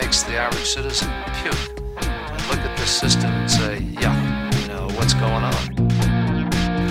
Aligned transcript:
makes 0.00 0.22
the 0.22 0.36
average 0.36 0.64
citizen 0.64 1.08
puke 1.42 1.54
and 1.96 2.48
look 2.48 2.60
at 2.60 2.76
this 2.78 2.88
system 2.88 3.30
and 3.32 3.50
say, 3.50 3.78
yeah, 4.00 4.14
you 4.60 4.68
know, 4.68 4.86
what's 4.96 5.12
going 5.14 5.42
on? 5.42 5.54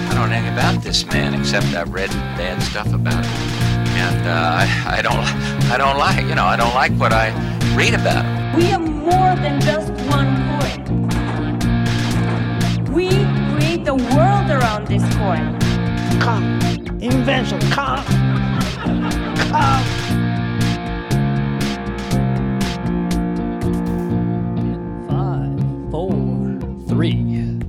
I 0.10 0.14
don't 0.14 0.30
know 0.30 0.36
anything 0.36 0.52
about 0.52 0.84
this 0.84 1.06
man 1.06 1.34
except 1.34 1.68
I've 1.68 1.94
read 1.94 2.10
bad 2.36 2.62
stuff 2.62 2.94
about 2.94 3.26
him, 3.26 3.48
and 3.96 4.28
uh, 4.28 4.58
I, 4.62 4.98
I 4.98 5.02
don't, 5.02 5.26
I 5.72 5.78
don't 5.78 5.98
like, 5.98 6.26
you 6.26 6.36
know, 6.36 6.44
I 6.44 6.58
don't 6.58 6.74
like 6.74 6.92
what 6.94 7.14
I 7.14 7.32
read 7.78 7.94
about 7.94 8.26
him. 8.26 8.58
We 8.58 8.74
are 8.74 8.80
more 8.80 9.36
than 9.42 9.62
just 9.62 9.90
one 10.12 10.36
coin. 10.60 10.80
We 12.92 13.08
create 13.54 13.86
the 13.86 13.96
world 13.96 14.50
around 14.50 14.88
this 14.88 15.04
coin. 15.16 15.58
Come. 16.20 16.60
Invention. 17.02 17.62
Come. 17.72 18.04
Come. 19.50 20.07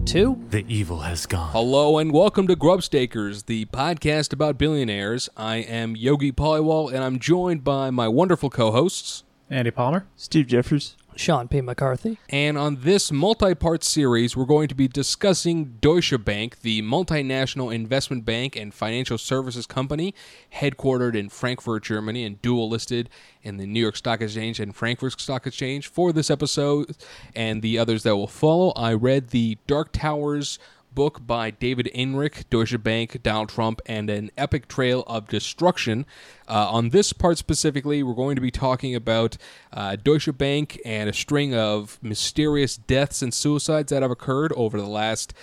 Three, 0.08 0.20
two. 0.22 0.44
The 0.50 0.64
evil 0.68 1.00
has 1.00 1.26
gone. 1.26 1.52
Hello 1.52 1.98
and 1.98 2.12
welcome 2.12 2.46
to 2.46 2.56
Grubstakers, 2.56 3.44
the 3.46 3.66
podcast 3.66 4.32
about 4.32 4.56
billionaires. 4.56 5.28
I 5.36 5.56
am 5.56 5.96
Yogi 5.96 6.32
Paliwal 6.32 6.92
and 6.92 7.04
I'm 7.04 7.18
joined 7.18 7.62
by 7.62 7.90
my 7.90 8.08
wonderful 8.08 8.48
co-hosts. 8.48 9.24
Andy 9.50 9.70
Palmer. 9.70 10.06
Steve 10.16 10.46
Jeffers. 10.46 10.96
Sean 11.18 11.48
P. 11.48 11.60
McCarthy. 11.60 12.18
And 12.28 12.56
on 12.56 12.82
this 12.82 13.10
multi-part 13.10 13.82
series, 13.82 14.36
we're 14.36 14.44
going 14.44 14.68
to 14.68 14.74
be 14.74 14.86
discussing 14.86 15.76
Deutsche 15.80 16.24
Bank, 16.24 16.60
the 16.60 16.80
multinational 16.82 17.74
investment 17.74 18.24
bank 18.24 18.54
and 18.54 18.72
financial 18.72 19.18
services 19.18 19.66
company 19.66 20.14
headquartered 20.54 21.16
in 21.16 21.28
Frankfurt, 21.28 21.82
Germany, 21.82 22.24
and 22.24 22.40
dual 22.40 22.68
listed 22.68 23.10
in 23.42 23.56
the 23.56 23.66
New 23.66 23.80
York 23.80 23.96
Stock 23.96 24.20
Exchange 24.20 24.60
and 24.60 24.74
Frankfurt 24.74 25.20
Stock 25.20 25.46
Exchange. 25.46 25.88
For 25.88 26.12
this 26.12 26.30
episode 26.30 26.96
and 27.34 27.62
the 27.62 27.78
others 27.78 28.04
that 28.04 28.16
will 28.16 28.26
follow, 28.28 28.70
I 28.76 28.94
read 28.94 29.30
the 29.30 29.58
Dark 29.66 29.92
Towers 29.92 30.58
book 30.98 31.24
by 31.24 31.48
David 31.48 31.86
Enrich, 31.94 32.50
Deutsche 32.50 32.82
Bank, 32.82 33.22
Donald 33.22 33.50
Trump, 33.50 33.80
and 33.86 34.10
an 34.10 34.32
epic 34.36 34.66
trail 34.66 35.04
of 35.06 35.28
destruction. 35.28 36.04
Uh, 36.48 36.68
on 36.72 36.88
this 36.88 37.12
part 37.12 37.38
specifically, 37.38 38.02
we're 38.02 38.14
going 38.14 38.34
to 38.34 38.42
be 38.42 38.50
talking 38.50 38.96
about 38.96 39.36
uh, 39.72 39.94
Deutsche 39.94 40.36
Bank 40.36 40.80
and 40.84 41.08
a 41.08 41.12
string 41.12 41.54
of 41.54 42.00
mysterious 42.02 42.76
deaths 42.76 43.22
and 43.22 43.32
suicides 43.32 43.90
that 43.90 44.02
have 44.02 44.10
occurred 44.10 44.52
over 44.56 44.76
the 44.76 44.88
last 44.88 45.34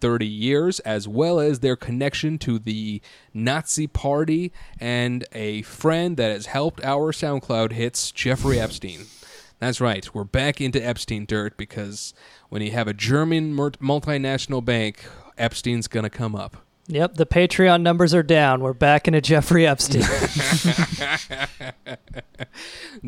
30 0.00 0.26
years, 0.26 0.80
as 0.80 1.06
well 1.06 1.38
as 1.38 1.60
their 1.60 1.76
connection 1.76 2.36
to 2.36 2.58
the 2.58 3.00
Nazi 3.32 3.86
Party 3.86 4.52
and 4.80 5.24
a 5.30 5.62
friend 5.62 6.16
that 6.16 6.32
has 6.32 6.46
helped 6.46 6.82
our 6.82 7.12
SoundCloud 7.12 7.70
hits, 7.70 8.10
Jeffrey 8.10 8.58
Epstein. 8.58 9.06
That's 9.60 9.80
right, 9.80 10.12
we're 10.14 10.22
back 10.22 10.60
into 10.60 10.84
Epstein 10.84 11.24
dirt 11.24 11.56
because 11.56 12.14
when 12.48 12.62
you 12.62 12.70
have 12.70 12.88
a 12.88 12.94
German 12.94 13.54
multinational 13.56 14.64
bank, 14.64 15.04
Epstein's 15.36 15.88
going 15.88 16.04
to 16.04 16.10
come 16.10 16.34
up. 16.34 16.56
Yep, 16.90 17.16
the 17.16 17.26
Patreon 17.26 17.82
numbers 17.82 18.14
are 18.14 18.22
down. 18.22 18.62
We're 18.62 18.72
back 18.72 19.06
into 19.06 19.20
Jeffrey 19.20 19.66
Epstein. 19.66 20.02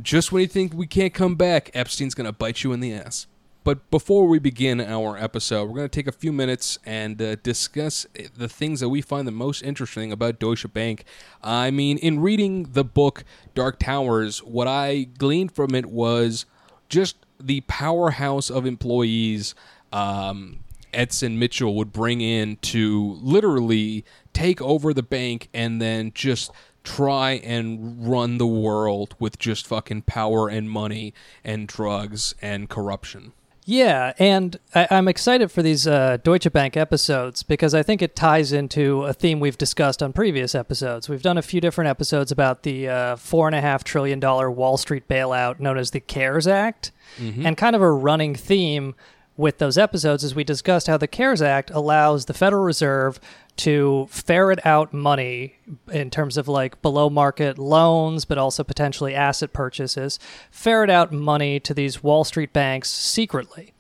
Just 0.03 0.33
when 0.33 0.43
you 0.43 0.49
think 0.49 0.75
we 0.75 0.87
can't 0.87 1.15
come 1.15 1.35
back, 1.35 1.71
Epstein's 1.73 2.15
going 2.15 2.27
to 2.27 2.33
bite 2.33 2.63
you 2.63 2.75
in 2.75 2.81
the 2.81 2.93
ass. 2.93 3.27
But 3.65 3.91
before 3.91 4.27
we 4.27 4.39
begin 4.39 4.81
our 4.83 5.17
episode, 5.17 5.65
we're 5.65 5.77
going 5.77 5.89
to 5.89 5.95
take 5.95 6.07
a 6.07 6.13
few 6.13 6.33
minutes 6.33 6.79
and 6.85 7.21
uh, 7.21 7.37
discuss 7.37 8.07
the 8.37 8.49
things 8.49 8.81
that 8.81 8.91
we 8.91 9.01
find 9.01 9.27
the 9.27 9.33
most 9.33 9.63
interesting 9.63 10.13
about 10.13 10.39
Deutsche 10.39 10.71
Bank. 10.73 11.05
I 11.43 11.71
mean, 11.71 11.97
in 11.99 12.21
reading 12.21 12.65
the 12.73 12.85
book 12.85 13.25
Dark 13.55 13.79
Towers, 13.79 14.43
what 14.43 14.67
I 14.67 15.05
gleaned 15.17 15.53
from 15.53 15.75
it 15.75 15.87
was 15.87 16.45
just 16.91 17.17
the 17.41 17.63
powerhouse 17.63 18.51
of 18.51 18.67
employees 18.67 19.55
um, 19.93 20.61
Edson 20.93 21.39
Mitchell 21.39 21.75
would 21.75 21.93
bring 21.93 22.21
in 22.21 22.57
to 22.57 23.19
literally 23.23 24.05
take 24.33 24.61
over 24.61 24.93
the 24.93 25.03
bank 25.03 25.49
and 25.53 25.81
then 25.81 26.13
just 26.15 26.51
try 26.83 27.33
and 27.33 28.09
run 28.09 28.39
the 28.39 28.47
world 28.47 29.15
with 29.19 29.39
just 29.39 29.67
fucking 29.67 30.03
power 30.03 30.49
and 30.49 30.71
money 30.71 31.13
and 31.45 31.69
drugs 31.69 32.35
and 32.41 32.69
corruption. 32.69 33.33
Yeah, 33.71 34.15
and 34.19 34.59
I, 34.75 34.89
am 34.91 35.07
excited 35.07 35.53
for 35.53 35.63
these 35.63 35.87
uh, 35.87 36.17
Deutsche 36.25 36.53
Bank 36.53 36.77
episodes 36.77 37.45
because 37.45 37.73
I 37.73 37.85
think 37.85 38.03
it 38.03 38.17
ties 38.17 38.53
into 38.53 39.05
a 39.05 39.13
theme 39.13 39.39
we've 39.39 39.57
discussed 39.57 40.03
on 40.03 40.13
previous 40.13 40.57
episodes. 40.57 41.09
We've 41.09 41.23
done 41.23 41.39
a 41.39 41.43
few 41.43 41.61
different 41.61 41.89
episodes 41.89 42.33
about 42.33 42.65
the 42.65 42.89
uh, 42.89 43.15
four 43.15 43.47
and 43.47 43.55
a 43.55 43.61
half 43.61 43.85
trillion 43.85 44.19
dollar 44.19 44.51
Wall 44.51 44.77
Street 44.77 45.07
bailout 45.07 45.61
known 45.61 45.79
as 45.79 45.93
the 45.93 46.01
CARES 46.01 46.49
Act, 46.49 46.91
mm-hmm. 47.17 47.47
and 47.47 47.57
kind 47.57 47.77
of 47.77 47.81
a 47.81 47.93
running 47.93 48.35
theme 48.35 48.97
with 49.41 49.59
those 49.59 49.79
episodes 49.79 50.23
is 50.23 50.35
we 50.35 50.45
discussed 50.45 50.87
how 50.87 50.97
the 50.97 51.09
CARES 51.09 51.43
Act 51.43 51.71
allows 51.71 52.27
the 52.27 52.35
Federal 52.35 52.63
Reserve 52.63 53.19
to 53.57 54.07
ferret 54.11 54.65
out 54.65 54.93
money 54.93 55.57
in 55.91 56.11
terms 56.11 56.37
of 56.37 56.47
like 56.47 56.81
below 56.83 57.11
market 57.11 57.59
loans, 57.59 58.25
but 58.25 58.39
also 58.39 58.63
potentially 58.63 59.15
asset 59.15 59.53
purchases, 59.53 60.19
ferret 60.51 60.91
out 60.91 61.13
money 61.13 61.59
to 61.61 61.75
these 61.75 62.03
Wall 62.03 62.25
Street 62.25 62.53
banks 62.53 62.91
secretly. 62.91 63.73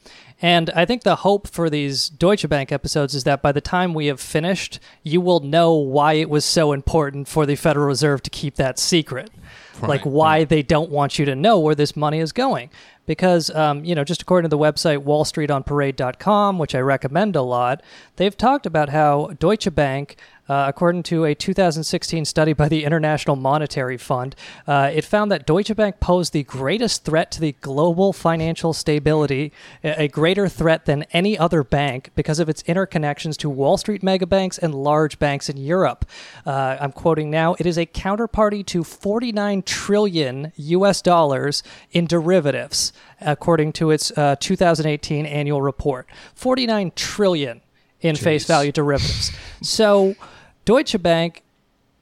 And 0.42 0.70
I 0.70 0.86
think 0.86 1.02
the 1.02 1.16
hope 1.16 1.46
for 1.46 1.68
these 1.68 2.08
Deutsche 2.08 2.48
Bank 2.48 2.72
episodes 2.72 3.14
is 3.14 3.24
that 3.24 3.42
by 3.42 3.52
the 3.52 3.60
time 3.60 3.92
we 3.92 4.06
have 4.06 4.20
finished, 4.20 4.80
you 5.02 5.20
will 5.20 5.40
know 5.40 5.74
why 5.74 6.14
it 6.14 6.30
was 6.30 6.44
so 6.46 6.72
important 6.72 7.28
for 7.28 7.44
the 7.44 7.56
Federal 7.56 7.86
Reserve 7.86 8.22
to 8.22 8.30
keep 8.30 8.54
that 8.56 8.78
secret. 8.78 9.30
Right, 9.80 9.88
like 9.88 10.02
why 10.02 10.38
right. 10.38 10.48
they 10.48 10.62
don't 10.62 10.90
want 10.90 11.18
you 11.18 11.24
to 11.26 11.34
know 11.34 11.58
where 11.58 11.74
this 11.74 11.96
money 11.96 12.18
is 12.18 12.32
going 12.32 12.70
because 13.06 13.50
um, 13.50 13.84
you 13.84 13.94
know 13.94 14.04
just 14.04 14.22
according 14.22 14.48
to 14.48 14.56
the 14.56 14.62
website 14.62 15.04
wallstreetonparade.com 15.04 16.58
which 16.58 16.74
i 16.74 16.78
recommend 16.78 17.34
a 17.34 17.42
lot 17.42 17.82
they've 18.16 18.36
talked 18.36 18.66
about 18.66 18.88
how 18.90 19.28
deutsche 19.38 19.74
bank 19.74 20.16
uh, 20.50 20.64
according 20.66 21.04
to 21.04 21.24
a 21.24 21.32
2016 21.32 22.24
study 22.24 22.52
by 22.52 22.68
the 22.68 22.82
International 22.82 23.36
Monetary 23.36 23.96
Fund, 23.96 24.34
uh, 24.66 24.90
it 24.92 25.04
found 25.04 25.30
that 25.30 25.46
Deutsche 25.46 25.76
Bank 25.76 26.00
posed 26.00 26.32
the 26.32 26.42
greatest 26.42 27.04
threat 27.04 27.30
to 27.30 27.40
the 27.40 27.52
global 27.60 28.12
financial 28.12 28.72
stability, 28.72 29.52
a 29.84 30.08
greater 30.08 30.48
threat 30.48 30.86
than 30.86 31.04
any 31.12 31.38
other 31.38 31.62
bank 31.62 32.10
because 32.16 32.40
of 32.40 32.48
its 32.48 32.64
interconnections 32.64 33.36
to 33.36 33.48
Wall 33.48 33.76
Street 33.76 34.02
megabanks 34.02 34.58
and 34.58 34.74
large 34.74 35.20
banks 35.20 35.48
in 35.48 35.56
Europe. 35.56 36.04
Uh, 36.44 36.76
I'm 36.80 36.90
quoting 36.90 37.30
now 37.30 37.54
it 37.60 37.66
is 37.66 37.78
a 37.78 37.86
counterparty 37.86 38.66
to 38.66 38.82
49 38.82 39.62
trillion 39.62 40.52
US 40.56 41.00
dollars 41.00 41.62
in 41.92 42.08
derivatives, 42.08 42.92
according 43.20 43.72
to 43.74 43.92
its 43.92 44.10
uh, 44.18 44.34
2018 44.40 45.26
annual 45.26 45.62
report. 45.62 46.08
49 46.34 46.90
trillion 46.96 47.60
in 48.00 48.16
Jeez. 48.16 48.22
face 48.22 48.46
value 48.46 48.72
derivatives. 48.72 49.30
So 49.62 50.16
Deutsche 50.64 51.00
Bank, 51.02 51.42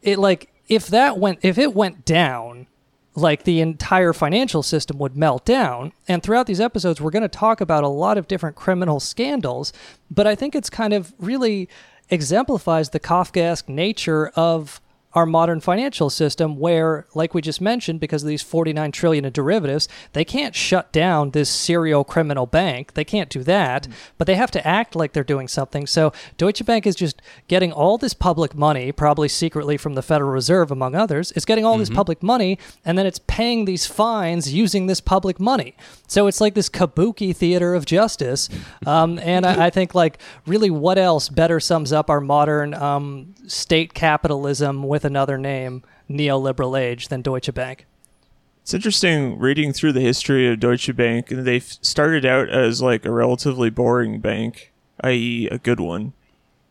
it 0.03 0.19
like 0.19 0.53
if 0.69 0.87
that 0.89 1.19
went 1.19 1.39
if 1.43 1.59
it 1.59 1.75
went 1.75 2.05
down, 2.05 2.67
like 3.15 3.45
the 3.45 3.61
entire 3.61 4.13
financial 4.13 4.63
system 4.63 4.99
would 4.99 5.17
melt 5.17 5.45
down. 5.45 5.93
And 6.07 6.23
throughout 6.23 6.47
these 6.47 6.61
episodes, 6.61 7.01
we're 7.01 7.11
going 7.11 7.23
to 7.23 7.29
talk 7.29 7.61
about 7.61 7.85
a 7.85 7.89
lot 7.89 8.19
of 8.19 8.29
different 8.29 8.57
criminal 8.57 9.01
scandals, 9.01 9.73
but 10.11 10.27
I 10.27 10.35
think 10.35 10.55
it's 10.55 10.71
kind 10.71 10.93
of 10.93 11.13
really 11.19 11.69
exemplifies 12.11 12.91
the 12.91 13.01
Kafkaesque 13.01 13.69
nature 13.69 14.29
of 14.29 14.81
our 15.19 15.27
modern 15.27 15.61
financial 15.61 16.09
system 16.09 16.57
where 16.57 17.07
like 17.13 17.35
we 17.35 17.43
just 17.43 17.61
mentioned 17.61 17.99
because 17.99 18.23
of 18.23 18.29
these 18.29 18.43
49 18.43 18.93
trillion 18.93 19.25
in 19.25 19.33
derivatives 19.33 19.89
they 20.13 20.25
can't 20.25 20.55
shut 20.55 20.93
down 20.93 21.31
this 21.33 21.51
serial 21.51 22.05
criminal 22.05 22.47
bank 22.47 22.95
they 22.95 23.05
can't 23.05 23.29
do 23.29 23.43
that 23.43 23.89
mm. 23.89 23.93
but 24.17 24.29
they 24.29 24.37
have 24.37 24.53
to 24.53 24.65
act 24.67 24.95
like 24.95 25.13
they're 25.13 25.25
doing 25.25 25.49
something 25.49 25.89
so 25.89 26.13
deutsche 26.37 26.65
bank 26.65 26.87
is 26.87 26.95
just 26.95 27.21
getting 27.49 27.73
all 27.73 27.99
this 27.99 28.15
public 28.15 28.55
money 28.55 28.93
probably 28.93 29.29
secretly 29.29 29.77
from 29.77 29.95
the 29.95 30.03
federal 30.03 30.31
reserve 30.31 30.71
among 30.71 30.95
others 30.95 31.33
it's 31.33 31.45
getting 31.45 31.65
all 31.65 31.75
mm-hmm. 31.75 31.81
this 31.81 31.91
public 31.91 32.23
money 32.23 32.57
and 32.85 32.97
then 32.97 33.05
it's 33.05 33.21
paying 33.27 33.65
these 33.65 33.87
fines 33.87 34.53
using 34.55 34.87
this 34.87 35.01
public 35.01 35.41
money 35.41 35.75
so 36.07 36.29
it's 36.29 36.41
like 36.41 36.55
this 36.55 36.69
kabuki 36.69 37.35
theater 37.35 37.75
of 37.75 37.85
justice 37.85 38.49
um, 38.87 39.19
and 39.19 39.45
I, 39.45 39.67
I, 39.67 39.71
think 39.71 39.95
like 39.95 40.19
really 40.47 40.71
what 40.71 40.97
else 40.97 41.29
better 41.29 41.59
sums 41.59 41.93
up 41.93 42.09
our 42.09 42.21
modern 42.21 42.73
um, 42.75 43.35
state 43.47 43.95
capitalism 43.95 44.85
with 44.85 44.99
with 44.99 45.05
another 45.09 45.37
name, 45.37 45.83
neoliberal 46.09 46.79
age, 46.79 47.09
than 47.09 47.23
Deutsche 47.23 47.53
Bank. 47.53 47.87
It's 48.63 48.75
interesting 48.75 49.39
reading 49.39 49.73
through 49.73 49.95
the 49.95 50.01
history 50.01 50.47
of 50.47 50.61
Deutsche 50.61 50.95
Bank, 50.95 51.33
and 51.33 51.45
they 51.45 51.59
started 51.59 52.25
out 52.25 52.49
as 52.51 52.81
like 52.81 53.05
a 53.05 53.11
relatively 53.11 53.71
boring 53.71 54.21
bank, 54.21 54.73
i.e., 55.01 55.49
a 55.51 55.59
good 55.59 55.81
one 55.81 56.13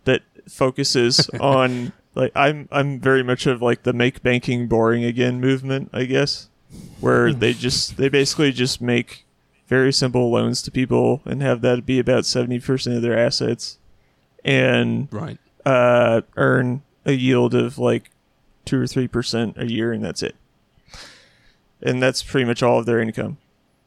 that 0.05 0.21
focuses 0.47 1.29
on 1.41 1.91
like 2.15 2.31
I'm 2.35 2.69
I'm 2.71 2.99
very 2.99 3.23
much 3.23 3.47
of 3.47 3.61
like 3.61 3.83
the 3.83 3.93
make 3.93 4.21
banking 4.23 4.67
boring 4.67 5.03
again 5.03 5.41
movement, 5.41 5.89
I 5.91 6.05
guess, 6.05 6.49
where 6.99 7.33
they 7.33 7.53
just 7.53 7.97
they 7.97 8.09
basically 8.09 8.51
just 8.51 8.79
make 8.79 9.25
very 9.67 9.91
simple 9.91 10.31
loans 10.31 10.61
to 10.61 10.71
people 10.71 11.21
and 11.25 11.41
have 11.41 11.61
that 11.61 11.85
be 11.85 11.99
about 11.99 12.25
seventy 12.25 12.59
percent 12.59 12.95
of 12.95 13.01
their 13.01 13.17
assets, 13.17 13.79
and 14.45 15.07
right 15.11 15.39
uh, 15.65 16.21
earn 16.37 16.81
a 17.05 17.11
yield 17.11 17.53
of 17.53 17.77
like 17.77 18.09
two 18.67 18.81
or 18.81 18.87
three 18.87 19.07
percent 19.07 19.55
a 19.57 19.69
year, 19.69 19.91
and 19.91 20.03
that's 20.03 20.21
it. 20.21 20.35
And 21.81 22.01
that's 22.01 22.23
pretty 22.23 22.45
much 22.45 22.61
all 22.61 22.79
of 22.79 22.85
their 22.85 22.99
income. 22.99 23.37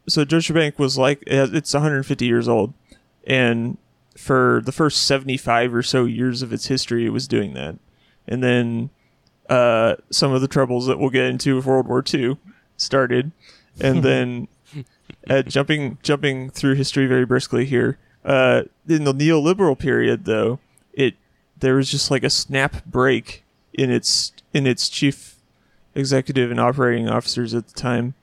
so 0.08 0.24
Deutsche 0.24 0.52
Bank 0.52 0.78
was 0.78 0.96
like 0.96 1.22
it's 1.26 1.74
150 1.74 2.24
years 2.24 2.48
old, 2.48 2.74
and 3.26 3.76
for 4.16 4.60
the 4.64 4.72
first 4.72 5.06
75 5.06 5.74
or 5.74 5.82
so 5.82 6.04
years 6.04 6.42
of 6.42 6.52
its 6.52 6.66
history, 6.66 7.06
it 7.06 7.10
was 7.10 7.28
doing 7.28 7.54
that, 7.54 7.76
and 8.26 8.42
then 8.42 8.90
uh, 9.48 9.96
some 10.10 10.32
of 10.32 10.40
the 10.40 10.48
troubles 10.48 10.86
that 10.86 10.98
we'll 10.98 11.10
get 11.10 11.26
into 11.26 11.56
with 11.56 11.66
World 11.66 11.88
War 11.88 12.02
II 12.12 12.38
started, 12.76 13.32
and 13.80 14.02
then 14.02 14.48
uh, 15.28 15.42
jumping 15.42 15.98
jumping 16.02 16.50
through 16.50 16.74
history 16.74 17.06
very 17.06 17.26
briskly 17.26 17.64
here. 17.64 17.98
Uh, 18.24 18.62
in 18.86 19.04
the 19.04 19.14
neoliberal 19.14 19.78
period, 19.78 20.24
though, 20.24 20.60
it 20.92 21.14
there 21.58 21.74
was 21.74 21.90
just 21.90 22.10
like 22.10 22.22
a 22.22 22.30
snap 22.30 22.84
break 22.84 23.44
in 23.75 23.90
its 23.90 24.32
in 24.52 24.67
its 24.67 24.88
chief 24.88 25.37
executive 25.94 26.50
and 26.50 26.61
operating 26.61 27.08
officers 27.08 27.55
at 27.55 27.67
the 27.69 27.75
time, 27.75 28.14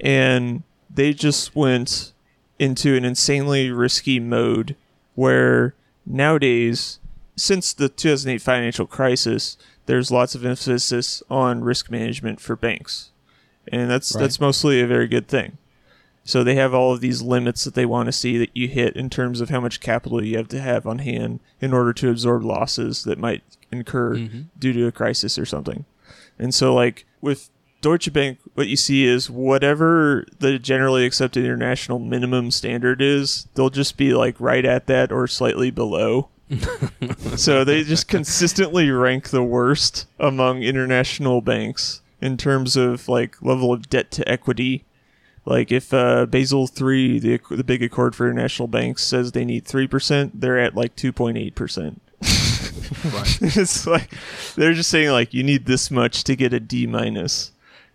and 0.00 0.62
they 0.92 1.12
just 1.12 1.54
went 1.56 2.12
into 2.58 2.94
an 2.96 3.04
insanely 3.04 3.70
risky 3.70 4.20
mode 4.20 4.76
where 5.14 5.74
nowadays, 6.06 6.98
since 7.36 7.72
the 7.72 7.88
2008 7.88 8.40
financial 8.42 8.86
crisis, 8.86 9.56
there's 9.86 10.10
lots 10.10 10.34
of 10.34 10.44
emphasis 10.44 11.22
on 11.30 11.62
risk 11.64 11.90
management 11.90 12.40
for 12.40 12.56
banks, 12.56 13.10
and 13.68 13.90
that's 13.90 14.14
Right. 14.14 14.20
that's 14.22 14.40
mostly 14.40 14.80
a 14.80 14.86
very 14.86 15.08
good 15.08 15.26
thing. 15.28 15.58
So 16.24 16.44
they 16.44 16.54
have 16.54 16.74
all 16.74 16.92
of 16.92 17.00
these 17.00 17.22
limits 17.22 17.64
that 17.64 17.74
they 17.74 17.86
want 17.86 18.06
to 18.06 18.12
see 18.12 18.38
that 18.38 18.50
you 18.54 18.68
hit 18.68 18.94
in 18.94 19.10
terms 19.10 19.40
of 19.40 19.48
how 19.48 19.60
much 19.60 19.80
capital 19.80 20.24
you 20.24 20.36
have 20.36 20.48
to 20.48 20.60
have 20.60 20.86
on 20.86 20.98
hand 20.98 21.40
in 21.60 21.72
order 21.72 21.92
to 21.94 22.10
absorb 22.10 22.44
losses 22.44 23.04
that 23.04 23.18
might 23.18 23.42
incur 23.72 24.14
mm-hmm. 24.14 24.42
due 24.58 24.72
to 24.72 24.86
a 24.86 24.92
crisis 24.92 25.38
or 25.38 25.46
something. 25.46 25.84
And 26.38 26.54
so 26.54 26.74
like 26.74 27.06
with 27.20 27.50
Deutsche 27.80 28.12
Bank, 28.12 28.38
what 28.54 28.68
you 28.68 28.76
see 28.76 29.04
is 29.04 29.30
whatever 29.30 30.26
the 30.38 30.58
generally 30.58 31.06
accepted 31.06 31.44
international 31.44 31.98
minimum 31.98 32.50
standard 32.50 33.00
is, 33.00 33.48
they'll 33.54 33.70
just 33.70 33.96
be 33.96 34.12
like 34.12 34.36
right 34.38 34.64
at 34.64 34.86
that 34.86 35.10
or 35.10 35.26
slightly 35.26 35.70
below. 35.70 36.28
so 37.36 37.64
they 37.64 37.84
just 37.84 38.08
consistently 38.08 38.90
rank 38.90 39.30
the 39.30 39.42
worst 39.42 40.06
among 40.18 40.62
international 40.62 41.40
banks 41.40 42.02
in 42.20 42.36
terms 42.36 42.76
of 42.76 43.08
like 43.08 43.40
level 43.40 43.72
of 43.72 43.88
debt 43.88 44.10
to 44.10 44.28
equity. 44.28 44.84
Like 45.44 45.72
if 45.72 45.94
uh, 45.94 46.26
Basel 46.26 46.66
three, 46.66 47.18
the 47.18 47.40
the 47.50 47.64
big 47.64 47.82
accord 47.82 48.14
for 48.14 48.28
international 48.28 48.68
banks 48.68 49.02
says 49.02 49.32
they 49.32 49.44
need 49.44 49.64
three 49.64 49.88
percent, 49.88 50.40
they're 50.40 50.58
at 50.58 50.74
like 50.74 50.94
two 50.96 51.12
point 51.12 51.38
eight 51.38 51.54
percent. 51.54 52.00
It's 53.42 53.86
like 53.86 54.10
they're 54.56 54.74
just 54.74 54.90
saying 54.90 55.10
like 55.10 55.32
you 55.32 55.42
need 55.42 55.66
this 55.66 55.90
much 55.90 56.24
to 56.24 56.34
get 56.36 56.52
a 56.52 56.60
D 56.60 56.86
minus, 56.86 57.52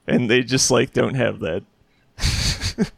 and 0.07 0.29
they 0.29 0.41
just 0.41 0.71
like 0.71 0.93
don't 0.93 1.15
have 1.15 1.39
that. 1.39 1.63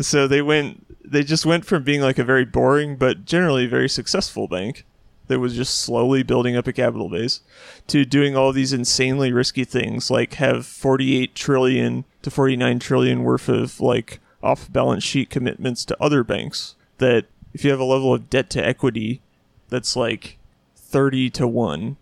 so 0.00 0.28
they 0.28 0.40
went, 0.40 0.86
they 1.04 1.24
just 1.24 1.44
went 1.44 1.64
from 1.64 1.82
being 1.82 2.00
like 2.00 2.18
a 2.18 2.24
very 2.24 2.44
boring 2.44 2.96
but 2.96 3.24
generally 3.24 3.66
very 3.66 3.88
successful 3.88 4.46
bank 4.46 4.84
that 5.26 5.38
was 5.40 5.54
just 5.54 5.80
slowly 5.80 6.22
building 6.22 6.56
up 6.56 6.66
a 6.66 6.72
capital 6.72 7.08
base 7.08 7.40
to 7.86 8.04
doing 8.04 8.36
all 8.36 8.52
these 8.52 8.72
insanely 8.72 9.32
risky 9.32 9.64
things 9.64 10.10
like 10.10 10.34
have 10.34 10.66
48 10.66 11.34
trillion 11.34 12.04
to 12.22 12.30
49 12.30 12.78
trillion 12.78 13.22
worth 13.22 13.48
of 13.48 13.80
like 13.80 14.20
off 14.42 14.70
balance 14.70 15.02
sheet 15.02 15.30
commitments 15.30 15.84
to 15.84 16.02
other 16.02 16.22
banks 16.22 16.74
that 16.98 17.26
if 17.52 17.64
you 17.64 17.70
have 17.70 17.80
a 17.80 17.84
level 17.84 18.12
of 18.12 18.28
debt 18.28 18.50
to 18.50 18.64
equity 18.64 19.22
that's 19.68 19.96
like 19.96 20.38
30 20.76 21.30
to 21.30 21.48
1 21.48 21.96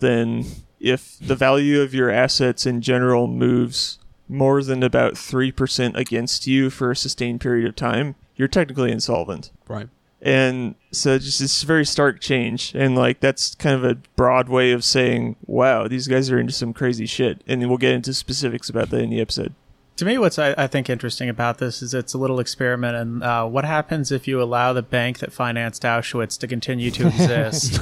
then 0.00 0.44
if 0.78 1.18
the 1.20 1.36
value 1.36 1.80
of 1.80 1.94
your 1.94 2.10
assets 2.10 2.66
in 2.66 2.80
general 2.80 3.26
moves 3.26 3.98
more 4.28 4.62
than 4.62 4.82
about 4.82 5.14
3% 5.14 5.96
against 5.96 6.46
you 6.46 6.70
for 6.70 6.90
a 6.90 6.96
sustained 6.96 7.40
period 7.40 7.66
of 7.66 7.76
time 7.76 8.14
you're 8.36 8.48
technically 8.48 8.92
insolvent 8.92 9.50
Right. 9.68 9.88
And 10.22 10.74
so 10.92 11.18
just 11.18 11.40
this 11.40 11.62
very 11.62 11.84
stark 11.86 12.20
change 12.20 12.72
and 12.74 12.94
like 12.96 13.20
that's 13.20 13.54
kind 13.54 13.74
of 13.74 13.84
a 13.84 13.94
broad 14.16 14.48
way 14.48 14.72
of 14.72 14.84
saying 14.84 15.36
wow 15.46 15.88
these 15.88 16.06
guys 16.08 16.30
are 16.30 16.38
into 16.38 16.52
some 16.52 16.72
crazy 16.72 17.06
shit 17.06 17.42
and 17.46 17.66
we'll 17.68 17.78
get 17.78 17.92
into 17.92 18.12
specifics 18.12 18.68
about 18.68 18.90
that 18.90 19.00
in 19.00 19.10
the 19.10 19.20
episode 19.20 19.54
To 19.96 20.06
me, 20.06 20.16
what's 20.16 20.38
I, 20.38 20.54
I 20.56 20.66
think 20.66 20.88
interesting 20.88 21.28
about 21.28 21.58
this 21.58 21.82
is 21.82 21.92
it's 21.92 22.14
a 22.14 22.18
little 22.18 22.40
experiment, 22.40 22.96
and 22.96 23.22
uh, 23.22 23.44
what 23.46 23.66
happens 23.66 24.10
if 24.10 24.26
you 24.26 24.40
allow 24.40 24.72
the 24.72 24.80
bank 24.82 25.18
that 25.18 25.30
financed 25.30 25.82
Auschwitz 25.82 26.38
to 26.38 26.46
continue 26.46 26.90
to 26.92 27.06
exist? 27.06 27.80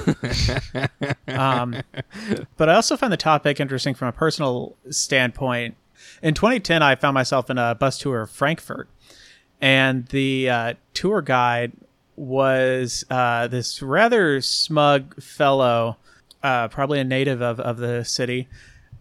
um, 1.29 1.81
but 2.57 2.69
I 2.69 2.75
also 2.75 2.97
find 2.97 3.13
the 3.13 3.17
topic 3.17 3.61
interesting 3.61 3.95
from 3.95 4.09
a 4.09 4.13
personal 4.13 4.75
standpoint. 4.91 5.77
In 6.21 6.35
2010, 6.35 6.83
I 6.83 6.97
found 6.97 7.15
myself 7.15 7.51
in 7.51 7.59
a 7.59 7.77
bus 7.77 7.99
tour 7.99 8.23
of 8.23 8.31
Frankfurt, 8.33 8.89
and 9.61 10.07
the 10.09 10.51
uh, 10.51 10.75
tour 10.95 11.23
guide 11.23 11.71
was 12.19 13.05
uh, 13.11 13.47
this 13.47 13.81
rather 13.81 14.41
smug 14.41 15.21
fellow, 15.23 15.97
uh, 16.43 16.69
probably 16.69 16.99
a 16.99 17.05
native 17.05 17.41
of, 17.41 17.61
of 17.61 17.79
the 17.79 18.05
city. 18.05 18.49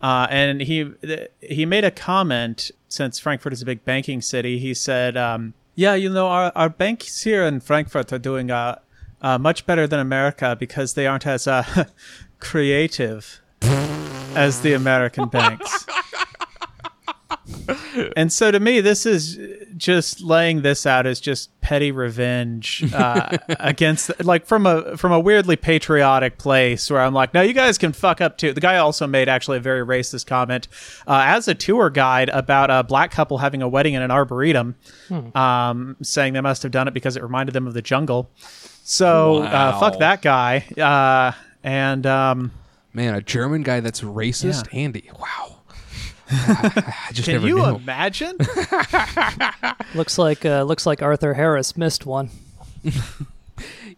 Uh, 0.02 0.28
and 0.30 0.62
he 0.62 0.86
th- 1.02 1.32
he 1.42 1.66
made 1.66 1.84
a 1.84 1.92
comment 1.92 2.70
since 2.88 3.18
Frankfurt 3.18 3.54
is 3.54 3.62
a 3.62 3.66
big 3.66 3.84
banking 3.84 4.22
city. 4.22 4.60
He 4.60 4.74
said, 4.74 5.18
um, 5.18 5.56
"Yeah, 5.74 5.96
you 5.96 6.10
know, 6.10 6.28
our, 6.28 6.52
our 6.56 6.70
banks 6.70 7.24
here 7.24 7.44
in 7.44 7.60
Frankfurt 7.62 8.14
are 8.14 8.20
doing 8.20 8.52
uh, 8.52 8.78
uh, 9.22 9.40
much 9.40 9.66
better 9.66 9.88
than 9.88 10.00
America 10.00 10.56
because 10.60 10.94
they 10.94 11.08
aren't 11.08 11.26
as 11.26 11.48
uh, 11.48 11.86
creative 12.40 13.42
as 13.62 14.62
the 14.62 14.74
American 14.74 15.30
banks." 15.30 15.88
and 18.18 18.32
so 18.32 18.52
to 18.52 18.60
me, 18.60 18.82
this 18.82 19.06
is 19.06 19.40
just 19.78 20.22
laying 20.22 20.62
this 20.62 20.86
out 20.86 21.06
as 21.06 21.20
just 21.20 21.50
petty 21.62 21.92
revenge 21.92 22.84
uh, 22.94 23.38
against, 23.60 24.12
like, 24.24 24.46
from 24.46 24.66
a 24.66 24.98
from 24.98 25.12
a 25.12 25.20
weirdly 25.20 25.56
patriotic 25.56 26.38
place 26.38 26.90
where 26.90 27.02
I'm 27.02 27.14
like, 27.14 27.34
no, 27.34 27.42
you 27.42 27.54
guys 27.54 27.78
can 27.78 27.94
fuck 27.94 28.22
up 28.22 28.38
too. 28.38 28.54
The 28.54 28.62
guy 28.62 28.78
also 28.78 29.08
made 29.08 29.30
actually 29.30 29.58
a 29.58 29.62
very 29.62 29.86
racist 29.86 30.26
comment 30.28 30.68
uh, 31.08 31.24
as 31.26 31.48
a 31.48 31.56
tour 31.56 31.90
guide 31.90 32.30
about 32.30 32.70
a 32.70 32.84
black 32.84 33.12
couple 33.12 33.38
having 33.38 33.62
a 33.62 33.68
wedding 33.70 33.94
in 33.94 34.02
an 34.02 34.12
arboretum, 34.12 34.76
um, 35.36 35.96
saying 36.02 36.34
they 36.34 36.42
must 36.42 36.64
have 36.64 36.72
done 36.72 36.88
it 36.88 36.94
because 36.94 37.16
it 37.18 37.24
reminded 37.24 37.54
them 37.54 37.68
of 37.68 37.74
the 37.74 37.82
jungle. 37.82 38.30
So 38.84 39.38
uh, 39.44 39.80
fuck 39.80 40.00
that 40.00 40.22
guy. 40.22 40.66
Uh, 40.78 41.38
and 41.64 42.06
um, 42.06 42.52
Man, 42.94 43.14
a 43.14 43.22
German 43.22 43.62
guy 43.64 43.80
that's 43.82 44.02
racist, 44.02 44.72
Yeah. 44.74 44.80
Andy. 44.80 45.10
Wow. 45.20 45.57
I 46.30 47.10
just 47.12 47.26
can 47.26 47.36
never 47.36 47.48
you 47.48 47.56
knew. 47.56 47.76
imagine? 47.76 48.38
Looks 49.96 50.18
like 50.18 50.46
uh, 50.46 50.64
looks 50.64 50.86
like 50.86 51.02
Arthur 51.02 51.34
Harris 51.34 51.78
missed 51.78 52.06
one. 52.06 52.30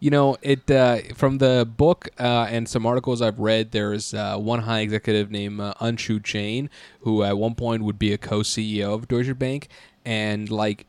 You 0.02 0.08
know, 0.10 0.38
it 0.40 0.70
uh, 0.70 1.00
from 1.14 1.36
the 1.36 1.68
book 1.76 2.08
uh, 2.18 2.46
and 2.48 2.66
some 2.66 2.86
articles 2.86 3.20
I've 3.20 3.38
read. 3.38 3.72
There's 3.72 4.14
uh, 4.14 4.38
one 4.38 4.60
high 4.60 4.80
executive 4.80 5.30
named 5.30 5.60
uh, 5.60 5.74
Anshu 5.78 6.22
Jain, 6.22 6.70
who 7.00 7.22
at 7.22 7.36
one 7.36 7.54
point 7.54 7.82
would 7.82 7.98
be 7.98 8.10
a 8.14 8.16
co-CEO 8.16 8.94
of 8.94 9.08
Deutsche 9.08 9.38
Bank, 9.38 9.68
and 10.06 10.48
like 10.50 10.86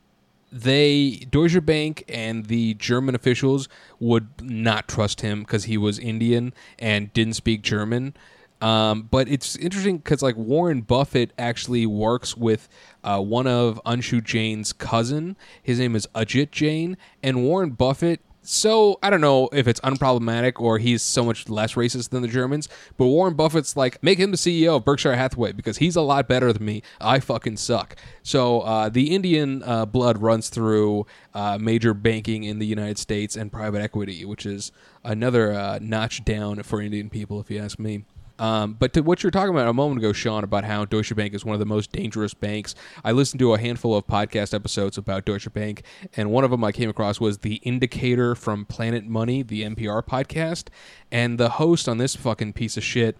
they 0.50 1.26
Deutsche 1.30 1.62
Bank 1.66 2.04
and 2.08 2.46
the 2.46 2.72
German 2.74 3.14
officials 3.14 3.68
would 4.00 4.28
not 4.40 4.88
trust 4.88 5.20
him 5.20 5.40
because 5.40 5.64
he 5.64 5.76
was 5.76 5.98
Indian 5.98 6.54
and 6.78 7.12
didn't 7.12 7.34
speak 7.34 7.60
German. 7.60 8.14
Um, 8.62 9.08
but 9.10 9.28
it's 9.28 9.56
interesting 9.56 9.98
because 9.98 10.22
like 10.22 10.36
Warren 10.36 10.82
Buffett 10.82 11.32
actually 11.36 11.84
works 11.84 12.36
with 12.36 12.68
uh, 13.02 13.20
one 13.20 13.48
of 13.48 13.80
Anshu 13.84 14.22
Jain's 14.22 14.72
cousin. 14.72 15.36
His 15.62 15.80
name 15.80 15.96
is 15.96 16.06
Ajit 16.14 16.52
Jain, 16.52 16.96
and 17.22 17.42
Warren 17.42 17.70
Buffett. 17.70 18.20
So 18.44 18.98
I 19.02 19.10
don't 19.10 19.20
know 19.20 19.48
if 19.52 19.68
it's 19.68 19.80
unproblematic 19.80 20.60
or 20.60 20.78
he's 20.78 21.00
so 21.02 21.24
much 21.24 21.48
less 21.48 21.74
racist 21.74 22.10
than 22.10 22.22
the 22.22 22.28
Germans, 22.28 22.68
but 22.96 23.06
Warren 23.06 23.34
Buffett's 23.34 23.76
like 23.76 24.02
make 24.02 24.18
him 24.18 24.32
the 24.32 24.36
CEO 24.36 24.76
of 24.76 24.84
Berkshire 24.84 25.14
Hathaway 25.14 25.52
because 25.52 25.78
he's 25.78 25.94
a 25.94 26.00
lot 26.00 26.26
better 26.26 26.52
than 26.52 26.64
me. 26.64 26.82
I 27.00 27.20
fucking 27.20 27.56
suck. 27.56 27.96
So 28.24 28.60
uh, 28.62 28.88
the 28.88 29.14
Indian 29.14 29.62
uh, 29.64 29.86
blood 29.86 30.18
runs 30.18 30.48
through 30.48 31.06
uh, 31.34 31.58
major 31.60 31.94
banking 31.94 32.42
in 32.42 32.58
the 32.58 32.66
United 32.66 32.98
States 32.98 33.36
and 33.36 33.52
private 33.52 33.80
equity, 33.80 34.24
which 34.24 34.44
is 34.44 34.72
another 35.04 35.52
uh, 35.52 35.78
notch 35.80 36.24
down 36.24 36.64
for 36.64 36.80
Indian 36.80 37.10
people, 37.10 37.40
if 37.40 37.48
you 37.48 37.60
ask 37.60 37.78
me. 37.78 38.04
Um, 38.38 38.74
but 38.74 38.92
to 38.94 39.02
what 39.02 39.22
you 39.22 39.26
were 39.26 39.32
talking 39.32 39.54
about 39.54 39.68
a 39.68 39.72
moment 39.72 39.98
ago, 40.00 40.12
Sean, 40.12 40.44
about 40.44 40.64
how 40.64 40.84
Deutsche 40.84 41.14
Bank 41.14 41.34
is 41.34 41.44
one 41.44 41.54
of 41.54 41.60
the 41.60 41.66
most 41.66 41.92
dangerous 41.92 42.34
banks. 42.34 42.74
I 43.04 43.12
listened 43.12 43.38
to 43.40 43.54
a 43.54 43.58
handful 43.58 43.96
of 43.96 44.06
podcast 44.06 44.54
episodes 44.54 44.98
about 44.98 45.24
Deutsche 45.24 45.52
Bank, 45.52 45.82
and 46.16 46.30
one 46.30 46.44
of 46.44 46.50
them 46.50 46.64
I 46.64 46.72
came 46.72 46.90
across 46.90 47.20
was 47.20 47.38
The 47.38 47.56
Indicator 47.56 48.34
from 48.34 48.64
Planet 48.64 49.04
Money, 49.04 49.42
the 49.42 49.62
NPR 49.62 50.04
podcast. 50.04 50.68
And 51.10 51.38
the 51.38 51.50
host 51.50 51.88
on 51.88 51.98
this 51.98 52.16
fucking 52.16 52.54
piece 52.54 52.76
of 52.76 52.84
shit 52.84 53.16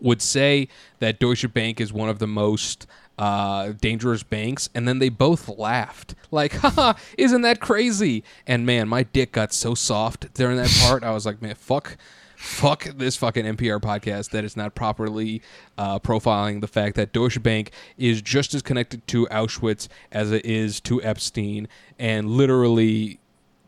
would 0.00 0.20
say 0.22 0.68
that 0.98 1.18
Deutsche 1.18 1.52
Bank 1.52 1.80
is 1.80 1.92
one 1.92 2.08
of 2.08 2.18
the 2.18 2.26
most 2.26 2.86
uh, 3.18 3.72
dangerous 3.80 4.22
banks, 4.22 4.68
and 4.74 4.86
then 4.88 4.98
they 4.98 5.08
both 5.08 5.48
laughed. 5.48 6.14
Like, 6.30 6.52
haha, 6.56 6.94
isn't 7.16 7.42
that 7.42 7.60
crazy? 7.60 8.24
And 8.46 8.66
man, 8.66 8.88
my 8.88 9.04
dick 9.04 9.32
got 9.32 9.52
so 9.52 9.74
soft 9.74 10.32
during 10.34 10.56
that 10.56 10.70
part. 10.82 11.04
I 11.04 11.12
was 11.12 11.26
like, 11.26 11.40
man, 11.40 11.54
fuck. 11.54 11.96
Fuck 12.44 12.84
this 12.98 13.16
fucking 13.16 13.46
NPR 13.46 13.80
podcast 13.80 14.28
that 14.30 14.44
is 14.44 14.54
not 14.54 14.74
properly 14.74 15.40
uh, 15.78 15.98
profiling 15.98 16.60
the 16.60 16.66
fact 16.66 16.94
that 16.96 17.10
Deutsche 17.10 17.42
Bank 17.42 17.70
is 17.96 18.20
just 18.20 18.52
as 18.52 18.60
connected 18.60 19.04
to 19.08 19.26
Auschwitz 19.28 19.88
as 20.12 20.30
it 20.30 20.44
is 20.44 20.78
to 20.82 21.02
Epstein, 21.02 21.68
and 21.98 22.30
literally 22.30 23.18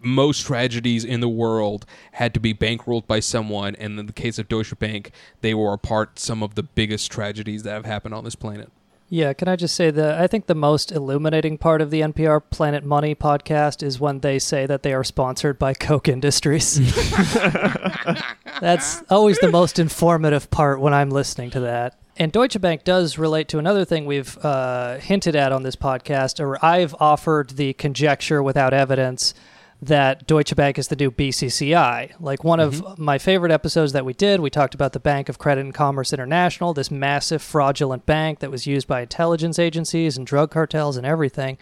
most 0.02 0.45
tragedies 0.45 1.06
in 1.06 1.21
the 1.21 1.28
world 1.28 1.87
had 2.12 2.35
to 2.35 2.38
be 2.38 2.52
bankrolled 2.52 3.06
by 3.06 3.18
someone, 3.18 3.75
and 3.76 3.99
in 3.99 4.04
the 4.04 4.12
case 4.12 4.38
of 4.38 4.47
Deutsche 4.47 4.78
Bank, 4.78 5.11
they 5.40 5.54
were 5.54 5.73
a 5.73 5.78
part 5.78 6.18
some 6.18 6.42
of 6.42 6.54
the 6.54 6.62
biggest 6.62 7.11
tragedies 7.11 7.62
that 7.62 7.73
have 7.73 7.87
happened 7.87 8.14
on 8.14 8.25
this 8.25 8.37
planet. 8.37 8.71
Yeah, 9.08 9.32
can 9.34 9.46
I 9.46 9.54
just 9.54 9.76
say 9.76 9.92
that 9.92 10.20
I 10.20 10.26
think 10.26 10.46
the 10.46 10.54
most 10.56 10.90
illuminating 10.90 11.58
part 11.58 11.80
of 11.80 11.90
the 11.90 12.00
NPR 12.00 12.42
Planet 12.50 12.84
Money 12.84 13.14
podcast 13.14 13.82
is 13.82 14.00
when 14.00 14.18
they 14.18 14.40
say 14.40 14.66
that 14.66 14.82
they 14.82 14.92
are 14.92 15.04
sponsored 15.04 15.60
by 15.60 15.75
Koch 15.75 16.08
Industries. 16.08 16.76
That's 18.60 19.02
always 19.08 19.38
the 19.38 19.50
most 19.50 19.78
informative 19.78 20.50
part 20.50 20.80
when 20.80 20.92
I'm 20.92 21.10
listening 21.10 21.50
to 21.50 21.60
that. 21.60 21.96
And 22.16 22.32
Deutsche 22.32 22.60
Bank 22.60 22.82
does 22.82 23.16
relate 23.18 23.46
to 23.48 23.58
another 23.58 23.84
thing 23.84 24.06
we've 24.06 24.36
uh, 24.44 24.96
hinted 24.96 25.36
at 25.36 25.52
on 25.52 25.62
this 25.62 25.76
podcast, 25.76 26.40
or 26.40 26.64
I've 26.64 26.94
offered 26.98 27.50
the 27.50 27.75
conjecture 27.75 28.42
without 28.42 28.72
evidence 28.72 29.34
that 29.83 30.26
Deutsche 30.26 30.56
Bank 30.56 30.78
is 30.78 30.88
the 30.88 30.97
new 30.97 31.11
BCCI. 31.11 32.12
Like 32.18 32.45
one 32.45 32.61
of 32.61 32.76
mm-hmm. 32.76 33.02
my 33.02 33.18
favorite 33.18 33.52
episodes 33.52 33.92
that 33.92 34.04
we 34.04 34.14
did, 34.14 34.40
we 34.40 34.50
talked 34.50 34.75
about 34.75 34.92
the 34.92 35.00
Bank 35.00 35.28
of 35.28 35.38
Credit 35.38 35.61
and 35.64 35.75
Commerce 35.75 36.12
International, 36.12 36.73
this 36.73 36.90
massive 36.90 37.42
fraudulent 37.42 38.06
bank 38.06 38.38
that 38.40 38.50
was 38.50 38.66
used 38.66 38.88
by 38.88 39.02
intelligence 39.02 39.59
agencies 39.59 40.16
and 40.16 40.26
drug 40.26 40.50
cartels 40.50 40.97
and 40.97 41.06
everything. 41.06 41.59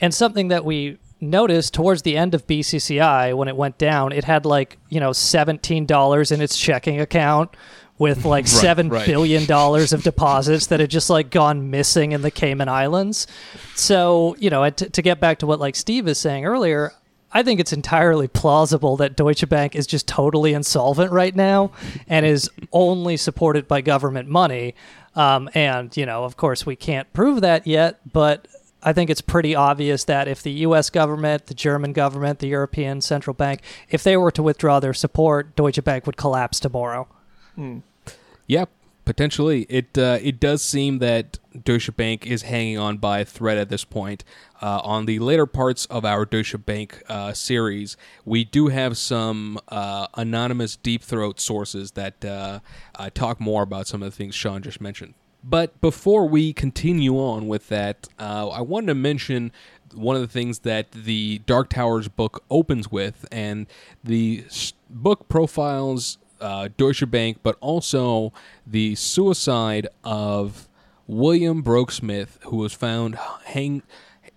And 0.00 0.12
something 0.12 0.48
that 0.48 0.64
we 0.64 0.98
noticed 1.20 1.72
towards 1.72 2.02
the 2.02 2.16
end 2.16 2.34
of 2.34 2.46
BCCI 2.46 3.34
when 3.34 3.48
it 3.48 3.56
went 3.56 3.78
down, 3.78 4.12
it 4.12 4.24
had 4.24 4.44
like, 4.44 4.78
you 4.90 5.00
know, 5.00 5.10
$17 5.10 6.32
in 6.32 6.40
its 6.40 6.58
checking 6.58 7.00
account 7.00 7.56
with 7.98 8.24
like 8.26 8.46
seven 8.46 8.88
right. 8.88 9.06
billion 9.06 9.46
dollars 9.46 9.92
of 9.92 10.02
deposits 10.02 10.66
that 10.66 10.80
had 10.80 10.90
just 10.90 11.08
like 11.08 11.30
gone 11.30 11.70
missing 11.70 12.12
in 12.12 12.22
the 12.22 12.30
Cayman 12.30 12.68
Islands. 12.68 13.26
So, 13.74 14.36
you 14.38 14.50
know, 14.50 14.68
to, 14.68 14.90
to 14.90 15.02
get 15.02 15.20
back 15.20 15.38
to 15.38 15.46
what 15.46 15.60
like 15.60 15.76
Steve 15.76 16.06
is 16.08 16.18
saying 16.18 16.44
earlier, 16.44 16.92
I 17.34 17.42
think 17.42 17.58
it's 17.58 17.72
entirely 17.72 18.28
plausible 18.28 18.96
that 18.98 19.16
Deutsche 19.16 19.48
Bank 19.48 19.74
is 19.74 19.86
just 19.86 20.06
totally 20.06 20.54
insolvent 20.54 21.10
right 21.10 21.34
now 21.34 21.72
and 22.08 22.24
is 22.24 22.48
only 22.72 23.16
supported 23.16 23.66
by 23.66 23.80
government 23.80 24.28
money. 24.28 24.76
Um, 25.16 25.50
and, 25.52 25.94
you 25.96 26.06
know, 26.06 26.24
of 26.24 26.36
course, 26.36 26.64
we 26.64 26.76
can't 26.76 27.12
prove 27.12 27.40
that 27.40 27.66
yet, 27.66 28.00
but 28.10 28.46
I 28.84 28.92
think 28.92 29.10
it's 29.10 29.20
pretty 29.20 29.54
obvious 29.54 30.04
that 30.04 30.28
if 30.28 30.42
the 30.42 30.52
U.S. 30.52 30.90
government, 30.90 31.46
the 31.46 31.54
German 31.54 31.92
government, 31.92 32.38
the 32.38 32.48
European 32.48 33.00
Central 33.00 33.34
Bank, 33.34 33.62
if 33.90 34.04
they 34.04 34.16
were 34.16 34.30
to 34.30 34.42
withdraw 34.42 34.78
their 34.78 34.94
support, 34.94 35.56
Deutsche 35.56 35.82
Bank 35.82 36.06
would 36.06 36.16
collapse 36.16 36.60
tomorrow. 36.60 37.08
Yeah, 38.46 38.66
potentially. 39.04 39.66
It 39.68 39.96
uh, 39.96 40.18
it 40.20 40.38
does 40.38 40.62
seem 40.62 40.98
that 40.98 41.38
Deutsche 41.62 41.94
Bank 41.96 42.26
is 42.26 42.42
hanging 42.42 42.78
on 42.78 42.98
by 42.98 43.20
a 43.20 43.24
thread 43.24 43.58
at 43.58 43.68
this 43.68 43.84
point. 43.84 44.24
Uh, 44.60 44.80
on 44.82 45.06
the 45.06 45.18
later 45.18 45.46
parts 45.46 45.86
of 45.86 46.04
our 46.04 46.24
Deutsche 46.24 46.56
Bank 46.64 47.02
uh, 47.08 47.32
series, 47.32 47.96
we 48.24 48.44
do 48.44 48.68
have 48.68 48.96
some 48.96 49.58
uh, 49.68 50.06
anonymous 50.14 50.76
deep 50.76 51.02
throat 51.02 51.40
sources 51.40 51.92
that 51.92 52.24
uh, 52.24 52.60
talk 53.14 53.40
more 53.40 53.62
about 53.62 53.86
some 53.86 54.02
of 54.02 54.10
the 54.10 54.16
things 54.16 54.34
Sean 54.34 54.62
just 54.62 54.80
mentioned. 54.80 55.14
But 55.46 55.78
before 55.82 56.26
we 56.26 56.54
continue 56.54 57.16
on 57.16 57.46
with 57.46 57.68
that, 57.68 58.08
uh, 58.18 58.48
I 58.48 58.62
wanted 58.62 58.86
to 58.86 58.94
mention 58.94 59.52
one 59.92 60.16
of 60.16 60.22
the 60.22 60.28
things 60.28 60.60
that 60.60 60.90
the 60.92 61.38
Dark 61.40 61.68
Towers 61.68 62.08
book 62.08 62.42
opens 62.50 62.90
with, 62.90 63.26
and 63.30 63.66
the 64.02 64.44
book 64.88 65.28
profiles 65.28 66.18
uh, 66.40 66.68
Deutsche 66.76 67.08
Bank, 67.10 67.38
but 67.42 67.56
also 67.60 68.32
the 68.66 68.94
suicide 68.94 69.86
of 70.02 70.66
William 71.06 71.62
Broeksmit, 71.62 72.28
who 72.44 72.56
was 72.56 72.72
found 72.72 73.18
hang 73.44 73.82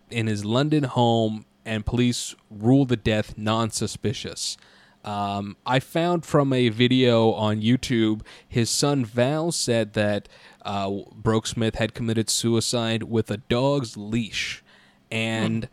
in 0.09 0.27
his 0.27 0.45
London 0.45 0.83
home, 0.83 1.45
and 1.65 1.85
police 1.85 2.35
ruled 2.49 2.89
the 2.89 2.97
death 2.97 3.37
non-suspicious. 3.37 4.57
Um, 5.03 5.55
I 5.65 5.79
found 5.79 6.25
from 6.25 6.51
a 6.51 6.69
video 6.69 7.31
on 7.31 7.61
YouTube, 7.61 8.21
his 8.47 8.69
son 8.69 9.05
Val 9.05 9.51
said 9.51 9.93
that 9.93 10.27
uh, 10.63 10.89
Broeksmit 10.89 11.75
had 11.75 11.93
committed 11.93 12.29
suicide 12.29 13.03
with 13.03 13.31
a 13.31 13.37
dog's 13.37 13.95
leash, 13.95 14.63
and 15.09 15.69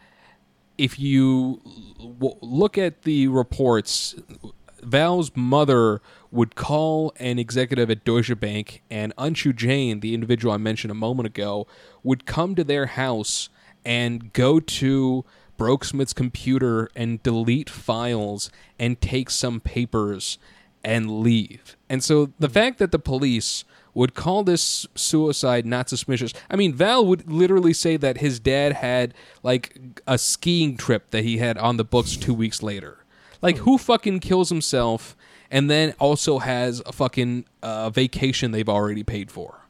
if 0.78 0.98
you 0.98 1.60
w- 1.98 2.36
look 2.40 2.78
at 2.78 3.02
the 3.02 3.26
reports, 3.28 4.14
Val's 4.82 5.32
mother 5.34 6.00
would 6.34 6.56
call 6.56 7.12
an 7.18 7.38
executive 7.38 7.88
at 7.90 8.04
Deutsche 8.04 8.38
Bank, 8.40 8.82
and 8.90 9.14
Anshu 9.16 9.54
Jain, 9.54 10.00
the 10.00 10.14
individual 10.14 10.52
I 10.52 10.58
mentioned 10.58 10.90
a 10.90 10.94
moment 10.94 11.26
ago, 11.26 11.66
would 12.02 12.26
come 12.26 12.54
to 12.56 12.64
their 12.64 12.86
house 12.86 13.48
and 13.84 14.32
go 14.32 14.58
to 14.58 15.24
Broeksmit's 15.56 16.12
computer 16.12 16.90
and 16.96 17.22
delete 17.22 17.70
files 17.70 18.50
and 18.80 19.00
take 19.00 19.30
some 19.30 19.60
papers 19.60 20.38
and 20.82 21.20
leave. 21.20 21.76
And 21.88 22.02
so 22.02 22.32
the 22.40 22.48
fact 22.48 22.78
that 22.78 22.90
the 22.90 22.98
police 22.98 23.64
would 23.94 24.14
call 24.14 24.42
this 24.42 24.86
suicide 24.96 25.64
not 25.64 25.88
suspicious. 25.88 26.32
I 26.50 26.56
mean, 26.56 26.74
Val 26.74 27.06
would 27.06 27.30
literally 27.30 27.72
say 27.72 27.96
that 27.96 28.18
his 28.18 28.40
dad 28.40 28.72
had 28.72 29.14
like 29.44 29.78
a 30.04 30.18
skiing 30.18 30.76
trip 30.76 31.10
that 31.10 31.22
he 31.22 31.38
had 31.38 31.56
on 31.58 31.76
the 31.76 31.84
books 31.84 32.16
2 32.16 32.34
weeks 32.34 32.60
later. 32.60 33.04
Like 33.40 33.58
who 33.58 33.78
fucking 33.78 34.18
kills 34.18 34.48
himself 34.48 35.16
and 35.54 35.70
then 35.70 35.94
also 36.00 36.40
has 36.40 36.82
a 36.84 36.92
fucking 36.92 37.44
uh, 37.62 37.88
vacation 37.88 38.50
they've 38.50 38.68
already 38.68 39.04
paid 39.04 39.30
for? 39.30 39.60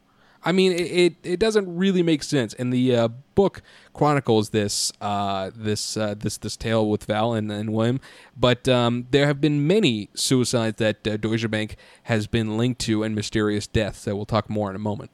I 0.43 0.51
mean, 0.51 0.73
it, 0.73 0.81
it, 0.81 1.15
it 1.23 1.39
doesn't 1.39 1.77
really 1.77 2.03
make 2.03 2.23
sense. 2.23 2.55
And 2.55 2.73
the 2.73 2.97
uh, 2.97 3.09
book 3.35 3.61
chronicles 3.93 4.51
this 4.51 4.93
uh, 5.03 5.51
this 5.55 5.97
uh, 5.97 6.15
this 6.19 6.39
this 6.39 6.57
tale 6.57 6.89
with 6.89 7.05
Val 7.05 7.35
and, 7.35 7.53
and 7.53 7.71
William. 7.73 8.01
But 8.35 8.67
um, 8.67 9.07
there 9.11 9.27
have 9.27 9.43
been 9.43 9.67
many 9.67 10.09
suicides 10.15 10.79
that 10.79 11.07
uh, 11.07 11.19
Deutsche 11.19 11.51
Bank 11.51 11.77
has 12.05 12.27
been 12.27 12.57
linked 12.57 12.81
to 12.83 13.03
and 13.03 13.15
mysterious 13.15 13.67
deaths 13.67 14.05
that 14.05 14.17
we'll 14.17 14.25
talk 14.25 14.49
more 14.49 14.71
in 14.71 14.77
a 14.77 14.81
moment. 14.81 15.11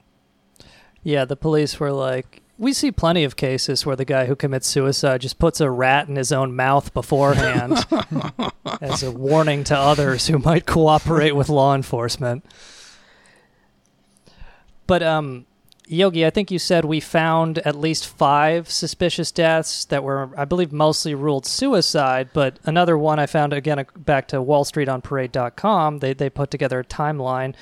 Yeah, 1.03 1.25
the 1.25 1.37
police 1.37 1.81
were 1.81 1.93
like, 1.93 2.40
we 2.61 2.75
see 2.75 2.93
plenty 2.93 3.25
of 3.25 3.37
cases 3.37 3.87
where 3.87 3.97
the 3.97 4.05
guy 4.05 4.26
who 4.26 4.37
commits 4.37 4.67
suicide 4.67 5.23
just 5.23 5.38
puts 5.38 5.62
a 5.62 5.71
rat 5.71 6.09
in 6.09 6.17
his 6.17 6.31
own 6.31 6.55
mouth 6.55 6.93
beforehand 6.93 7.87
as 8.83 9.02
a 9.02 9.11
warning 9.11 9.64
to 9.64 9.76
others 9.76 10.26
who 10.26 10.38
might 10.38 10.67
cooperate 10.67 11.33
with 11.33 11.49
law 11.49 11.75
enforcement. 11.75 12.45
But 14.87 15.02
um 15.02 15.47
Yogi, 15.87 16.25
I 16.25 16.31
think 16.31 16.50
you 16.50 16.59
said 16.59 16.85
we 16.85 17.00
found 17.00 17.59
at 17.61 17.75
least 17.75 18.07
5 18.07 18.71
suspicious 18.71 19.33
deaths 19.33 19.87
that 19.87 20.05
were 20.05 20.29
I 20.37 20.45
believe 20.45 20.71
mostly 20.71 21.14
ruled 21.14 21.47
suicide, 21.47 22.29
but 22.35 22.59
another 22.64 22.99
one 22.99 23.19
I 23.19 23.25
found 23.25 23.55
again 23.55 23.87
back 23.97 24.29
to 24.29 24.37
wallstreetonparade.com, 24.37 25.99
they 26.00 26.12
they 26.12 26.29
put 26.29 26.50
together 26.50 26.81
a 26.81 26.85
timeline 26.85 27.55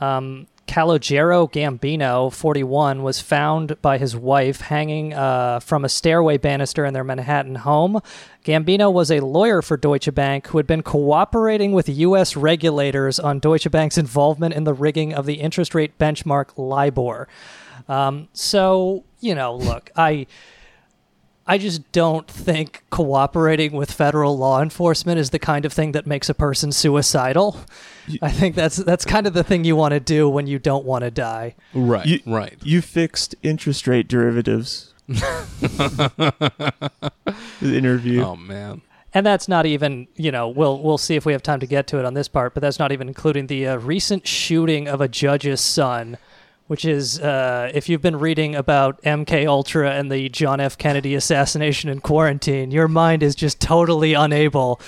um, 0.00 0.48
Calogero 0.70 1.50
Gambino, 1.50 2.32
41, 2.32 3.02
was 3.02 3.20
found 3.20 3.82
by 3.82 3.98
his 3.98 4.14
wife 4.14 4.60
hanging 4.60 5.12
uh, 5.12 5.58
from 5.58 5.84
a 5.84 5.88
stairway 5.88 6.38
banister 6.38 6.84
in 6.84 6.94
their 6.94 7.02
Manhattan 7.02 7.56
home. 7.56 8.00
Gambino 8.44 8.92
was 8.92 9.10
a 9.10 9.18
lawyer 9.18 9.62
for 9.62 9.76
Deutsche 9.76 10.14
Bank 10.14 10.46
who 10.46 10.58
had 10.58 10.68
been 10.68 10.84
cooperating 10.84 11.72
with 11.72 11.88
U.S. 11.88 12.36
regulators 12.36 13.18
on 13.18 13.40
Deutsche 13.40 13.68
Bank's 13.68 13.98
involvement 13.98 14.54
in 14.54 14.62
the 14.62 14.72
rigging 14.72 15.12
of 15.12 15.26
the 15.26 15.40
interest 15.40 15.74
rate 15.74 15.98
benchmark 15.98 16.56
LIBOR. 16.56 17.26
Um, 17.88 18.28
so, 18.32 19.02
you 19.18 19.34
know, 19.34 19.56
look, 19.56 19.90
I. 19.96 20.28
I 21.50 21.58
just 21.58 21.90
don't 21.90 22.28
think 22.28 22.84
cooperating 22.90 23.72
with 23.72 23.90
federal 23.90 24.38
law 24.38 24.62
enforcement 24.62 25.18
is 25.18 25.30
the 25.30 25.40
kind 25.40 25.64
of 25.64 25.72
thing 25.72 25.90
that 25.92 26.06
makes 26.06 26.28
a 26.28 26.34
person 26.34 26.70
suicidal. 26.70 27.56
I 28.22 28.30
think 28.30 28.54
that's 28.54 28.76
that's 28.76 29.04
kind 29.04 29.26
of 29.26 29.32
the 29.34 29.42
thing 29.42 29.64
you 29.64 29.74
want 29.74 29.90
to 29.92 29.98
do 29.98 30.28
when 30.28 30.46
you 30.46 30.60
don't 30.60 30.84
want 30.84 31.02
to 31.02 31.10
die. 31.10 31.56
Right, 31.74 32.06
You- 32.06 32.20
right. 32.24 32.56
You 32.62 32.80
fixed 32.80 33.34
interest 33.42 33.88
rate 33.88 34.06
derivatives. 34.06 34.94
the 35.08 36.32
interview. 37.62 38.22
Oh 38.22 38.36
man. 38.36 38.82
And 39.12 39.26
that's 39.26 39.48
not 39.48 39.66
even, 39.66 40.06
you 40.14 40.30
know, 40.30 40.48
we'll 40.48 40.78
we'll 40.80 40.98
see 40.98 41.16
if 41.16 41.26
we 41.26 41.32
have 41.32 41.42
time 41.42 41.58
to 41.60 41.66
get 41.66 41.88
to 41.88 41.98
it 41.98 42.04
on 42.04 42.14
this 42.14 42.28
part, 42.28 42.54
but 42.54 42.60
that's 42.60 42.78
not 42.78 42.92
even 42.92 43.08
including 43.08 43.48
the 43.48 43.66
uh, 43.66 43.76
recent 43.78 44.24
shooting 44.24 44.86
of 44.86 45.00
a 45.00 45.08
judge's 45.08 45.60
son 45.60 46.16
which 46.70 46.84
is 46.84 47.18
uh, 47.18 47.68
if 47.74 47.88
you've 47.88 48.00
been 48.00 48.20
reading 48.20 48.54
about 48.54 49.02
MK 49.02 49.44
Ultra 49.44 49.90
and 49.90 50.08
the 50.08 50.28
John 50.28 50.60
F. 50.60 50.78
Kennedy 50.78 51.16
assassination 51.16 51.90
in 51.90 51.98
quarantine, 51.98 52.70
your 52.70 52.86
mind 52.86 53.24
is 53.24 53.34
just 53.34 53.60
totally 53.60 54.14
unable 54.14 54.80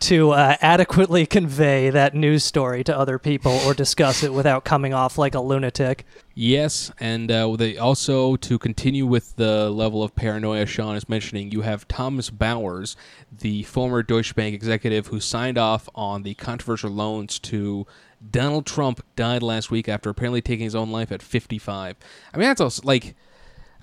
to 0.00 0.32
uh, 0.32 0.56
adequately 0.60 1.24
convey 1.24 1.88
that 1.88 2.14
news 2.14 2.44
story 2.44 2.84
to 2.84 2.94
other 2.94 3.18
people 3.18 3.52
or 3.64 3.72
discuss 3.72 4.22
it 4.22 4.34
without 4.34 4.66
coming 4.66 4.92
off 4.92 5.16
like 5.16 5.34
a 5.34 5.40
lunatic. 5.40 6.04
Yes, 6.34 6.92
and 7.00 7.32
uh, 7.32 7.56
they 7.56 7.78
also 7.78 8.36
to 8.36 8.58
continue 8.58 9.06
with 9.06 9.36
the 9.36 9.70
level 9.70 10.02
of 10.02 10.14
paranoia 10.14 10.66
Sean 10.66 10.96
is 10.96 11.08
mentioning, 11.08 11.50
you 11.50 11.62
have 11.62 11.88
Thomas 11.88 12.28
Bowers, 12.28 12.94
the 13.30 13.62
former 13.62 14.02
Deutsche 14.02 14.34
Bank 14.34 14.54
executive 14.54 15.06
who 15.06 15.18
signed 15.18 15.56
off 15.56 15.88
on 15.94 16.24
the 16.24 16.34
controversial 16.34 16.90
loans 16.90 17.38
to 17.38 17.86
Donald 18.30 18.66
Trump, 18.66 19.04
died 19.16 19.42
last 19.42 19.70
week 19.70 19.88
after 19.88 20.10
apparently 20.10 20.40
taking 20.40 20.64
his 20.64 20.74
own 20.74 20.90
life 20.90 21.10
at 21.12 21.22
55. 21.22 21.96
I 22.32 22.36
mean, 22.36 22.48
that's 22.48 22.60
also 22.60 22.82
like. 22.84 23.14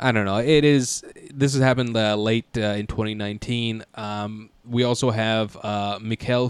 I 0.01 0.13
don't 0.13 0.23
know. 0.23 0.37
It 0.37 0.63
is. 0.63 1.03
This 1.33 1.51
has 1.53 1.61
happened 1.61 1.97
uh, 1.97 2.15
late 2.15 2.57
uh, 2.57 2.61
in 2.61 2.87
2019. 2.87 3.83
Um, 3.95 4.49
we 4.65 4.83
also 4.83 5.09
have 5.09 5.57
uh, 5.57 5.99
Mikhail 6.01 6.47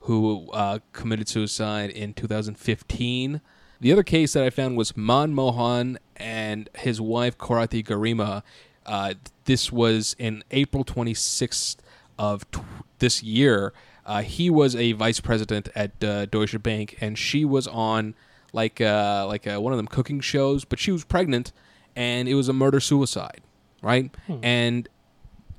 who 0.00 0.50
uh, 0.52 0.78
committed 0.94 1.28
suicide 1.28 1.90
in 1.90 2.14
2015. 2.14 3.42
The 3.80 3.92
other 3.92 4.02
case 4.02 4.32
that 4.32 4.42
I 4.44 4.48
found 4.50 4.76
was 4.76 4.96
Man 4.96 5.34
Mohan 5.34 5.98
and 6.16 6.70
his 6.76 6.98
wife 7.00 7.36
Kothari 7.36 7.84
Garima. 7.84 8.42
Uh, 8.86 9.14
this 9.44 9.70
was 9.72 10.16
in 10.18 10.42
April 10.50 10.84
26th 10.84 11.76
of 12.18 12.50
t- 12.50 12.60
this 12.98 13.22
year. 13.22 13.72
Uh, 14.06 14.22
he 14.22 14.50
was 14.50 14.74
a 14.74 14.92
vice 14.92 15.20
president 15.20 15.68
at 15.74 16.02
uh, 16.02 16.26
Deutsche 16.26 16.60
Bank, 16.62 16.96
and 17.00 17.18
she 17.18 17.44
was 17.44 17.66
on 17.66 18.14
like 18.52 18.80
uh, 18.80 19.24
like 19.28 19.46
uh, 19.46 19.60
one 19.60 19.72
of 19.72 19.76
them 19.76 19.86
cooking 19.86 20.20
shows, 20.20 20.64
but 20.64 20.78
she 20.78 20.90
was 20.90 21.04
pregnant, 21.04 21.52
and 21.94 22.28
it 22.28 22.34
was 22.34 22.48
a 22.48 22.52
murder 22.52 22.80
suicide, 22.80 23.42
right? 23.82 24.14
And 24.42 24.88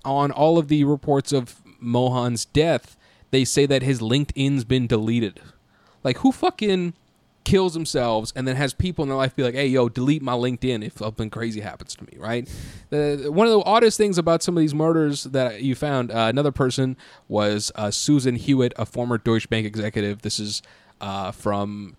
on 0.03 0.31
all 0.31 0.57
of 0.57 0.67
the 0.67 0.83
reports 0.83 1.31
of 1.31 1.61
Mohan's 1.79 2.45
death, 2.45 2.97
they 3.29 3.45
say 3.45 3.65
that 3.67 3.83
his 3.83 3.99
LinkedIn's 4.01 4.63
been 4.65 4.87
deleted. 4.87 5.39
Like, 6.03 6.17
who 6.19 6.31
fucking 6.31 6.95
kills 7.43 7.73
themselves 7.73 8.31
and 8.35 8.47
then 8.47 8.55
has 8.55 8.73
people 8.73 9.03
in 9.03 9.09
their 9.09 9.17
life 9.17 9.35
be 9.35 9.43
like, 9.43 9.55
"Hey, 9.55 9.67
yo, 9.67 9.89
delete 9.89 10.21
my 10.21 10.33
LinkedIn 10.33 10.85
if 10.85 10.97
something 10.97 11.29
crazy 11.29 11.61
happens 11.61 11.95
to 11.95 12.03
me." 12.03 12.17
Right? 12.17 12.49
The 12.89 13.29
one 13.29 13.47
of 13.47 13.53
the 13.53 13.63
oddest 13.63 13.97
things 13.97 14.17
about 14.17 14.43
some 14.43 14.57
of 14.57 14.61
these 14.61 14.73
murders 14.73 15.23
that 15.25 15.61
you 15.61 15.75
found, 15.75 16.11
uh, 16.11 16.27
another 16.29 16.51
person 16.51 16.97
was 17.27 17.71
uh, 17.75 17.91
Susan 17.91 18.35
Hewitt, 18.35 18.73
a 18.77 18.85
former 18.85 19.17
Deutsche 19.17 19.49
Bank 19.49 19.65
executive. 19.65 20.21
This 20.21 20.39
is 20.39 20.61
uh, 20.99 21.31
from 21.31 21.95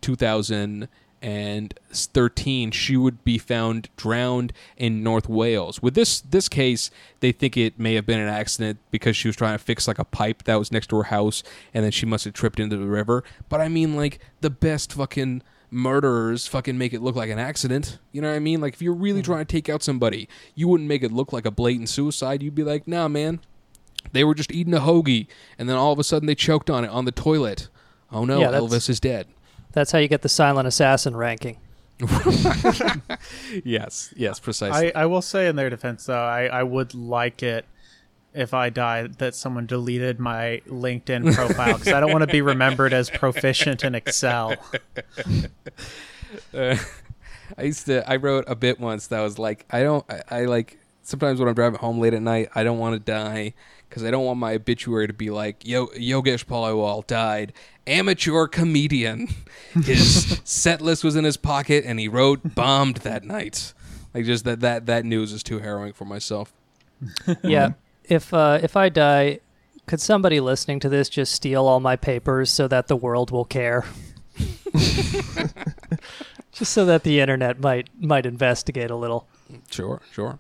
2013. 1.23 2.71
She 2.73 2.97
would 2.97 3.25
be 3.25 3.39
found 3.39 3.89
drowned 3.97 4.53
in 4.77 5.03
North 5.03 5.29
Wales. 5.29 5.81
With 5.81 5.95
this 5.95 6.21
this 6.21 6.49
case, 6.49 6.91
they 7.21 7.33
think 7.33 7.57
it 7.57 7.79
may 7.79 7.95
have 7.95 8.07
been 8.07 8.21
an 8.21 8.29
accident 8.29 8.79
because 8.91 9.17
she 9.17 9.29
was 9.29 9.37
trying 9.37 9.57
to 9.57 9.63
fix 9.65 9.89
like 9.89 9.99
a 9.99 10.05
pipe 10.05 10.45
that 10.45 10.57
was 10.57 10.73
next 10.73 10.89
to 10.89 10.97
her 10.97 11.05
house, 11.05 11.43
and 11.73 11.85
then 11.85 11.93
she 11.93 12.07
must 12.07 12.25
have 12.25 12.35
tripped 12.35 12.61
into 12.61 12.77
the 12.77 12.87
river. 12.87 13.25
But 13.49 13.61
I 13.61 13.69
mean, 13.69 13.97
like 13.97 14.19
the 14.41 14.51
best 14.51 14.93
fucking 14.93 15.43
murderers 15.71 16.47
fucking 16.47 16.77
make 16.77 16.93
it 16.93 17.01
look 17.01 17.17
like 17.17 17.31
an 17.31 17.39
accident. 17.39 17.99
You 18.13 18.21
know 18.21 18.29
what 18.29 18.37
I 18.37 18.41
mean? 18.41 18.61
Like 18.61 18.75
if 18.75 18.83
you're 18.83 18.93
really 18.93 19.21
hmm. 19.21 19.27
trying 19.27 19.47
to 19.47 19.53
take 19.53 19.69
out 19.69 19.83
somebody, 19.83 20.29
you 20.55 20.69
wouldn't 20.69 20.89
make 20.89 21.03
it 21.03 21.13
look 21.13 21.33
like 21.33 21.47
a 21.47 21.51
blatant 21.51 21.89
suicide. 21.89 22.43
You'd 22.43 22.55
be 22.55 22.65
like, 22.65 22.87
nah, 22.87 23.09
man, 23.09 23.41
they 24.13 24.25
were 24.25 24.35
just 24.35 24.53
eating 24.53 24.75
a 24.75 24.81
hoagie, 24.81 25.29
and 25.59 25.69
then 25.69 25.77
all 25.77 25.93
of 25.93 25.99
a 25.99 26.05
sudden 26.05 26.27
they 26.27 26.35
choked 26.35 26.69
on 26.69 26.85
it 26.85 26.89
on 26.89 27.05
the 27.05 27.13
toilet. 27.13 27.69
Oh 28.11 28.25
no, 28.25 28.41
Yeah, 28.41 28.49
Elvis 28.49 28.91
is 28.91 29.01
dead. 29.01 29.29
That's 29.73 29.93
how 29.93 29.99
you 29.99 30.09
get 30.09 30.23
the 30.23 30.29
silent 30.29 30.69
assassin 30.69 31.17
ranking. 31.17 31.59
Yes, 33.65 34.13
yes, 34.17 34.41
precisely. 34.41 34.95
I, 34.95 35.03
I 35.03 35.07
will 35.07 35.23
say 35.23 35.47
in 35.47 35.57
their 35.57 35.71
defense 35.71 36.07
though, 36.07 36.15
I, 36.15 36.47
I 36.47 36.63
would 36.63 36.95
like 36.95 37.43
it 37.43 37.67
if 38.35 38.55
I 38.55 38.71
died 38.71 39.19
that 39.19 39.35
someone 39.35 39.67
deleted 39.67 40.19
my 40.19 40.63
LinkedIn 40.67 41.35
profile 41.35 41.77
because 41.79 41.93
I 41.93 42.01
don't 42.01 42.11
want 42.11 42.23
to 42.23 42.33
be 42.33 42.41
remembered 42.55 42.93
as 42.93 43.11
proficient 43.11 43.85
in 43.85 43.95
Excel. 43.95 44.55
Uh, 46.55 46.77
I 47.59 47.65
used 47.65 47.85
to. 47.85 48.09
I 48.11 48.17
wrote 48.17 48.45
a 48.47 48.55
bit 48.55 48.81
once 48.81 49.09
that 49.09 49.21
was 49.21 49.39
like, 49.39 49.67
I 49.71 49.83
don't. 49.83 50.03
I, 50.11 50.23
I 50.31 50.45
like 50.47 50.79
sometimes 51.03 51.39
when 51.39 51.47
I'm 51.47 51.55
driving 51.55 51.79
home 51.79 51.99
late 51.99 52.15
at 52.15 52.23
night, 52.23 52.49
I 52.55 52.65
don't 52.65 52.79
want 52.79 52.95
to 52.95 52.99
die 53.01 53.53
because 53.87 54.03
I 54.03 54.11
don't 54.11 54.25
want 54.25 54.39
my 54.39 54.55
obituary 54.55 55.07
to 55.09 55.13
be 55.13 55.29
like, 55.29 55.67
Yo, 55.67 55.89
Yogesh 55.89 56.47
Paliwal 56.47 57.07
died, 57.07 57.53
amateur 57.87 58.47
comedian. 58.47 59.29
His 59.73 60.41
set 60.45 60.81
list 60.81 61.05
was 61.05 61.17
in 61.17 61.25
his 61.25 61.37
pocket, 61.37 61.85
and 61.87 61.99
he 61.99 62.09
wrote 62.09 62.55
bombed 62.55 62.99
that 62.99 63.25
night. 63.25 63.73
Like 64.15 64.25
just 64.25 64.45
that 64.45 64.61
that 64.61 64.87
that 64.87 65.05
news 65.05 65.33
is 65.33 65.43
too 65.43 65.59
harrowing 65.59 65.93
for 65.93 66.05
myself. 66.05 66.53
yeah. 67.43 67.71
If 68.05 68.35
uh, 68.35 68.59
if 68.63 68.77
I 68.77 68.89
die, 68.89 69.41
could 69.87 70.01
somebody 70.01 70.41
listening 70.41 70.81
to 70.81 70.89
this 70.89 71.09
just 71.09 71.33
steal 71.33 71.67
all 71.67 71.81
my 71.81 71.97
papers 71.97 72.51
so 72.51 72.69
that 72.69 72.89
the 72.89 72.97
world 72.97 73.31
will 73.31 73.45
care? 73.45 73.85
just 76.53 76.73
so 76.73 76.85
that 76.85 77.03
the 77.03 77.21
internet 77.21 77.61
might 77.61 77.89
might 77.99 78.27
investigate 78.27 78.91
a 78.91 78.97
little. 78.97 79.27
Sure, 79.71 80.01
sure. 80.13 80.39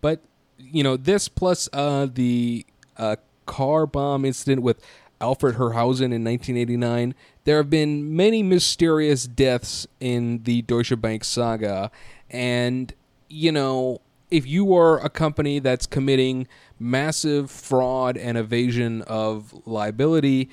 But 0.00 0.20
you 0.58 0.82
know, 0.82 0.96
this 0.96 1.28
plus 1.28 1.68
uh, 1.72 2.06
the 2.12 2.66
uh, 2.96 3.16
car 3.46 3.86
bomb 3.86 4.24
incident 4.24 4.62
with 4.62 4.80
Alfred 5.22 5.54
Herhausen 5.54 6.12
in 6.12 6.24
1989, 6.24 7.14
there 7.44 7.56
have 7.58 7.70
been 7.70 8.14
many 8.14 8.42
mysterious 8.42 9.26
deaths 9.26 9.86
in 10.00 10.42
the 10.42 10.62
Deutsche 10.62 11.00
Bank 11.00 11.24
saga, 11.24 11.90
and 12.28 12.92
you 13.28 13.52
know, 13.52 14.00
if 14.30 14.46
you 14.46 14.74
are 14.74 14.98
a 15.04 15.08
company 15.08 15.58
that's 15.58 15.86
committing 15.86 16.48
massive 16.78 17.50
fraud 17.50 18.16
and 18.16 18.36
evasion 18.36 19.02
of 19.02 19.54
liability, 19.64 20.50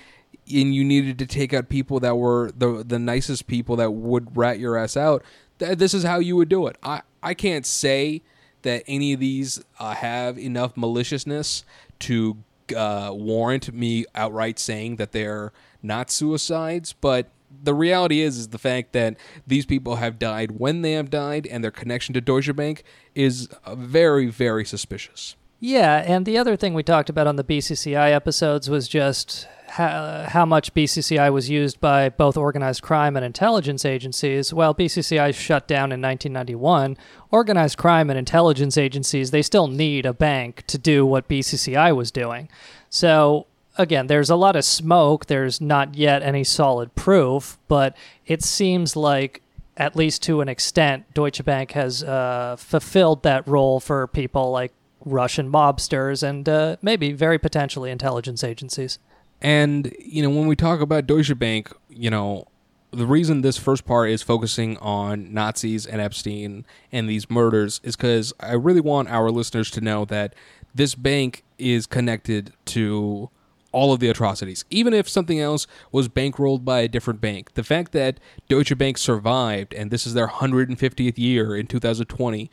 and 0.51 0.73
you 0.73 0.85
needed 0.85 1.19
to 1.19 1.25
take 1.25 1.53
out 1.53 1.69
people 1.69 1.99
that 1.99 2.15
were 2.15 2.51
the 2.55 2.83
the 2.87 2.99
nicest 2.99 3.47
people 3.47 3.75
that 3.77 3.91
would 3.91 4.37
rat 4.37 4.59
your 4.59 4.77
ass 4.77 4.95
out, 4.95 5.23
th- 5.57 5.77
this 5.77 5.93
is 5.93 6.03
how 6.03 6.19
you 6.19 6.35
would 6.35 6.49
do 6.49 6.67
it. 6.67 6.77
I 6.83 7.01
I 7.23 7.33
can't 7.33 7.65
say 7.65 8.21
that 8.61 8.83
any 8.87 9.13
of 9.13 9.19
these 9.19 9.63
uh, 9.79 9.95
have 9.95 10.37
enough 10.37 10.75
maliciousness 10.75 11.63
to 11.99 12.37
uh, 12.73 13.11
warrant 13.13 13.73
me 13.73 14.05
outright 14.15 14.59
saying 14.59 14.97
that 14.97 15.11
they're 15.11 15.51
not 15.81 16.11
suicides, 16.11 16.93
but 16.93 17.29
the 17.63 17.73
reality 17.73 18.21
is 18.21 18.37
is 18.37 18.49
the 18.49 18.57
fact 18.57 18.93
that 18.93 19.17
these 19.47 19.65
people 19.65 19.95
have 19.95 20.19
died 20.19 20.51
when 20.51 20.81
they 20.81 20.93
have 20.93 21.09
died, 21.09 21.47
and 21.47 21.63
their 21.63 21.71
connection 21.71 22.13
to 22.13 22.21
Deutsche 22.21 22.55
Bank 22.55 22.83
is 23.15 23.49
uh, 23.65 23.75
very 23.75 24.27
very 24.27 24.65
suspicious. 24.65 25.35
Yeah, 25.59 26.03
and 26.05 26.25
the 26.25 26.37
other 26.37 26.55
thing 26.55 26.73
we 26.73 26.83
talked 26.83 27.09
about 27.09 27.27
on 27.27 27.35
the 27.35 27.43
BCCI 27.43 28.13
episodes 28.13 28.69
was 28.69 28.87
just 28.87 29.47
how, 29.69 30.25
how 30.27 30.45
much 30.45 30.73
BCCI 30.73 31.31
was 31.31 31.49
used 31.49 31.79
by 31.79 32.09
both 32.09 32.37
organized 32.37 32.81
crime 32.81 33.15
and 33.15 33.25
intelligence 33.25 33.85
agencies. 33.85 34.53
Well, 34.53 34.73
BCCI 34.73 35.33
shut 35.33 35.67
down 35.67 35.91
in 35.91 36.01
1991, 36.01 36.97
organized 37.31 37.77
crime 37.77 38.09
and 38.09 38.19
intelligence 38.19 38.77
agencies, 38.77 39.31
they 39.31 39.41
still 39.41 39.67
need 39.67 40.05
a 40.05 40.13
bank 40.13 40.63
to 40.67 40.77
do 40.77 41.05
what 41.05 41.27
BCCI 41.27 41.95
was 41.95 42.11
doing. 42.11 42.49
So, 42.89 43.47
again, 43.77 44.07
there's 44.07 44.29
a 44.29 44.35
lot 44.35 44.55
of 44.55 44.65
smoke. 44.65 45.27
There's 45.27 45.61
not 45.61 45.95
yet 45.95 46.21
any 46.23 46.43
solid 46.43 46.95
proof, 46.95 47.57
but 47.67 47.95
it 48.25 48.43
seems 48.43 48.95
like 48.95 49.41
at 49.77 49.95
least 49.95 50.21
to 50.23 50.41
an 50.41 50.49
extent, 50.49 51.05
Deutsche 51.13 51.43
Bank 51.45 51.71
has 51.71 52.03
uh, 52.03 52.57
fulfilled 52.59 53.23
that 53.23 53.47
role 53.47 53.79
for 53.79 54.07
people 54.07 54.51
like 54.51 54.73
Russian 55.05 55.49
mobsters 55.49 56.21
and 56.21 56.47
uh, 56.49 56.75
maybe 56.81 57.13
very 57.13 57.39
potentially 57.39 57.89
intelligence 57.89 58.43
agencies. 58.43 58.99
And 59.41 59.93
you 59.99 60.21
know, 60.21 60.29
when 60.29 60.47
we 60.47 60.55
talk 60.55 60.81
about 60.81 61.07
Deutsche 61.07 61.37
Bank, 61.37 61.71
you 61.89 62.09
know, 62.09 62.45
the 62.91 63.05
reason 63.05 63.41
this 63.41 63.57
first 63.57 63.85
part 63.85 64.09
is 64.09 64.23
focusing 64.23 64.77
on 64.77 65.33
Nazis 65.33 65.85
and 65.85 66.01
Epstein 66.01 66.65
and 66.91 67.07
these 67.07 67.29
murders 67.29 67.79
is 67.83 67.95
because 67.95 68.33
I 68.39 68.53
really 68.53 68.81
want 68.81 69.09
our 69.09 69.29
listeners 69.29 69.69
to 69.71 69.81
know 69.81 70.05
that 70.05 70.33
this 70.73 70.95
bank 70.95 71.43
is 71.57 71.85
connected 71.85 72.53
to 72.65 73.29
all 73.71 73.93
of 73.93 73.99
the 73.99 74.09
atrocities. 74.09 74.65
Even 74.71 74.93
if 74.93 75.07
something 75.07 75.39
else 75.39 75.67
was 75.91 76.09
bankrolled 76.09 76.65
by 76.65 76.79
a 76.79 76.87
different 76.87 77.21
bank, 77.21 77.53
the 77.53 77.63
fact 77.63 77.91
that 77.91 78.19
Deutsche 78.47 78.75
Bank 78.75 78.97
survived 78.97 79.73
and 79.73 79.91
this 79.91 80.07
is 80.07 80.15
their 80.15 80.27
150th 80.27 81.17
year 81.17 81.55
in 81.55 81.67
2020 81.67 82.49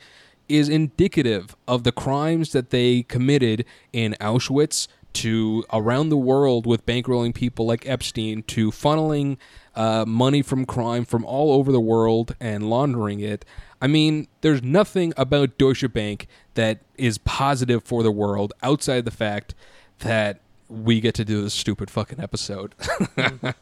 is 0.47 0.69
indicative 0.69 1.55
of 1.67 1.83
the 1.83 1.91
crimes 1.91 2.51
that 2.51 2.69
they 2.69 3.03
committed 3.03 3.65
in 3.91 4.15
Auschwitz 4.21 4.87
to 5.13 5.63
around 5.73 6.09
the 6.09 6.17
world 6.17 6.65
with 6.65 6.85
bankrolling 6.85 7.33
people 7.33 7.65
like 7.65 7.87
Epstein 7.87 8.43
to 8.43 8.71
funneling 8.71 9.37
uh, 9.75 10.05
money 10.05 10.41
from 10.41 10.65
crime 10.65 11.05
from 11.05 11.25
all 11.25 11.53
over 11.53 11.71
the 11.71 11.79
world 11.79 12.35
and 12.39 12.69
laundering 12.69 13.19
it. 13.19 13.45
I 13.81 13.87
mean, 13.87 14.27
there's 14.41 14.63
nothing 14.63 15.13
about 15.17 15.57
Deutsche 15.57 15.91
Bank 15.91 16.27
that 16.55 16.79
is 16.97 17.17
positive 17.19 17.83
for 17.83 18.03
the 18.03 18.11
world 18.11 18.53
outside 18.63 19.05
the 19.05 19.11
fact 19.11 19.55
that 19.99 20.39
we 20.67 20.99
get 20.99 21.15
to 21.15 21.25
do 21.25 21.41
this 21.41 21.53
stupid 21.53 21.89
fucking 21.89 22.19
episode. 22.19 22.75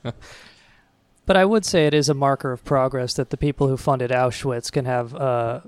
But 1.25 1.37
I 1.37 1.45
would 1.45 1.65
say 1.65 1.87
it 1.87 1.93
is 1.93 2.07
a 2.07 2.13
marker 2.13 2.51
of 2.51 2.63
progress 2.63 3.15
that 3.15 3.31
the 3.31 3.37
people 3.37 3.67
who 3.67 3.77
funded 3.77 4.11
Auschwitz 4.11 4.71
can 4.71 4.85
have 4.85 5.13
a 5.13 5.63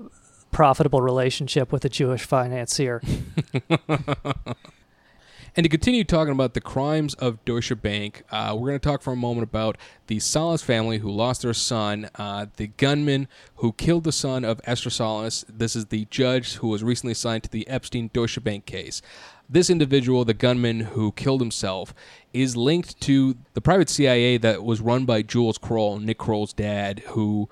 profitable 0.52 1.02
relationship 1.02 1.72
with 1.72 1.84
a 1.84 1.88
Jewish 1.88 2.22
financier. 2.22 3.02
And 5.56 5.64
to 5.64 5.68
continue 5.68 6.04
talking 6.04 6.32
about 6.32 6.54
the 6.54 6.60
crimes 6.60 7.14
of 7.14 7.44
Deutsche 7.44 7.80
Bank, 7.80 8.22
uh, 8.30 8.54
we're 8.54 8.68
going 8.68 8.80
to 8.80 8.88
talk 8.88 9.02
for 9.02 9.12
a 9.12 9.16
moment 9.16 9.44
about 9.44 9.76
the 10.06 10.20
Salas 10.20 10.62
family 10.62 10.98
who 10.98 11.10
lost 11.10 11.42
their 11.42 11.54
son, 11.54 12.08
uh, 12.16 12.46
the 12.56 12.68
gunman 12.68 13.28
who 13.56 13.72
killed 13.72 14.04
the 14.04 14.12
son 14.12 14.44
of 14.44 14.60
Esther 14.64 14.90
Salas. 14.90 15.44
This 15.48 15.74
is 15.74 15.86
the 15.86 16.06
judge 16.10 16.56
who 16.56 16.68
was 16.68 16.84
recently 16.84 17.12
assigned 17.12 17.44
to 17.44 17.50
the 17.50 17.66
Epstein 17.68 18.10
Deutsche 18.12 18.42
Bank 18.42 18.66
case. 18.66 19.02
This 19.48 19.70
individual, 19.70 20.26
the 20.26 20.34
gunman 20.34 20.80
who 20.80 21.12
killed 21.12 21.40
himself, 21.40 21.94
is 22.34 22.56
linked 22.56 23.00
to 23.02 23.36
the 23.54 23.62
private 23.62 23.88
CIA 23.88 24.36
that 24.36 24.62
was 24.62 24.82
run 24.82 25.06
by 25.06 25.22
Jules 25.22 25.56
Kroll, 25.56 25.98
Nick 25.98 26.18
Kroll's 26.18 26.52
dad, 26.52 27.00
who 27.08 27.48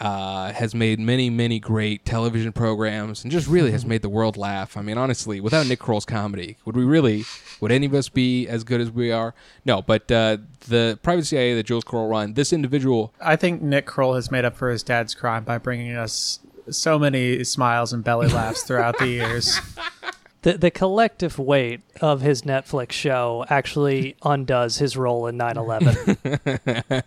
uh, 0.00 0.52
has 0.52 0.74
made 0.74 0.98
many, 0.98 1.28
many 1.28 1.60
great 1.60 2.04
television 2.06 2.52
programs 2.52 3.22
and 3.22 3.30
just 3.30 3.46
really 3.46 3.70
has 3.70 3.84
made 3.84 4.00
the 4.00 4.08
world 4.08 4.36
laugh. 4.36 4.76
I 4.76 4.82
mean, 4.82 4.96
honestly, 4.96 5.40
without 5.40 5.66
Nick 5.66 5.78
Kroll's 5.78 6.06
comedy, 6.06 6.56
would 6.64 6.74
we 6.74 6.84
really, 6.84 7.24
would 7.60 7.70
any 7.70 7.86
of 7.86 7.94
us 7.94 8.08
be 8.08 8.48
as 8.48 8.64
good 8.64 8.80
as 8.80 8.90
we 8.90 9.12
are? 9.12 9.34
No, 9.66 9.82
but 9.82 10.10
uh, 10.10 10.38
the 10.68 10.98
private 11.02 11.26
CIA 11.26 11.54
that 11.54 11.64
Jules 11.64 11.84
Kroll 11.84 12.08
run, 12.08 12.32
this 12.32 12.52
individual, 12.52 13.12
I 13.20 13.36
think 13.36 13.60
Nick 13.60 13.84
Kroll 13.84 14.14
has 14.14 14.30
made 14.30 14.46
up 14.46 14.56
for 14.56 14.70
his 14.70 14.82
dad's 14.82 15.14
crime 15.14 15.44
by 15.44 15.58
bringing 15.58 15.94
us 15.94 16.40
so 16.70 16.98
many 16.98 17.44
smiles 17.44 17.92
and 17.92 18.02
belly 18.02 18.28
laughs 18.28 18.62
throughout 18.62 18.98
the 18.98 19.08
years. 19.08 19.60
The, 20.42 20.56
the 20.56 20.70
collective 20.70 21.38
weight 21.38 21.82
of 22.00 22.22
his 22.22 22.42
Netflix 22.42 22.92
show 22.92 23.44
actually 23.50 24.16
undoes 24.22 24.78
his 24.78 24.96
role 24.96 25.26
in 25.26 25.36
9 25.36 25.58
11. 25.58 26.16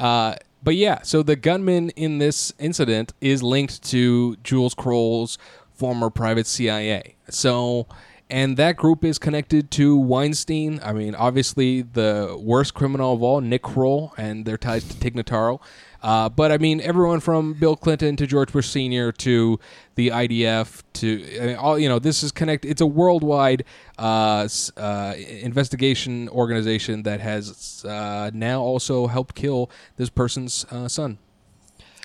Uh, 0.00 0.34
but 0.62 0.74
yeah, 0.74 1.02
so 1.02 1.22
the 1.22 1.36
gunman 1.36 1.90
in 1.90 2.18
this 2.18 2.52
incident 2.58 3.12
is 3.20 3.42
linked 3.42 3.82
to 3.90 4.36
Jules 4.42 4.74
Kroll's 4.74 5.38
former 5.74 6.10
private 6.10 6.46
CIA. 6.46 7.16
So, 7.28 7.86
and 8.30 8.56
that 8.56 8.76
group 8.76 9.04
is 9.04 9.18
connected 9.18 9.70
to 9.72 9.96
Weinstein. 9.96 10.80
I 10.82 10.92
mean, 10.92 11.14
obviously 11.14 11.82
the 11.82 12.38
worst 12.40 12.74
criminal 12.74 13.14
of 13.14 13.22
all, 13.22 13.40
Nick 13.40 13.62
Kroll, 13.62 14.14
and 14.16 14.44
their 14.44 14.56
ties 14.56 14.86
to 14.88 14.98
Tig 14.98 15.14
Notaro. 15.14 15.60
Uh, 16.02 16.28
but 16.28 16.50
I 16.50 16.58
mean, 16.58 16.80
everyone 16.80 17.20
from 17.20 17.54
Bill 17.54 17.76
Clinton 17.76 18.16
to 18.16 18.26
George 18.26 18.52
Bush 18.52 18.68
Senior 18.68 19.12
to 19.12 19.60
the 19.96 20.08
IDF 20.08 20.82
to 20.94 21.40
I 21.40 21.46
mean, 21.46 21.56
all 21.56 21.78
you 21.78 21.88
know, 21.88 21.98
this 21.98 22.22
is 22.22 22.32
connected. 22.32 22.70
It's 22.70 22.80
a 22.80 22.86
worldwide 22.86 23.64
uh, 23.98 24.48
uh, 24.76 25.14
investigation 25.18 26.28
organization 26.30 27.02
that 27.02 27.20
has 27.20 27.84
uh, 27.84 28.30
now 28.32 28.62
also 28.62 29.08
helped 29.08 29.34
kill 29.34 29.70
this 29.96 30.08
person's 30.08 30.64
uh, 30.70 30.88
son. 30.88 31.18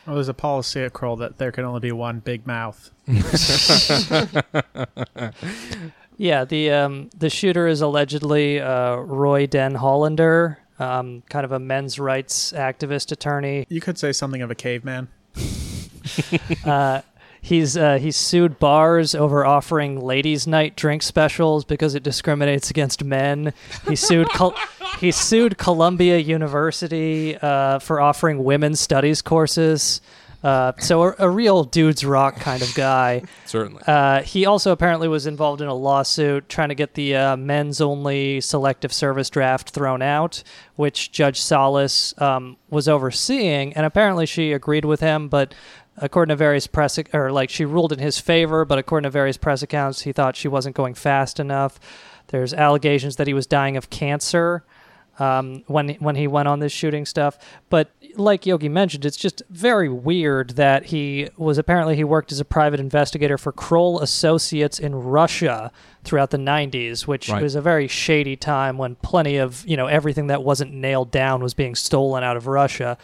Well, 0.05 0.15
there's 0.15 0.27
a 0.27 0.35
policy 0.35 0.81
at 0.81 0.93
Kroll 0.93 1.15
that 1.15 1.37
there 1.37 1.51
can 1.51 1.65
only 1.65 1.79
be 1.79 1.91
one 1.91 2.19
big 2.19 2.45
mouth. 2.45 2.91
yeah, 6.17 6.45
the 6.45 6.71
um, 6.71 7.09
the 7.17 7.29
shooter 7.29 7.67
is 7.67 7.81
allegedly 7.81 8.59
uh, 8.59 8.95
Roy 8.95 9.47
Den 9.47 9.75
Hollander, 9.75 10.59
um, 10.79 11.23
kind 11.29 11.45
of 11.45 11.51
a 11.51 11.59
men's 11.59 11.99
rights 11.99 12.51
activist 12.53 13.11
attorney. 13.11 13.65
You 13.69 13.81
could 13.81 13.97
say 13.97 14.11
something 14.11 14.41
of 14.41 14.51
a 14.51 14.55
caveman. 14.55 15.07
Uh, 16.63 17.01
he's 17.41 17.75
uh, 17.75 17.97
he's 17.97 18.15
sued 18.15 18.59
bars 18.59 19.15
over 19.15 19.43
offering 19.43 19.99
ladies' 19.99 20.45
night 20.45 20.75
drink 20.75 21.01
specials 21.01 21.65
because 21.65 21.95
it 21.95 22.03
discriminates 22.03 22.69
against 22.69 23.03
men. 23.03 23.53
He 23.87 23.95
sued 23.95 24.29
Col- 24.29 24.55
he 24.99 25.11
sued 25.11 25.57
Columbia 25.57 26.19
University 26.19 27.35
uh, 27.37 27.79
for 27.79 27.99
offering 27.99 28.43
women's 28.43 28.79
studies 28.79 29.23
courses. 29.23 29.99
Uh, 30.45 30.73
so 30.77 31.01
a, 31.01 31.15
a 31.17 31.29
real 31.29 31.63
dudes 31.63 32.05
rock 32.05 32.35
kind 32.35 32.61
of 32.61 32.71
guy. 32.75 33.23
Certainly. 33.47 33.81
Uh, 33.87 34.21
he 34.21 34.45
also 34.45 34.71
apparently 34.71 35.07
was 35.07 35.25
involved 35.25 35.59
in 35.59 35.67
a 35.67 35.73
lawsuit 35.73 36.47
trying 36.47 36.69
to 36.69 36.75
get 36.75 36.93
the 36.93 37.15
uh, 37.15 37.35
men's 37.35 37.81
only 37.81 38.39
selective 38.41 38.93
service 38.93 39.31
draft 39.31 39.71
thrown 39.71 40.03
out, 40.03 40.43
which 40.75 41.11
Judge 41.11 41.41
Salas 41.41 42.13
um, 42.21 42.57
was 42.69 42.87
overseeing, 42.87 43.73
and 43.73 43.87
apparently 43.87 44.27
she 44.27 44.51
agreed 44.51 44.85
with 44.85 44.99
him, 44.99 45.29
but 45.29 45.55
according 45.97 46.31
to 46.31 46.35
various 46.35 46.67
press 46.67 46.99
or 47.11 47.31
like 47.31 47.49
she 47.49 47.65
ruled 47.65 47.91
in 47.91 47.97
his 47.97 48.19
favor, 48.19 48.65
but 48.65 48.77
according 48.77 49.05
to 49.05 49.09
various 49.09 49.37
press 49.37 49.63
accounts, 49.63 50.01
he 50.01 50.11
thought 50.11 50.35
she 50.35 50.47
wasn't 50.47 50.75
going 50.75 50.93
fast 50.93 51.39
enough. 51.39 51.79
There's 52.27 52.53
allegations 52.53 53.15
that 53.15 53.25
he 53.25 53.33
was 53.33 53.47
dying 53.47 53.77
of 53.77 53.89
cancer 53.89 54.63
um, 55.19 55.63
when 55.67 55.89
when 55.95 56.15
he 56.15 56.27
went 56.27 56.47
on 56.47 56.59
this 56.59 56.71
shooting 56.71 57.05
stuff. 57.05 57.37
But 57.69 57.89
like 58.15 58.45
Yogi 58.45 58.69
mentioned, 58.69 59.05
it's 59.05 59.17
just 59.17 59.41
very 59.49 59.89
weird 59.89 60.51
that 60.51 60.85
he 60.85 61.29
was 61.37 61.57
apparently 61.57 61.95
he 61.95 62.03
worked 62.03 62.31
as 62.31 62.39
a 62.39 62.45
private 62.45 62.79
investigator 62.79 63.37
for 63.37 63.51
Kroll 63.51 63.99
Associates 63.99 64.79
in 64.79 64.95
Russia 64.95 65.71
throughout 66.03 66.29
the 66.29 66.37
90s, 66.37 67.07
which 67.07 67.29
Right. 67.29 67.41
was 67.41 67.55
a 67.55 67.61
very 67.61 67.87
shady 67.87 68.35
time 68.35 68.77
when 68.77 68.95
plenty 68.95 69.37
of 69.37 69.63
you 69.67 69.75
know 69.77 69.87
everything 69.87 70.27
that 70.27 70.43
wasn't 70.43 70.73
nailed 70.73 71.11
down 71.11 71.41
was 71.41 71.53
being 71.53 71.75
stolen 71.75 72.23
out 72.23 72.37
of 72.37 72.47
Russia. 72.47 72.97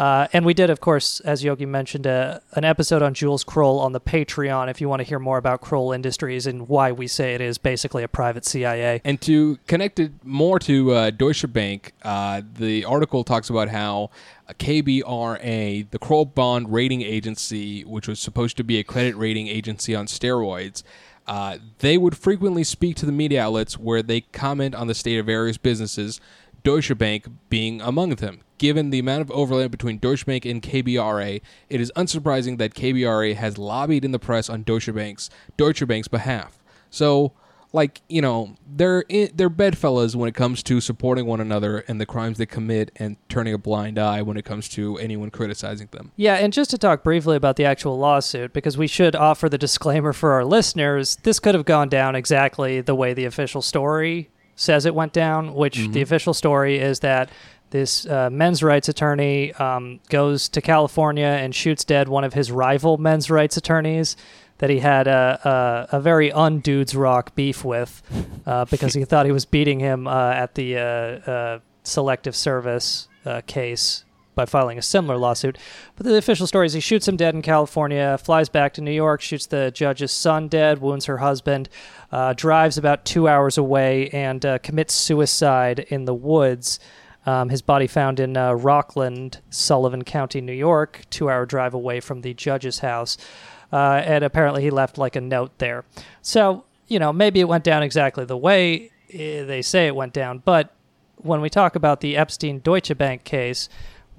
Uh, 0.00 0.26
and 0.32 0.46
we 0.46 0.54
did, 0.54 0.70
of 0.70 0.80
course, 0.80 1.20
as 1.20 1.44
Yogi 1.44 1.66
mentioned, 1.66 2.06
uh, 2.06 2.40
an 2.54 2.64
episode 2.64 3.02
on 3.02 3.12
Jules 3.12 3.44
Kroll 3.44 3.78
on 3.78 3.92
the 3.92 4.00
Patreon. 4.00 4.70
If 4.70 4.80
you 4.80 4.88
want 4.88 5.00
to 5.00 5.04
hear 5.04 5.18
more 5.18 5.36
about 5.36 5.60
Kroll 5.60 5.92
Industries 5.92 6.46
and 6.46 6.66
why 6.68 6.90
we 6.90 7.06
say 7.06 7.34
it 7.34 7.42
is 7.42 7.58
basically 7.58 8.02
a 8.02 8.08
private 8.08 8.46
CIA. 8.46 9.02
And 9.04 9.20
to 9.20 9.58
connect 9.66 10.00
it 10.00 10.12
more 10.24 10.58
to 10.60 10.92
uh, 10.92 11.10
Deutsche 11.10 11.52
Bank, 11.52 11.92
uh, 12.02 12.40
the 12.54 12.86
article 12.86 13.24
talks 13.24 13.50
about 13.50 13.68
how 13.68 14.08
KBRA, 14.54 15.90
the 15.90 15.98
Kroll 15.98 16.24
Bond 16.24 16.72
Rating 16.72 17.02
Agency, 17.02 17.84
which 17.84 18.08
was 18.08 18.20
supposed 18.20 18.56
to 18.56 18.64
be 18.64 18.78
a 18.78 18.82
credit 18.82 19.16
rating 19.16 19.48
agency 19.48 19.94
on 19.94 20.06
steroids, 20.06 20.82
uh, 21.26 21.58
they 21.80 21.98
would 21.98 22.16
frequently 22.16 22.64
speak 22.64 22.96
to 22.96 23.06
the 23.06 23.12
media 23.12 23.42
outlets 23.42 23.78
where 23.78 24.02
they 24.02 24.22
comment 24.22 24.74
on 24.74 24.86
the 24.86 24.94
state 24.94 25.18
of 25.18 25.26
various 25.26 25.58
businesses, 25.58 26.20
Deutsche 26.62 26.96
Bank 26.96 27.26
being 27.48 27.80
among 27.80 28.10
them. 28.16 28.40
Given 28.58 28.90
the 28.90 28.98
amount 28.98 29.22
of 29.22 29.30
overlap 29.30 29.70
between 29.70 29.98
Deutsche 29.98 30.26
Bank 30.26 30.44
and 30.44 30.60
KBRA, 30.60 31.40
it 31.70 31.80
is 31.80 31.90
unsurprising 31.96 32.58
that 32.58 32.74
KBRA 32.74 33.34
has 33.34 33.56
lobbied 33.56 34.04
in 34.04 34.12
the 34.12 34.18
press 34.18 34.50
on 34.50 34.64
Deutsche 34.64 34.92
Bank's 34.94 35.30
Deutsche 35.56 35.86
Bank's 35.86 36.08
behalf. 36.08 36.58
So, 36.90 37.32
like 37.72 38.02
you 38.08 38.20
know, 38.20 38.56
they're 38.68 39.04
in, 39.08 39.30
they're 39.34 39.48
bedfellows 39.48 40.14
when 40.14 40.28
it 40.28 40.34
comes 40.34 40.62
to 40.64 40.80
supporting 40.80 41.24
one 41.24 41.40
another 41.40 41.78
and 41.88 41.98
the 41.98 42.04
crimes 42.04 42.36
they 42.36 42.44
commit, 42.44 42.90
and 42.96 43.16
turning 43.30 43.54
a 43.54 43.58
blind 43.58 43.98
eye 43.98 44.20
when 44.20 44.36
it 44.36 44.44
comes 44.44 44.68
to 44.70 44.98
anyone 44.98 45.30
criticizing 45.30 45.88
them. 45.92 46.12
Yeah, 46.16 46.34
and 46.34 46.52
just 46.52 46.70
to 46.72 46.78
talk 46.78 47.02
briefly 47.02 47.36
about 47.36 47.56
the 47.56 47.64
actual 47.64 47.96
lawsuit, 47.98 48.52
because 48.52 48.76
we 48.76 48.88
should 48.88 49.16
offer 49.16 49.48
the 49.48 49.56
disclaimer 49.56 50.12
for 50.12 50.32
our 50.32 50.44
listeners, 50.44 51.16
this 51.22 51.40
could 51.40 51.54
have 51.54 51.64
gone 51.64 51.88
down 51.88 52.14
exactly 52.14 52.82
the 52.82 52.94
way 52.94 53.14
the 53.14 53.24
official 53.24 53.62
story 53.62 54.28
says 54.60 54.84
it 54.84 54.94
went 54.94 55.12
down, 55.14 55.54
which 55.54 55.88
the 55.88 56.02
official 56.02 56.34
story 56.34 56.78
is 56.78 57.00
that 57.00 57.30
this 57.70 58.06
uh, 58.06 58.28
men's 58.30 58.62
rights 58.62 58.88
attorney 58.88 59.54
um, 59.54 60.00
goes 60.10 60.48
to 60.50 60.60
California 60.60 61.24
and 61.24 61.54
shoots 61.54 61.82
dead 61.82 62.08
one 62.08 62.24
of 62.24 62.34
his 62.34 62.52
rival 62.52 62.98
men's 62.98 63.30
rights 63.30 63.56
attorneys 63.56 64.16
that 64.58 64.68
he 64.68 64.80
had 64.80 65.06
a, 65.06 65.88
a, 65.92 65.96
a 65.96 66.00
very 66.00 66.30
undudes 66.30 66.94
rock 66.94 67.34
beef 67.34 67.64
with 67.64 68.02
uh, 68.44 68.64
because 68.70 68.92
he 68.92 69.04
thought 69.04 69.24
he 69.24 69.32
was 69.32 69.46
beating 69.46 69.80
him 69.80 70.06
uh, 70.06 70.32
at 70.32 70.54
the 70.56 70.76
uh, 70.76 70.80
uh, 70.82 71.58
selective 71.82 72.36
service 72.36 73.08
uh, 73.24 73.40
case 73.46 74.04
by 74.40 74.46
filing 74.46 74.78
a 74.78 74.82
similar 74.82 75.18
lawsuit. 75.18 75.58
But 75.96 76.06
the 76.06 76.16
official 76.16 76.46
story 76.46 76.64
is 76.64 76.72
he 76.72 76.80
shoots 76.80 77.06
him 77.06 77.16
dead 77.16 77.34
in 77.34 77.42
California, 77.42 78.16
flies 78.16 78.48
back 78.48 78.72
to 78.74 78.80
New 78.80 78.90
York, 78.90 79.20
shoots 79.20 79.44
the 79.44 79.70
judge's 79.70 80.12
son 80.12 80.48
dead, 80.48 80.80
wounds 80.80 81.04
her 81.04 81.18
husband, 81.18 81.68
uh, 82.10 82.32
drives 82.32 82.78
about 82.78 83.04
two 83.04 83.28
hours 83.28 83.58
away, 83.58 84.08
and 84.10 84.46
uh, 84.46 84.58
commits 84.58 84.94
suicide 84.94 85.80
in 85.90 86.06
the 86.06 86.14
woods. 86.14 86.80
Um, 87.26 87.50
his 87.50 87.60
body 87.60 87.86
found 87.86 88.18
in 88.18 88.34
uh, 88.34 88.54
Rockland, 88.54 89.40
Sullivan 89.50 90.04
County, 90.04 90.40
New 90.40 90.54
York, 90.54 91.02
two 91.10 91.28
hour 91.28 91.44
drive 91.44 91.74
away 91.74 92.00
from 92.00 92.22
the 92.22 92.32
judge's 92.32 92.78
house. 92.78 93.18
Uh, 93.70 94.00
and 94.04 94.24
apparently 94.24 94.62
he 94.62 94.70
left 94.70 94.96
like 94.96 95.16
a 95.16 95.20
note 95.20 95.58
there. 95.58 95.84
So, 96.22 96.64
you 96.88 96.98
know, 96.98 97.12
maybe 97.12 97.40
it 97.40 97.48
went 97.48 97.62
down 97.62 97.82
exactly 97.82 98.24
the 98.24 98.38
way 98.38 98.90
eh, 99.12 99.44
they 99.44 99.60
say 99.60 99.86
it 99.86 99.94
went 99.94 100.14
down. 100.14 100.38
But 100.38 100.74
when 101.22 101.40
we 101.40 101.50
talk 101.50 101.76
about 101.76 102.00
the 102.00 102.16
Epstein 102.16 102.60
Deutsche 102.60 102.96
Bank 102.96 103.24
case, 103.24 103.68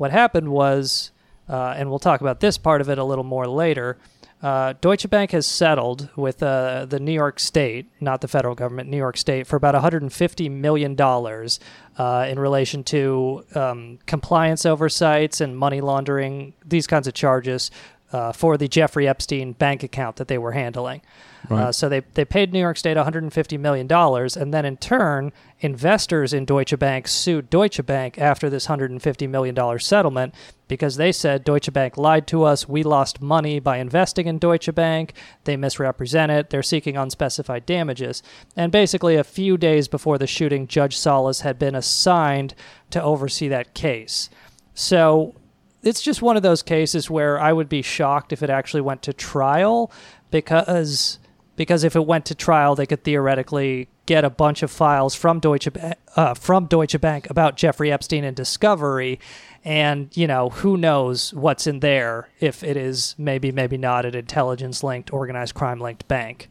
what 0.01 0.09
happened 0.09 0.49
was, 0.49 1.11
uh, 1.47 1.75
and 1.77 1.87
we'll 1.87 1.99
talk 1.99 2.21
about 2.21 2.39
this 2.39 2.57
part 2.57 2.81
of 2.81 2.89
it 2.89 2.97
a 2.97 3.03
little 3.03 3.23
more 3.23 3.45
later. 3.45 3.99
Uh, 4.41 4.73
Deutsche 4.81 5.07
Bank 5.07 5.29
has 5.29 5.45
settled 5.45 6.09
with 6.15 6.41
uh, 6.41 6.85
the 6.85 6.99
New 6.99 7.11
York 7.11 7.39
State, 7.39 7.85
not 7.99 8.21
the 8.21 8.27
federal 8.27 8.55
government, 8.55 8.89
New 8.89 8.97
York 8.97 9.15
State, 9.15 9.45
for 9.45 9.57
about 9.57 9.75
150 9.75 10.49
million 10.49 10.95
dollars 10.95 11.59
uh, 11.99 12.25
in 12.27 12.39
relation 12.39 12.83
to 12.85 13.45
um, 13.53 13.99
compliance 14.07 14.65
oversights 14.65 15.39
and 15.39 15.55
money 15.55 15.81
laundering, 15.81 16.55
these 16.65 16.87
kinds 16.87 17.05
of 17.07 17.13
charges 17.13 17.69
uh, 18.11 18.31
for 18.31 18.57
the 18.57 18.67
Jeffrey 18.67 19.07
Epstein 19.07 19.53
bank 19.53 19.83
account 19.83 20.17
that 20.17 20.27
they 20.27 20.37
were 20.37 20.51
handling. 20.51 21.01
Uh, 21.49 21.71
so 21.71 21.89
they, 21.89 22.01
they 22.13 22.23
paid 22.23 22.53
New 22.53 22.59
York 22.59 22.77
State 22.77 22.97
$150 22.97 23.59
million, 23.59 23.91
and 23.91 24.53
then 24.53 24.65
in 24.65 24.77
turn, 24.77 25.31
investors 25.59 26.33
in 26.33 26.45
Deutsche 26.45 26.77
Bank 26.77 27.07
sued 27.07 27.49
Deutsche 27.49 27.85
Bank 27.85 28.17
after 28.17 28.49
this 28.49 28.67
$150 28.67 29.29
million 29.29 29.79
settlement 29.79 30.33
because 30.67 30.95
they 30.95 31.11
said 31.11 31.43
Deutsche 31.43 31.73
Bank 31.73 31.97
lied 31.97 32.27
to 32.27 32.43
us. 32.43 32.69
We 32.69 32.83
lost 32.83 33.21
money 33.21 33.59
by 33.59 33.77
investing 33.77 34.27
in 34.27 34.39
Deutsche 34.39 34.73
Bank. 34.73 35.13
They 35.43 35.57
misrepresent 35.57 36.31
it. 36.31 36.49
They're 36.49 36.63
seeking 36.63 36.95
unspecified 36.95 37.65
damages. 37.65 38.23
And 38.55 38.71
basically, 38.71 39.15
a 39.15 39.23
few 39.23 39.57
days 39.57 39.87
before 39.87 40.17
the 40.17 40.27
shooting, 40.27 40.67
Judge 40.67 40.97
Salas 40.97 41.41
had 41.41 41.59
been 41.59 41.75
assigned 41.75 42.55
to 42.91 43.03
oversee 43.03 43.49
that 43.49 43.73
case. 43.73 44.29
So 44.73 45.35
it's 45.83 46.01
just 46.01 46.21
one 46.21 46.37
of 46.37 46.43
those 46.43 46.61
cases 46.61 47.09
where 47.09 47.39
I 47.39 47.53
would 47.53 47.69
be 47.69 47.81
shocked 47.81 48.31
if 48.31 48.43
it 48.43 48.49
actually 48.49 48.81
went 48.81 49.01
to 49.03 49.13
trial 49.13 49.91
because 50.29 51.19
because 51.55 51.83
if 51.83 51.95
it 51.95 52.05
went 52.05 52.25
to 52.25 52.35
trial, 52.35 52.75
they 52.75 52.85
could 52.85 53.03
theoretically 53.03 53.87
get 54.05 54.23
a 54.23 54.29
bunch 54.29 54.63
of 54.63 54.71
files 54.71 55.13
from 55.15 55.39
Deutsche 55.39 55.67
uh, 56.15 56.33
from 56.33 56.65
Deutsche 56.65 56.99
Bank 56.99 57.29
about 57.29 57.57
Jeffrey 57.57 57.91
Epstein 57.91 58.23
and 58.23 58.35
Discovery, 58.35 59.19
and 59.63 60.15
you 60.15 60.27
know 60.27 60.49
who 60.49 60.77
knows 60.77 61.33
what's 61.33 61.67
in 61.67 61.79
there 61.79 62.29
if 62.39 62.63
it 62.63 62.77
is 62.77 63.15
maybe 63.17 63.51
maybe 63.51 63.77
not 63.77 64.05
an 64.05 64.15
intelligence 64.15 64.83
linked, 64.83 65.11
organized 65.13 65.53
crime 65.53 65.79
linked 65.79 66.07
bank. 66.07 66.49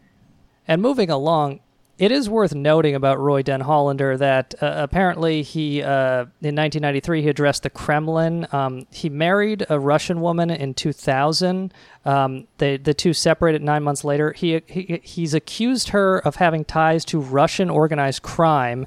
And 0.69 0.81
moving 0.81 1.11
along, 1.11 1.61
it 2.01 2.11
is 2.11 2.31
worth 2.31 2.55
noting 2.55 2.95
about 2.95 3.21
Roy 3.21 3.43
Den 3.43 3.61
Hollander 3.61 4.17
that 4.17 4.55
uh, 4.63 4.73
apparently 4.79 5.43
he, 5.43 5.83
uh, 5.83 6.23
in 6.41 6.57
1993, 6.57 7.21
he 7.21 7.29
addressed 7.29 7.63
the 7.63 7.69
Kremlin. 7.69 8.47
Um, 8.53 8.87
he 8.91 9.11
married 9.11 9.67
a 9.69 9.79
Russian 9.79 10.23
woman 10.23 10.51
in 10.51 10.73
2000. 10.73 11.75
Um, 12.07 12.49
they, 12.57 12.79
the 12.79 12.95
two 12.95 13.13
separated 13.13 13.63
nine 13.63 13.83
months 13.83 14.03
later. 14.03 14.33
He, 14.33 14.63
he 14.67 15.03
he's 15.03 15.35
accused 15.35 15.91
her 15.91 16.21
of 16.21 16.37
having 16.37 16.65
ties 16.65 17.05
to 17.05 17.21
Russian 17.21 17.69
organized 17.69 18.23
crime. 18.23 18.87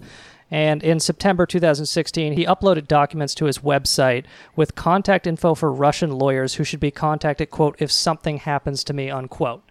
And 0.54 0.84
in 0.84 1.00
September 1.00 1.48
2016, 1.48 2.34
he 2.34 2.46
uploaded 2.46 2.88
documents 2.88 3.34
to 3.36 3.46
his 3.46 3.58
website 3.58 4.26
with 4.56 4.76
contact 4.76 5.26
info 5.26 5.56
for 5.56 5.74
Russian 5.74 6.12
lawyers 6.12 6.54
who 6.54 6.64
should 6.64 6.80
be 6.80 6.92
contacted, 6.92 7.50
quote, 7.50 7.76
if 7.80 7.92
something 7.92 8.38
happens 8.38 8.84
to 8.84 8.94
me, 8.94 9.10
unquote. 9.10 9.64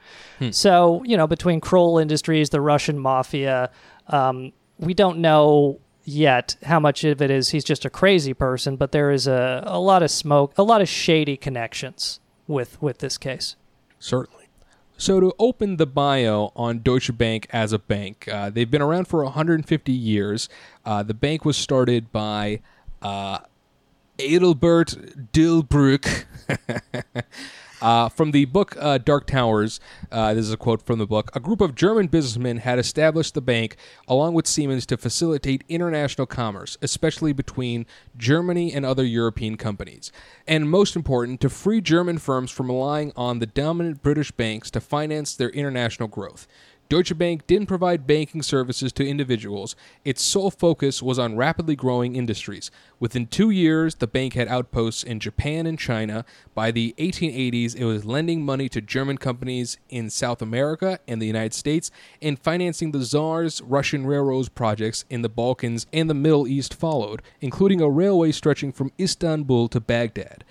So, 0.51 1.05
you 1.05 1.16
know, 1.16 1.29
between 1.29 1.61
Kroll 1.61 1.99
Industries, 1.99 2.51
the 2.51 2.61
Russian 2.61 2.99
mafia, 2.99 3.71
um, 4.09 4.53
we 4.77 4.92
don't 4.92 5.18
know 5.18 5.79
yet 6.03 6.57
how 6.64 6.81
much 6.81 7.05
of 7.05 7.23
it 7.23 7.31
is 7.31 7.51
he's 7.51 7.62
just 7.62 7.85
a 7.85 7.90
crazy 7.90 8.35
person, 8.35 8.75
but 8.75 8.90
there 8.90 9.12
is 9.12 9.29
a, 9.29 9.62
a 9.64 9.79
lot 9.79 10.03
of 10.03 10.11
smoke, 10.11 10.53
a 10.59 10.64
lot 10.64 10.81
of 10.81 10.88
shady 10.88 11.37
connections 11.37 12.18
with, 12.49 12.83
with 12.83 12.99
this 12.99 13.18
case. 13.18 13.55
Certainly. 14.01 14.42
So 15.03 15.19
to 15.19 15.35
open 15.37 15.79
the 15.79 15.87
bio 15.87 16.53
on 16.55 16.79
Deutsche 16.79 17.19
Bank 17.19 17.49
as 17.51 17.73
a 17.73 17.79
bank, 17.81 18.29
uh, 18.29 18.51
they've 18.51 18.71
been 18.71 18.81
around 18.81 19.09
for 19.09 19.25
150 19.25 19.91
years. 19.91 20.49
Uh, 20.85 21.03
the 21.03 21.12
bank 21.12 21.45
was 21.45 21.57
started 21.57 22.12
by 22.12 22.61
uh, 23.03 23.41
Adelbert 24.21 25.29
Dilbruck. 25.33 26.25
Uh, 27.83 28.09
from 28.09 28.31
the 28.31 28.45
book 28.45 28.77
uh, 28.79 28.97
Dark 28.97 29.27
Towers, 29.27 29.81
uh, 30.12 30.33
this 30.35 30.45
is 30.45 30.53
a 30.53 30.57
quote 30.57 30.81
from 30.81 31.01
the 31.01 31.07
book. 31.07 31.35
A 31.35 31.40
group 31.40 31.61
of 31.61 31.75
German 31.75 32.07
businessmen 32.07 32.59
had 32.59 32.79
established 32.79 33.35
the 33.35 33.40
bank 33.40 33.75
along 34.07 34.35
with 34.35 34.47
Siemens 34.47 34.87
to 34.87 34.97
facilitate 34.97 35.64
international 35.68 36.29
commerce, 36.29 36.79
especially 36.81 37.33
between 37.33 37.85
Germany 38.16 38.73
and 38.73 38.87
other 38.87 39.05
European 39.05 39.57
companies. 39.57 40.12
And 40.47 40.71
most 40.71 40.95
important, 40.95 41.40
to 41.40 41.51
free 41.51 41.81
German 41.81 42.18
firms 42.18 42.53
from 42.53 42.68
relying 42.68 43.12
on 43.16 43.40
the 43.40 43.47
dominant 43.47 44.01
British 44.01 44.31
banks 44.31 44.71
to 44.71 44.81
finance 44.81 45.35
their 45.35 45.51
international 45.51 46.07
growth. 46.07 46.47
Deutsche 46.93 47.17
Bank 47.17 47.47
didn't 47.47 47.69
provide 47.69 48.07
banking 48.07 48.43
services 48.43 48.93
to 48.93 49.09
individuals. 49.09 49.75
Its 50.05 50.21
sole 50.21 50.51
focus 50.51 51.03
was 51.03 51.19
on 51.19 51.39
rapidly 51.39 51.75
growing 51.75 52.17
industries. 52.17 52.71
Within 53.01 53.29
two 53.29 53.49
years, 53.49 53.95
the 53.95 54.07
bank 54.07 54.35
had 54.35 54.47
outposts 54.47 55.03
in 55.03 55.19
Japan 55.19 55.65
and 55.65 55.79
China. 55.79 56.27
By 56.55 56.71
the 56.71 56.95
1880s, 56.99 57.75
it 57.75 57.87
was 57.87 58.05
lending 58.05 58.45
money 58.45 58.69
to 58.69 58.83
German 58.83 59.17
companies 59.17 59.79
in 59.89 60.11
South 60.11 60.43
America 60.43 60.99
and 61.09 61.23
the 61.23 61.27
United 61.27 61.55
States 61.55 61.91
and 62.21 62.39
financing 62.39 62.93
the 62.93 63.03
Tsar's 63.03 63.63
Russian 63.63 64.05
railroads 64.05 64.51
projects 64.51 65.07
in 65.09 65.23
the 65.23 65.31
Balkans 65.31 65.87
and 65.95 66.11
the 66.11 66.15
Middle 66.15 66.47
East 66.47 66.75
followed, 66.75 67.23
including 67.41 67.81
a 67.81 67.89
railway 67.89 68.33
stretching 68.33 68.71
from 68.71 68.93
Istanbul 69.01 69.69
to 69.69 69.81
Baghdad. 69.81 70.45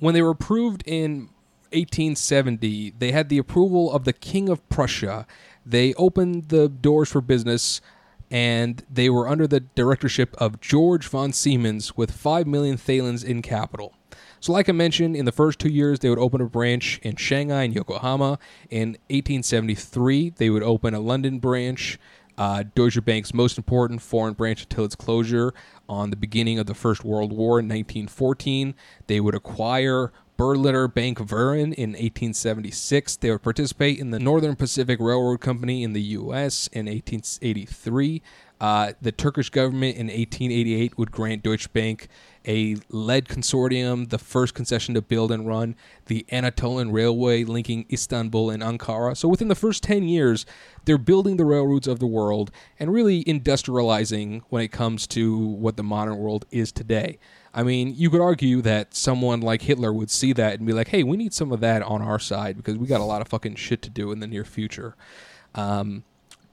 When 0.00 0.12
they 0.12 0.22
were 0.22 0.30
approved 0.30 0.82
in 0.86 1.28
1870, 1.72 2.94
they 2.98 3.12
had 3.12 3.28
the 3.28 3.38
approval 3.38 3.92
of 3.92 4.04
the 4.04 4.12
King 4.12 4.48
of 4.48 4.66
Prussia. 4.68 5.26
They 5.68 5.92
opened 5.94 6.48
the 6.48 6.68
doors 6.68 7.10
for 7.10 7.20
business 7.20 7.82
and 8.30 8.82
they 8.90 9.10
were 9.10 9.28
under 9.28 9.46
the 9.46 9.60
directorship 9.60 10.34
of 10.38 10.60
George 10.60 11.06
von 11.06 11.32
Siemens 11.32 11.94
with 11.94 12.10
5 12.10 12.46
million 12.46 12.78
thalers 12.78 13.22
in 13.22 13.42
capital. 13.42 13.94
So, 14.40 14.52
like 14.52 14.68
I 14.68 14.72
mentioned, 14.72 15.14
in 15.14 15.24
the 15.24 15.32
first 15.32 15.58
two 15.58 15.68
years, 15.68 15.98
they 15.98 16.08
would 16.08 16.18
open 16.18 16.40
a 16.40 16.46
branch 16.46 17.00
in 17.02 17.16
Shanghai 17.16 17.64
and 17.64 17.74
Yokohama. 17.74 18.38
In 18.70 18.90
1873, 19.10 20.30
they 20.36 20.48
would 20.48 20.62
open 20.62 20.94
a 20.94 21.00
London 21.00 21.38
branch, 21.38 21.98
uh, 22.38 22.64
Deutsche 22.74 23.04
Bank's 23.04 23.34
most 23.34 23.58
important 23.58 24.00
foreign 24.00 24.34
branch 24.34 24.62
until 24.62 24.84
its 24.84 24.94
closure 24.94 25.52
on 25.88 26.10
the 26.10 26.16
beginning 26.16 26.58
of 26.58 26.66
the 26.66 26.74
First 26.74 27.04
World 27.04 27.32
War 27.32 27.58
in 27.58 27.66
1914. 27.66 28.74
They 29.06 29.20
would 29.20 29.34
acquire 29.34 30.12
Berliner 30.38 30.86
Bank 30.86 31.18
Verein 31.18 31.72
in 31.72 31.90
1876. 31.90 33.16
They 33.16 33.32
would 33.32 33.42
participate 33.42 33.98
in 33.98 34.12
the 34.12 34.20
Northern 34.20 34.54
Pacific 34.54 35.00
Railroad 35.00 35.40
Company 35.40 35.82
in 35.82 35.94
the 35.94 36.00
U.S. 36.00 36.68
in 36.68 36.86
1883. 36.86 38.22
Uh, 38.60 38.92
the 39.02 39.10
Turkish 39.10 39.50
government 39.50 39.96
in 39.96 40.06
1888 40.06 40.96
would 40.96 41.10
grant 41.10 41.42
Deutsche 41.42 41.72
Bank 41.72 42.06
a 42.46 42.76
lead 42.88 43.26
consortium, 43.26 44.10
the 44.10 44.18
first 44.18 44.54
concession 44.54 44.94
to 44.94 45.02
build 45.02 45.32
and 45.32 45.48
run 45.48 45.74
the 46.06 46.24
Anatolian 46.30 46.92
Railway 46.92 47.42
linking 47.42 47.84
Istanbul 47.92 48.50
and 48.50 48.62
Ankara. 48.62 49.16
So 49.16 49.26
within 49.26 49.48
the 49.48 49.56
first 49.56 49.82
10 49.82 50.04
years, 50.04 50.46
they're 50.84 50.98
building 50.98 51.36
the 51.36 51.44
railroads 51.44 51.88
of 51.88 51.98
the 51.98 52.06
world 52.06 52.52
and 52.78 52.92
really 52.92 53.24
industrializing 53.24 54.42
when 54.50 54.62
it 54.62 54.68
comes 54.68 55.08
to 55.08 55.36
what 55.36 55.76
the 55.76 55.82
modern 55.82 56.16
world 56.16 56.46
is 56.52 56.70
today. 56.70 57.18
I 57.54 57.62
mean, 57.62 57.94
you 57.96 58.10
could 58.10 58.20
argue 58.20 58.60
that 58.62 58.94
someone 58.94 59.40
like 59.40 59.62
Hitler 59.62 59.92
would 59.92 60.10
see 60.10 60.32
that 60.34 60.58
and 60.58 60.66
be 60.66 60.72
like, 60.72 60.88
hey, 60.88 61.02
we 61.02 61.16
need 61.16 61.32
some 61.32 61.52
of 61.52 61.60
that 61.60 61.82
on 61.82 62.02
our 62.02 62.18
side 62.18 62.56
because 62.56 62.76
we 62.76 62.86
got 62.86 63.00
a 63.00 63.04
lot 63.04 63.20
of 63.20 63.28
fucking 63.28 63.56
shit 63.56 63.82
to 63.82 63.90
do 63.90 64.12
in 64.12 64.20
the 64.20 64.26
near 64.26 64.44
future. 64.44 64.94
Um, 65.54 66.04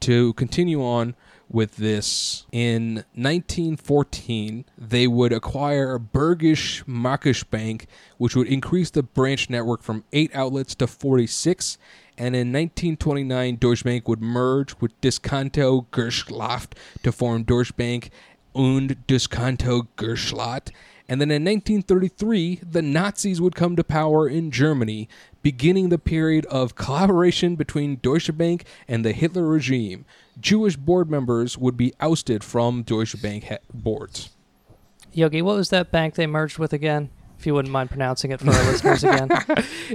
to 0.01 0.33
continue 0.33 0.83
on 0.83 1.15
with 1.49 1.75
this, 1.77 2.45
in 2.51 2.95
1914, 3.13 4.65
they 4.77 5.07
would 5.07 5.31
acquire 5.31 5.99
Bergisch 5.99 6.83
Markisch 6.85 7.47
Bank, 7.49 7.87
which 8.17 8.35
would 8.35 8.47
increase 8.47 8.89
the 8.89 9.03
branch 9.03 9.49
network 9.49 9.83
from 9.83 10.03
eight 10.11 10.33
outlets 10.35 10.73
to 10.75 10.87
46. 10.87 11.77
And 12.17 12.35
in 12.35 12.51
1929, 12.53 13.57
Deutsche 13.57 13.83
Bank 13.83 14.07
would 14.07 14.21
merge 14.21 14.75
with 14.79 14.99
Disconto 15.01 15.85
Gerschlaft 15.91 16.73
to 17.03 17.11
form 17.11 17.43
Deutsche 17.43 17.75
Bank 17.75 18.09
und 18.55 18.95
Disconto 19.07 19.87
Gerschlatt. 19.97 20.71
And 21.07 21.21
then 21.21 21.29
in 21.29 21.43
1933, 21.45 22.61
the 22.67 22.81
Nazis 22.81 23.39
would 23.39 23.53
come 23.53 23.75
to 23.75 23.83
power 23.83 24.27
in 24.27 24.49
Germany, 24.49 25.07
beginning 25.43 25.89
the 25.89 25.99
period 25.99 26.47
of 26.47 26.73
collaboration 26.73 27.55
between 27.55 27.97
Deutsche 27.97 28.35
Bank 28.35 28.65
and 28.87 29.05
the 29.05 29.11
Hitler 29.11 29.45
regime. 29.45 30.05
Jewish 30.39 30.77
board 30.77 31.11
members 31.11 31.59
would 31.59 31.77
be 31.77 31.93
ousted 31.99 32.43
from 32.43 32.81
Deutsche 32.81 33.21
Bank 33.21 33.43
he- 33.43 33.57
boards. 33.71 34.31
Yogi, 35.13 35.43
what 35.43 35.57
was 35.57 35.69
that 35.69 35.91
bank 35.91 36.15
they 36.15 36.25
merged 36.25 36.57
with 36.57 36.73
again? 36.73 37.11
If 37.37 37.45
you 37.45 37.53
wouldn't 37.53 37.71
mind 37.71 37.89
pronouncing 37.89 38.31
it 38.31 38.39
for 38.39 38.51
our 38.51 38.63
listeners 38.63 39.03
again. 39.03 39.29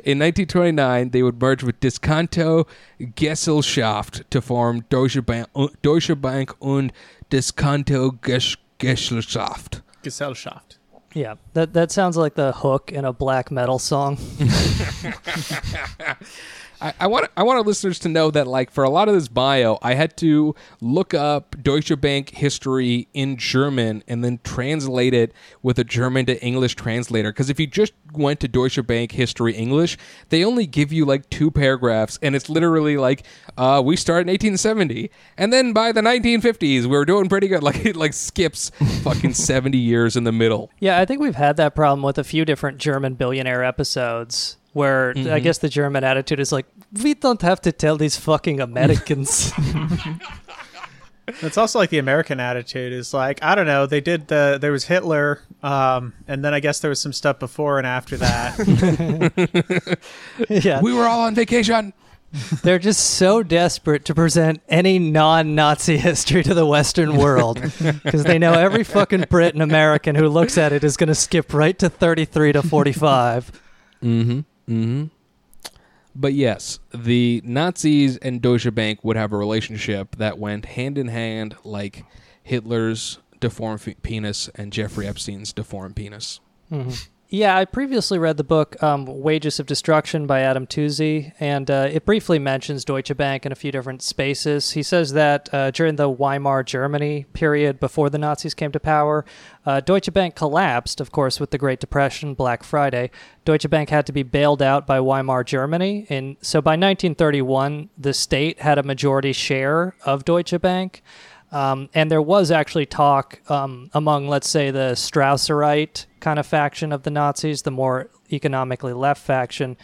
In 0.05 0.19
1929, 0.19 1.11
they 1.11 1.23
would 1.23 1.41
merge 1.41 1.63
with 1.65 1.81
Disconto 1.81 2.69
Gesellschaft 3.01 4.29
to 4.31 4.41
form 4.41 4.85
Deutsche 4.89 5.25
Bank, 5.25 5.49
Deutsche 5.83 6.21
Bank 6.21 6.55
und 6.61 6.93
Disconto 7.31 8.19
Ges- 8.23 8.57
Gesellschaft. 8.79 9.83
Gesellschaft. 10.03 10.79
Yeah, 11.15 11.37
that 11.55 11.73
that 11.73 11.91
sounds 11.91 12.17
like 12.17 12.35
the 12.35 12.53
hook 12.53 12.93
in 12.93 13.05
a 13.05 13.13
black 13.13 13.51
metal 13.51 13.79
song. 13.79 14.19
I, 16.81 17.07
want 17.07 17.31
I 17.37 17.43
want 17.43 17.59
our 17.59 17.65
listeners 17.65 17.99
to 18.01 18.09
know 18.09 18.31
that 18.31 18.47
like 18.47 18.71
for 18.71 18.85
a 18.85 18.91
lot 18.91 19.09
of 19.09 19.15
this 19.15 19.29
bio, 19.29 19.79
I 19.83 19.95
had 19.95 20.17
to 20.19 20.55
look 20.81 21.13
up 21.15 21.57
Deutsche 21.63 21.99
Bank 22.01 22.31
history 22.31 23.09
in 23.13 23.37
German 23.37 24.03
and 24.09 24.25
then 24.25 24.41
translate 24.45 25.13
it 25.13 25.33
with 25.63 25.79
a 25.79 25.85
German 25.85 26.27
to 26.27 26.43
English 26.43 26.77
translator. 26.77 27.31
Because 27.31 27.51
if 27.51 27.61
you 27.61 27.67
just 27.67 27.93
went 28.13 28.41
to 28.41 28.49
Deutsche 28.49 28.85
Bank 28.87 29.13
history 29.13 29.55
English, 29.55 29.99
they 30.31 30.45
only 30.45 30.67
give 30.67 30.93
you 30.93 31.05
like 31.05 31.29
two 31.31 31.51
paragraphs, 31.51 32.19
and 32.23 32.35
it's 32.35 32.49
literally 32.49 32.97
like 32.97 33.27
uh, 33.59 33.83
we 33.85 33.97
start 33.97 34.23
in 34.23 34.29
1870, 34.29 35.11
and 35.37 35.53
then 35.53 35.73
by 35.73 35.93
the 35.93 36.01
1950s 36.01 36.83
we 36.83 36.89
were 36.89 37.05
doing 37.05 37.29
pretty 37.29 37.49
good. 37.49 37.61
Like 37.71 37.85
it 37.85 37.95
like 37.95 38.15
skips 38.15 38.71
fucking 39.03 39.35
70 39.35 39.77
years 39.79 40.17
in 40.17 40.25
the 40.25 40.33
middle. 40.33 40.71
Yeah, 40.81 40.99
I 40.99 41.05
think 41.05 41.21
we've 41.21 41.37
had 41.37 41.57
that 41.59 41.75
problem 41.75 42.03
with 42.03 42.19
a 42.19 42.25
few 42.25 42.45
different 42.45 42.79
German 42.79 43.15
billionaire 43.15 43.63
episodes. 43.63 44.57
Where 44.73 45.15
I 45.17 45.41
guess 45.41 45.59
the 45.59 45.69
German 45.69 46.05
attitude 46.05 46.41
is 46.41 46.53
like, 46.53 46.67
we 47.03 47.15
don't 47.15 47.43
have 47.43 47.61
to 47.63 47.73
tell 47.73 47.97
these 47.97 48.17
fucking 48.17 48.61
Americans. 48.61 49.53
It's 51.43 51.57
also 51.59 51.79
like 51.79 51.91
the 51.91 51.99
American 51.99 52.41
attitude 52.41 52.93
is 52.93 53.15
like 53.15 53.43
I 53.43 53.55
don't 53.55 53.67
know. 53.67 53.87
They 53.87 54.01
did 54.01 54.29
the 54.29 54.59
there 54.61 54.73
was 54.73 54.85
Hitler, 54.85 55.43
um, 55.63 56.13
and 56.27 56.45
then 56.45 56.55
I 56.55 56.61
guess 56.61 56.81
there 56.81 56.89
was 56.89 57.01
some 57.01 57.13
stuff 57.13 57.39
before 57.39 57.79
and 57.79 57.87
after 57.87 58.17
that. 58.17 59.99
yeah, 60.49 60.81
We 60.81 60.93
were 60.93 61.05
all 61.05 61.21
on 61.21 61.35
vacation. 61.35 61.93
they're 62.63 62.79
just 62.79 63.05
so 63.17 63.43
desperate 63.43 64.05
to 64.05 64.15
present 64.15 64.61
any 64.69 64.99
non-Nazi 65.01 65.97
history 65.99 66.43
to 66.45 66.55
the 66.55 66.67
Western 66.67 67.17
world 67.17 67.61
because 67.61 68.23
they 68.25 68.39
know 68.39 68.53
every 68.53 68.85
fucking 68.85 69.27
Brit 69.29 69.55
and 69.55 69.63
American 69.63 70.15
who 70.15 70.29
looks 70.29 70.57
at 70.57 70.73
it 70.73 70.85
is 70.85 70.97
going 70.97 71.09
to 71.09 71.15
skip 71.15 71.53
right 71.53 71.77
to 71.81 71.89
33 71.89 72.53
to 72.53 72.63
45. 72.63 73.61
Mm-hmm. 74.03 74.41
Mm-hmm. 74.69 75.07
But 76.15 76.35
yes, 76.35 76.81
the 76.93 77.41
Nazis 77.45 78.17
and 78.17 78.43
Deutsche 78.43 78.75
Bank 78.75 79.05
would 79.05 79.17
have 79.17 79.33
a 79.33 79.37
relationship 79.37 80.17
that 80.17 80.39
went 80.39 80.65
hand 80.67 80.99
in 80.99 81.09
hand, 81.09 81.57
like 81.65 82.05
Hitler's 82.43 83.19
deformed 83.39 83.95
penis 84.03 84.49
and 84.57 84.73
Jeffrey 84.73 85.07
Epstein's 85.07 85.53
deformed 85.53 85.97
penis. 85.97 86.41
Yeah, 87.33 87.57
I 87.57 87.65
previously 87.65 88.19
read 88.19 88.39
the 88.39 88.45
book 88.45 88.83
um, 88.83 89.07
Wages 89.07 89.61
of 89.61 89.67
Destruction 89.67 90.27
by 90.27 90.41
Adam 90.41 90.67
Tooze, 90.67 91.31
and 91.39 91.71
uh, 91.71 91.89
it 91.89 92.05
briefly 92.05 92.41
mentions 92.41 92.85
Deutsche 92.85 93.17
Bank 93.17 93.47
in 93.47 93.53
a 93.53 93.55
few 93.55 93.71
different 93.71 94.03
spaces. 94.03 94.73
He 94.73 94.83
says 94.83 95.13
that 95.13 95.49
uh, 95.55 95.71
during 95.71 95.95
the 95.95 96.09
Weimar 96.09 96.65
Germany 96.65 97.27
period 97.33 97.79
before 97.79 98.11
the 98.11 98.19
Nazis 98.19 98.53
came 98.53 98.73
to 98.73 98.81
power, 98.81 99.25
uh, 99.65 99.79
Deutsche 99.79 100.13
Bank 100.13 100.35
collapsed, 100.35 101.01
of 101.01 101.13
course, 101.13 101.39
with 101.39 101.53
the 101.53 101.59
Great 101.59 101.79
Depression, 101.79 102.35
Black 102.35 102.65
Friday. 102.65 103.13
Deutsche 103.45 103.71
Bank 103.71 103.91
had 103.91 104.07
to 104.07 104.13
be 104.13 104.25
bailed 104.25 104.61
out 104.61 104.85
by 104.85 104.99
Weimar 104.99 105.45
Germany, 105.45 106.07
and 106.11 106.37
so 106.43 106.61
by 106.61 106.73
1931, 106.73 107.91
the 107.97 108.13
state 108.13 108.59
had 108.59 108.77
a 108.77 108.83
majority 108.83 109.33
share 109.33 109.95
of 110.05 110.25
Deutsche 110.25 110.61
Bank. 110.61 111.01
Um, 111.53 111.91
and 111.95 112.11
there 112.11 112.23
was 112.23 112.51
actually 112.51 112.87
talk 112.87 113.41
um, 113.49 113.91
among, 113.93 114.27
let's 114.27 114.49
say, 114.49 114.73
the 114.73 114.93
Strasserite 114.95 116.07
kind 116.21 116.39
of 116.39 116.47
faction 116.47 116.93
of 116.93 117.03
the 117.03 117.11
Nazis, 117.11 117.63
the 117.63 117.71
more 117.71 118.11
economically 118.33 118.93
left 118.93 119.23
faction. 119.23 119.77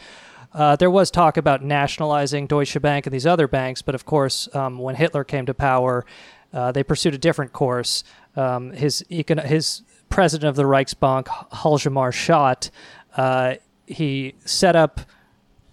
Uh, 0.52 0.76
there 0.76 0.90
was 0.90 1.10
talk 1.10 1.36
about 1.36 1.62
nationalizing 1.62 2.46
Deutsche 2.46 2.80
Bank 2.80 3.06
and 3.06 3.12
these 3.12 3.26
other 3.26 3.48
banks, 3.48 3.82
but 3.82 3.94
of 3.94 4.04
course, 4.06 4.48
um, 4.54 4.78
when 4.78 4.94
Hitler 4.94 5.24
came 5.24 5.44
to 5.46 5.54
power, 5.54 6.06
uh, 6.52 6.72
they 6.72 6.82
pursued 6.82 7.14
a 7.14 7.18
different 7.18 7.52
course. 7.52 8.04
Um, 8.36 8.72
his 8.72 9.04
econ- 9.10 9.44
his 9.44 9.82
president 10.08 10.48
of 10.48 10.56
the 10.56 10.62
Reichsbank, 10.62 11.26
Hjalmar 11.26 12.12
Schacht, 12.12 12.70
uh, 13.16 13.56
he 13.86 14.34
set 14.44 14.76
up 14.76 15.00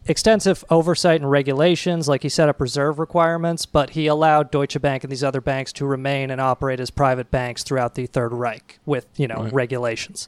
extensive 0.05 0.65
oversight 0.69 1.21
and 1.21 1.31
regulations, 1.31 2.09
like 2.09 2.23
he 2.23 2.29
set 2.29 2.49
up 2.49 2.59
reserve 2.59 2.99
requirements, 2.99 3.65
but 3.65 3.91
he 3.91 4.07
allowed 4.07 4.51
Deutsche 4.51 4.81
Bank 4.81 5.03
and 5.03 5.11
these 5.11 5.23
other 5.23 5.39
banks 5.41 5.71
to 5.73 5.85
remain 5.85 6.29
and 6.29 6.41
operate 6.41 6.79
as 6.79 6.89
private 6.89 7.31
banks 7.31 7.63
throughout 7.63 7.95
the 7.95 8.05
Third 8.05 8.33
Reich 8.33 8.79
with, 8.85 9.07
you 9.15 9.27
know, 9.27 9.47
regulations. 9.53 10.27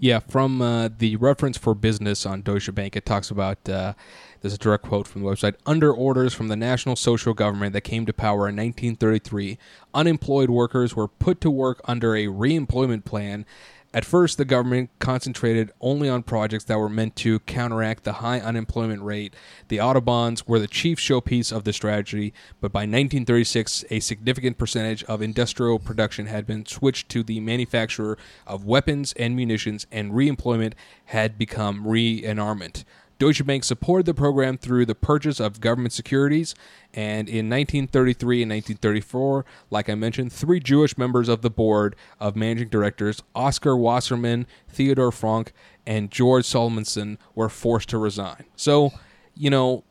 Yeah, 0.00 0.18
from 0.18 0.60
uh, 0.60 0.88
the 0.96 1.16
reference 1.16 1.56
for 1.56 1.74
business 1.74 2.26
on 2.26 2.42
Deutsche 2.42 2.74
Bank, 2.74 2.96
it 2.96 3.06
talks 3.06 3.30
about 3.30 3.68
uh, 3.68 3.94
there's 4.40 4.54
a 4.54 4.58
direct 4.58 4.84
quote 4.84 5.06
from 5.06 5.22
the 5.22 5.28
website 5.28 5.54
under 5.64 5.92
orders 5.92 6.34
from 6.34 6.48
the 6.48 6.56
National 6.56 6.96
Social 6.96 7.34
Government 7.34 7.72
that 7.72 7.82
came 7.82 8.04
to 8.06 8.12
power 8.12 8.48
in 8.48 8.56
1933, 8.56 9.58
unemployed 9.94 10.50
workers 10.50 10.96
were 10.96 11.06
put 11.06 11.40
to 11.42 11.50
work 11.50 11.80
under 11.84 12.16
a 12.16 12.26
reemployment 12.26 13.04
plan. 13.04 13.46
At 13.94 14.06
first, 14.06 14.38
the 14.38 14.46
government 14.46 14.88
concentrated 15.00 15.70
only 15.82 16.08
on 16.08 16.22
projects 16.22 16.64
that 16.64 16.78
were 16.78 16.88
meant 16.88 17.14
to 17.16 17.40
counteract 17.40 18.04
the 18.04 18.14
high 18.14 18.40
unemployment 18.40 19.02
rate. 19.02 19.34
The 19.68 19.76
Autobahns 19.76 20.48
were 20.48 20.58
the 20.58 20.66
chief 20.66 20.98
showpiece 20.98 21.54
of 21.54 21.64
the 21.64 21.74
strategy, 21.74 22.32
but 22.62 22.72
by 22.72 22.80
1936, 22.80 23.84
a 23.90 24.00
significant 24.00 24.56
percentage 24.56 25.04
of 25.04 25.20
industrial 25.20 25.78
production 25.78 26.24
had 26.24 26.46
been 26.46 26.64
switched 26.64 27.10
to 27.10 27.22
the 27.22 27.40
manufacture 27.40 28.16
of 28.46 28.64
weapons 28.64 29.12
and 29.18 29.36
munitions, 29.36 29.86
and 29.92 30.12
reemployment 30.12 30.72
had 31.06 31.36
become 31.36 31.84
rearmament. 31.84 32.84
Deutsche 33.22 33.46
Bank 33.46 33.62
supported 33.62 34.04
the 34.04 34.14
program 34.14 34.58
through 34.58 34.84
the 34.84 34.96
purchase 34.96 35.38
of 35.38 35.60
government 35.60 35.92
securities, 35.92 36.56
and 36.92 37.28
in 37.28 37.48
1933 37.48 38.42
and 38.42 38.50
1934, 38.50 39.44
like 39.70 39.88
I 39.88 39.94
mentioned, 39.94 40.32
three 40.32 40.58
Jewish 40.58 40.98
members 40.98 41.28
of 41.28 41.40
the 41.40 41.48
board 41.48 41.94
of 42.18 42.34
managing 42.34 42.68
directors, 42.68 43.22
Oscar 43.32 43.76
Wassermann, 43.76 44.46
Theodore 44.68 45.12
Frank, 45.12 45.52
and 45.86 46.10
George 46.10 46.46
Solomonson, 46.46 47.16
were 47.36 47.48
forced 47.48 47.90
to 47.90 47.98
resign. 47.98 48.44
So, 48.56 48.90
you 49.36 49.50
know, 49.50 49.84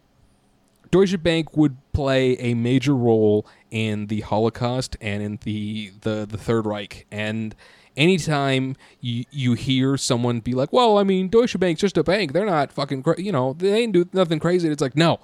Deutsche 0.92 1.24
Bank 1.24 1.56
would 1.56 1.78
play 1.94 2.34
a 2.34 2.54
major 2.54 2.98
role 2.98 3.48
in 3.70 4.08
the 4.08 4.20
Holocaust 4.20 4.98
and 5.00 5.24
in 5.24 5.40
the 5.44 5.94
the, 6.02 6.28
the 6.30 6.38
Third 6.38 6.66
Reich. 6.66 7.08
And 7.10 7.56
anytime 7.98 8.76
you 9.00 9.26
you 9.32 9.54
hear 9.54 9.98
someone 9.98 10.40
be 10.40 10.54
like, 10.54 10.72
"Well, 10.72 10.98
I 10.98 11.04
mean, 11.04 11.28
Deutsche 11.28 11.60
Bank's 11.60 11.82
just 11.82 11.98
a 11.98 12.04
bank. 12.04 12.34
They're 12.34 12.46
not 12.46 12.72
fucking, 12.72 13.04
cra- 13.04 13.22
you 13.22 13.32
know, 13.32 13.54
they 13.54 13.82
ain't 13.82 13.94
do 13.94 14.08
nothing 14.14 14.40
crazy." 14.40 14.70
It's 14.70 14.82
like, 14.82 14.96
no, 14.96 15.20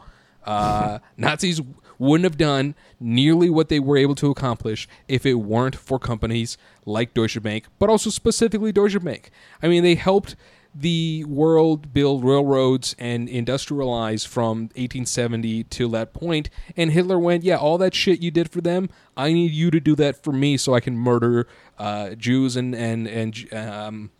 uh, 0.45 0.99
Nazis 1.17 1.62
wouldn't 1.99 2.25
have 2.25 2.38
done 2.38 2.75
nearly 2.99 3.49
what 3.49 3.69
they 3.69 3.80
were 3.80 3.97
able 3.97 4.15
to 4.15 4.30
accomplish 4.30 4.88
if 5.08 5.25
it 5.25 5.36
weren't 5.36 5.75
for 5.75 5.97
companies 5.97 6.58
like 6.86 7.13
Deutsche 7.13 7.41
Bank, 7.41 7.65
but 7.80 7.89
also 7.89 8.10
specifically 8.10 8.71
Deutsche 8.71 9.03
Bank. 9.03 9.32
I 9.63 9.67
mean, 9.67 9.84
they 9.84 9.95
helped 9.95 10.36
the 10.73 11.23
world 11.25 11.93
build 11.93 12.23
railroads 12.23 12.95
and 12.99 13.27
industrialize 13.27 14.27
from 14.27 14.63
1870 14.75 15.63
to 15.65 15.88
that 15.89 16.13
point. 16.13 16.49
And 16.75 16.91
hitler 16.91 17.19
went 17.19 17.43
yeah 17.43 17.58
all 17.58 17.77
that 17.77 17.93
shit 17.93 18.21
you 18.21 18.32
did 18.32 18.49
for 18.51 18.62
them 18.62 18.89
i 19.15 19.34
need 19.34 19.51
you 19.51 19.71
to 19.71 19.80
do 19.80 19.95
that 19.95 20.23
for 20.23 20.32
me 20.32 20.58
so 20.58 20.73
i 20.73 20.80
can 20.80 20.97
murder 20.97 21.47
uh, 21.77 22.12
jews 22.12 22.56
and 22.56 22.75
and 22.75 23.08
and 23.08 23.53
um, 23.53 24.12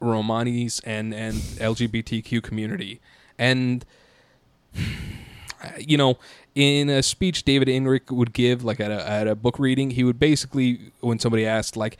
romanis 0.00 0.80
and 0.84 1.14
and 1.14 1.36
lgbtq 1.36 2.42
community. 2.42 3.00
And 3.38 3.84
you 5.78 5.96
know, 5.96 6.18
in 6.54 6.88
a 6.88 7.02
speech 7.02 7.44
David 7.44 7.68
Enrich 7.68 8.10
would 8.10 8.32
give, 8.32 8.64
like 8.64 8.80
at 8.80 8.90
a, 8.90 9.08
at 9.08 9.28
a 9.28 9.34
book 9.34 9.58
reading, 9.58 9.90
he 9.90 10.04
would 10.04 10.18
basically, 10.18 10.92
when 11.00 11.18
somebody 11.18 11.46
asked, 11.46 11.76
like, 11.76 11.98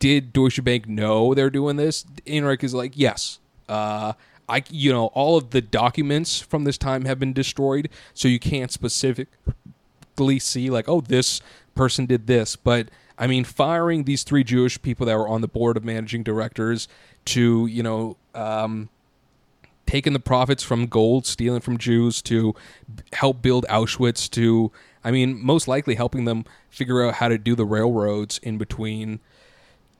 did 0.00 0.32
Deutsche 0.32 0.64
Bank 0.64 0.88
know 0.88 1.32
they're 1.34 1.50
doing 1.50 1.76
this? 1.76 2.04
Enrich 2.26 2.64
is 2.64 2.74
like, 2.74 2.92
yes. 2.96 3.38
Uh, 3.68 4.14
I, 4.48 4.64
you 4.68 4.90
know, 4.90 5.06
all 5.08 5.36
of 5.36 5.50
the 5.50 5.60
documents 5.60 6.40
from 6.40 6.64
this 6.64 6.76
time 6.76 7.04
have 7.04 7.20
been 7.20 7.32
destroyed, 7.32 7.88
so 8.12 8.26
you 8.26 8.40
can't 8.40 8.72
specifically 8.72 10.40
see, 10.40 10.68
like, 10.70 10.88
oh, 10.88 11.00
this 11.00 11.40
person 11.76 12.06
did 12.06 12.26
this. 12.26 12.56
But 12.56 12.88
I 13.16 13.28
mean, 13.28 13.44
firing 13.44 14.04
these 14.04 14.24
three 14.24 14.42
Jewish 14.42 14.80
people 14.82 15.06
that 15.06 15.16
were 15.16 15.28
on 15.28 15.40
the 15.40 15.48
board 15.48 15.76
of 15.76 15.84
managing 15.84 16.24
directors 16.24 16.88
to, 17.26 17.66
you 17.66 17.82
know, 17.82 18.16
um, 18.34 18.88
taking 19.86 20.14
the 20.14 20.20
profits 20.20 20.62
from 20.62 20.86
gold, 20.86 21.26
stealing 21.26 21.60
from 21.60 21.78
Jews 21.78 22.22
to 22.22 22.54
help 23.12 23.42
build 23.42 23.66
Auschwitz, 23.68 24.28
to, 24.30 24.72
I 25.04 25.10
mean, 25.10 25.38
most 25.44 25.68
likely 25.68 25.94
helping 25.94 26.24
them 26.24 26.44
figure 26.70 27.04
out 27.06 27.14
how 27.14 27.28
to 27.28 27.38
do 27.38 27.54
the 27.54 27.66
railroads 27.66 28.38
in 28.38 28.56
between 28.56 29.20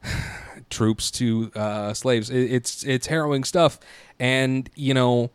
troops 0.70 1.10
to 1.12 1.50
uh, 1.54 1.94
slaves. 1.94 2.30
It, 2.30 2.52
it's 2.52 2.82
it's 2.84 3.06
harrowing 3.06 3.44
stuff, 3.44 3.78
and 4.18 4.68
you 4.74 4.94
know. 4.94 5.30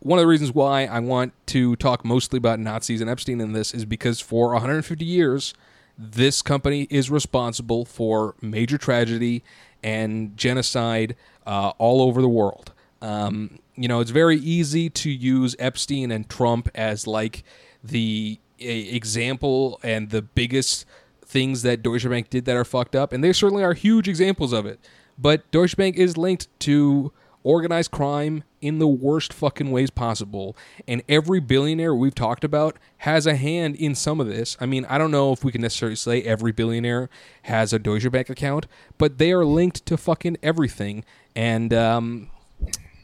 One 0.00 0.20
of 0.20 0.22
the 0.22 0.28
reasons 0.28 0.52
why 0.52 0.84
I 0.84 1.00
want 1.00 1.32
to 1.46 1.74
talk 1.74 2.04
mostly 2.04 2.36
about 2.36 2.60
Nazis 2.60 3.00
and 3.00 3.10
Epstein 3.10 3.40
in 3.40 3.52
this 3.52 3.74
is 3.74 3.84
because 3.84 4.20
for 4.20 4.52
150 4.52 5.04
years, 5.04 5.54
this 5.98 6.40
company 6.40 6.86
is 6.88 7.10
responsible 7.10 7.84
for 7.84 8.36
major 8.40 8.78
tragedy 8.78 9.42
and 9.82 10.36
genocide 10.36 11.16
uh, 11.46 11.72
all 11.78 12.00
over 12.00 12.22
the 12.22 12.28
world. 12.28 12.72
Um, 13.02 13.58
you 13.74 13.88
know, 13.88 14.00
it's 14.00 14.10
very 14.10 14.36
easy 14.36 14.90
to 14.90 15.10
use 15.10 15.56
Epstein 15.58 16.10
and 16.10 16.28
Trump 16.28 16.68
as 16.74 17.06
like 17.06 17.44
the 17.82 18.38
example 18.58 19.78
and 19.82 20.10
the 20.10 20.22
biggest 20.22 20.84
things 21.28 21.62
that 21.62 21.82
Deutsche 21.82 22.08
Bank 22.08 22.30
did 22.30 22.46
that 22.46 22.56
are 22.56 22.64
fucked 22.64 22.96
up, 22.96 23.12
and 23.12 23.22
they 23.22 23.32
certainly 23.32 23.62
are 23.62 23.74
huge 23.74 24.08
examples 24.08 24.52
of 24.52 24.66
it. 24.66 24.80
But 25.18 25.48
Deutsche 25.50 25.76
Bank 25.76 25.96
is 25.96 26.16
linked 26.16 26.48
to 26.60 27.12
organized 27.42 27.90
crime 27.90 28.44
in 28.60 28.78
the 28.78 28.88
worst 28.88 29.32
fucking 29.32 29.70
ways 29.70 29.90
possible. 29.90 30.56
And 30.86 31.02
every 31.08 31.40
billionaire 31.40 31.94
we've 31.94 32.14
talked 32.14 32.44
about 32.44 32.76
has 32.98 33.26
a 33.26 33.36
hand 33.36 33.76
in 33.76 33.94
some 33.94 34.20
of 34.20 34.26
this. 34.26 34.56
I 34.60 34.66
mean, 34.66 34.84
I 34.86 34.98
don't 34.98 35.10
know 35.10 35.32
if 35.32 35.44
we 35.44 35.52
can 35.52 35.62
necessarily 35.62 35.96
say 35.96 36.22
every 36.22 36.52
billionaire 36.52 37.08
has 37.42 37.72
a 37.72 37.78
Deutsche 37.78 38.10
Bank 38.10 38.28
account, 38.28 38.66
but 38.96 39.18
they 39.18 39.32
are 39.32 39.44
linked 39.44 39.86
to 39.86 39.96
fucking 39.96 40.38
everything. 40.42 41.04
And 41.36 41.72
um, 41.72 42.30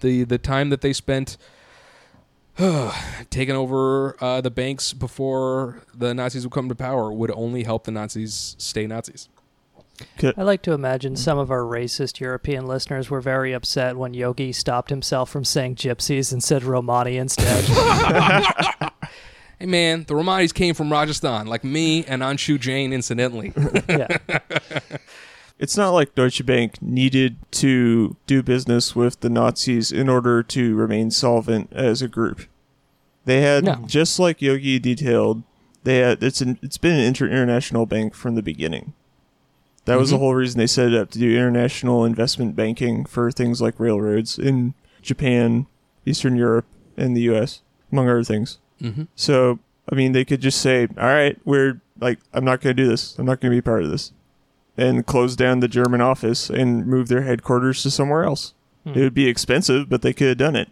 the 0.00 0.24
the 0.24 0.38
time 0.38 0.70
that 0.70 0.80
they 0.80 0.92
spent 0.92 1.36
taking 3.30 3.54
over 3.54 4.22
uh, 4.22 4.40
the 4.40 4.50
banks 4.50 4.92
before 4.92 5.82
the 5.94 6.14
Nazis 6.14 6.44
would 6.44 6.52
come 6.52 6.68
to 6.68 6.74
power 6.74 7.12
would 7.12 7.30
only 7.32 7.64
help 7.64 7.84
the 7.84 7.90
Nazis 7.90 8.54
stay 8.58 8.86
Nazis. 8.86 9.28
I 10.36 10.42
like 10.42 10.62
to 10.62 10.72
imagine 10.72 11.14
some 11.14 11.38
of 11.38 11.52
our 11.52 11.60
racist 11.60 12.18
European 12.18 12.66
listeners 12.66 13.10
were 13.10 13.20
very 13.20 13.52
upset 13.52 13.96
when 13.96 14.12
Yogi 14.12 14.52
stopped 14.52 14.90
himself 14.90 15.30
from 15.30 15.44
saying 15.44 15.76
gypsies 15.76 16.32
and 16.32 16.42
said 16.42 16.64
Romani 16.64 17.16
instead. 17.16 17.64
Hey 19.60 19.66
man, 19.66 20.04
the 20.06 20.14
Romanis 20.14 20.52
came 20.52 20.74
from 20.74 20.92
Rajasthan, 20.92 21.46
like 21.46 21.62
me 21.62 22.04
and 22.04 22.22
Anshu 22.22 22.58
Jain, 22.58 22.92
incidentally. 22.92 23.52
yeah. 23.88 24.08
It's 25.58 25.76
not 25.76 25.90
like 25.90 26.14
Deutsche 26.14 26.44
Bank 26.44 26.82
needed 26.82 27.36
to 27.52 28.16
do 28.26 28.42
business 28.42 28.96
with 28.96 29.20
the 29.20 29.30
Nazis 29.30 29.92
in 29.92 30.08
order 30.08 30.42
to 30.42 30.74
remain 30.74 31.10
solvent 31.10 31.72
as 31.72 32.02
a 32.02 32.08
group. 32.08 32.42
They 33.24 33.40
had 33.40 33.64
No. 33.64 33.74
just 33.86 34.18
like 34.18 34.42
Yogi 34.42 34.78
detailed, 34.78 35.42
they 35.84 35.98
had 35.98 36.22
it's 36.22 36.40
an, 36.40 36.58
it's 36.62 36.76
been 36.78 36.92
an 36.94 37.04
inter- 37.04 37.26
international 37.28 37.86
bank 37.86 38.14
from 38.14 38.34
the 38.34 38.42
beginning. 38.42 38.92
That 39.86 39.98
was 39.98 40.10
the 40.10 40.18
whole 40.18 40.34
reason 40.34 40.58
they 40.58 40.66
set 40.66 40.92
it 40.92 40.98
up 40.98 41.10
to 41.10 41.18
do 41.18 41.30
international 41.36 42.04
investment 42.06 42.56
banking 42.56 43.04
for 43.04 43.30
things 43.30 43.60
like 43.60 43.78
railroads 43.78 44.38
in 44.38 44.72
Japan, 45.02 45.66
Eastern 46.06 46.36
Europe, 46.36 46.64
and 46.96 47.14
the 47.16 47.20
US, 47.32 47.60
among 47.92 48.08
other 48.08 48.24
things. 48.24 48.58
Mhm. 48.82 49.08
So, 49.14 49.58
I 49.90 49.94
mean, 49.94 50.12
they 50.12 50.24
could 50.24 50.40
just 50.40 50.60
say, 50.60 50.88
"All 50.98 51.04
right, 51.06 51.38
we're 51.44 51.80
like, 52.00 52.18
I'm 52.32 52.44
not 52.46 52.60
going 52.62 52.74
to 52.76 52.82
do 52.82 52.88
this. 52.88 53.16
I'm 53.18 53.26
not 53.26 53.40
going 53.40 53.52
to 53.52 53.56
be 53.56 53.60
part 53.62 53.82
of 53.84 53.90
this," 53.90 54.12
and 54.76 55.06
close 55.06 55.36
down 55.36 55.60
the 55.60 55.68
German 55.68 56.00
office 56.00 56.50
and 56.50 56.86
move 56.86 57.08
their 57.08 57.22
headquarters 57.22 57.82
to 57.82 57.90
somewhere 57.90 58.24
else. 58.24 58.54
Hmm. 58.84 58.90
It 58.90 59.00
would 59.02 59.14
be 59.14 59.28
expensive, 59.28 59.88
but 59.88 60.02
they 60.02 60.12
could 60.12 60.28
have 60.28 60.38
done 60.38 60.56
it. 60.56 60.68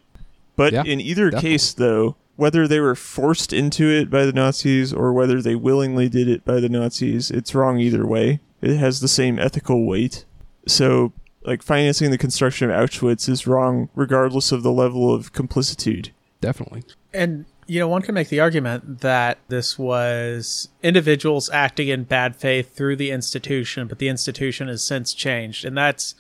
But 0.56 0.72
Yeah, 0.72 0.82
in 0.84 1.00
either 1.00 1.30
definitely. 1.30 1.50
case, 1.50 1.72
though, 1.72 2.16
whether 2.36 2.66
they 2.66 2.80
were 2.80 2.94
forced 2.94 3.52
into 3.52 3.88
it 3.88 4.10
by 4.10 4.24
the 4.24 4.32
Nazis 4.32 4.92
or 4.92 5.12
whether 5.12 5.40
they 5.40 5.54
willingly 5.54 6.08
did 6.08 6.28
it 6.28 6.44
by 6.44 6.60
the 6.60 6.68
Nazis, 6.68 7.30
it's 7.30 7.54
wrong 7.54 7.78
either 7.78 8.06
way. 8.06 8.40
It 8.60 8.76
has 8.76 9.00
the 9.00 9.08
same 9.08 9.38
ethical 9.38 9.86
weight. 9.86 10.24
So, 10.66 11.12
like, 11.44 11.62
financing 11.62 12.10
the 12.10 12.18
construction 12.18 12.70
of 12.70 12.76
Auschwitz 12.76 13.28
is 13.28 13.46
wrong 13.46 13.88
regardless 13.94 14.52
of 14.52 14.62
the 14.62 14.72
level 14.72 15.12
of 15.12 15.32
complicitude. 15.32 16.10
Definitely. 16.40 16.84
And 17.14 17.44
you 17.66 17.78
know, 17.78 17.88
one 17.88 18.02
can 18.02 18.14
make 18.14 18.28
the 18.28 18.40
argument 18.40 19.00
that 19.00 19.38
this 19.48 19.78
was 19.78 20.68
individuals 20.82 21.48
acting 21.50 21.88
in 21.88 22.04
bad 22.04 22.36
faith 22.36 22.74
through 22.74 22.96
the 22.96 23.10
institution, 23.10 23.86
but 23.86 23.98
the 23.98 24.08
institution 24.08 24.68
has 24.68 24.82
since 24.82 25.14
changed, 25.14 25.64
and 25.64 25.76
that's 25.76 26.14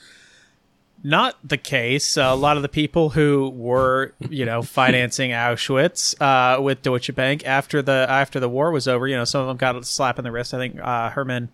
not 1.02 1.36
the 1.42 1.56
case. 1.56 2.16
a 2.16 2.34
lot 2.34 2.56
of 2.56 2.62
the 2.62 2.68
people 2.68 3.10
who 3.10 3.50
were, 3.50 4.14
you 4.28 4.44
know, 4.44 4.62
financing 4.80 5.30
Auschwitz 5.30 6.14
uh, 6.20 6.60
with 6.62 6.82
Deutsche 6.82 7.14
Bank 7.14 7.44
after 7.44 7.82
the 7.82 8.06
after 8.08 8.38
the 8.38 8.48
war 8.48 8.70
was 8.70 8.86
over, 8.86 9.06
you 9.06 9.16
know, 9.16 9.24
some 9.24 9.40
of 9.40 9.48
them 9.48 9.56
got 9.56 9.76
a 9.76 9.84
slap 9.84 10.18
in 10.18 10.24
the 10.24 10.30
wrist. 10.30 10.54
I 10.54 10.58
think 10.58 10.78
uh, 10.80 11.10
Herman 11.10 11.48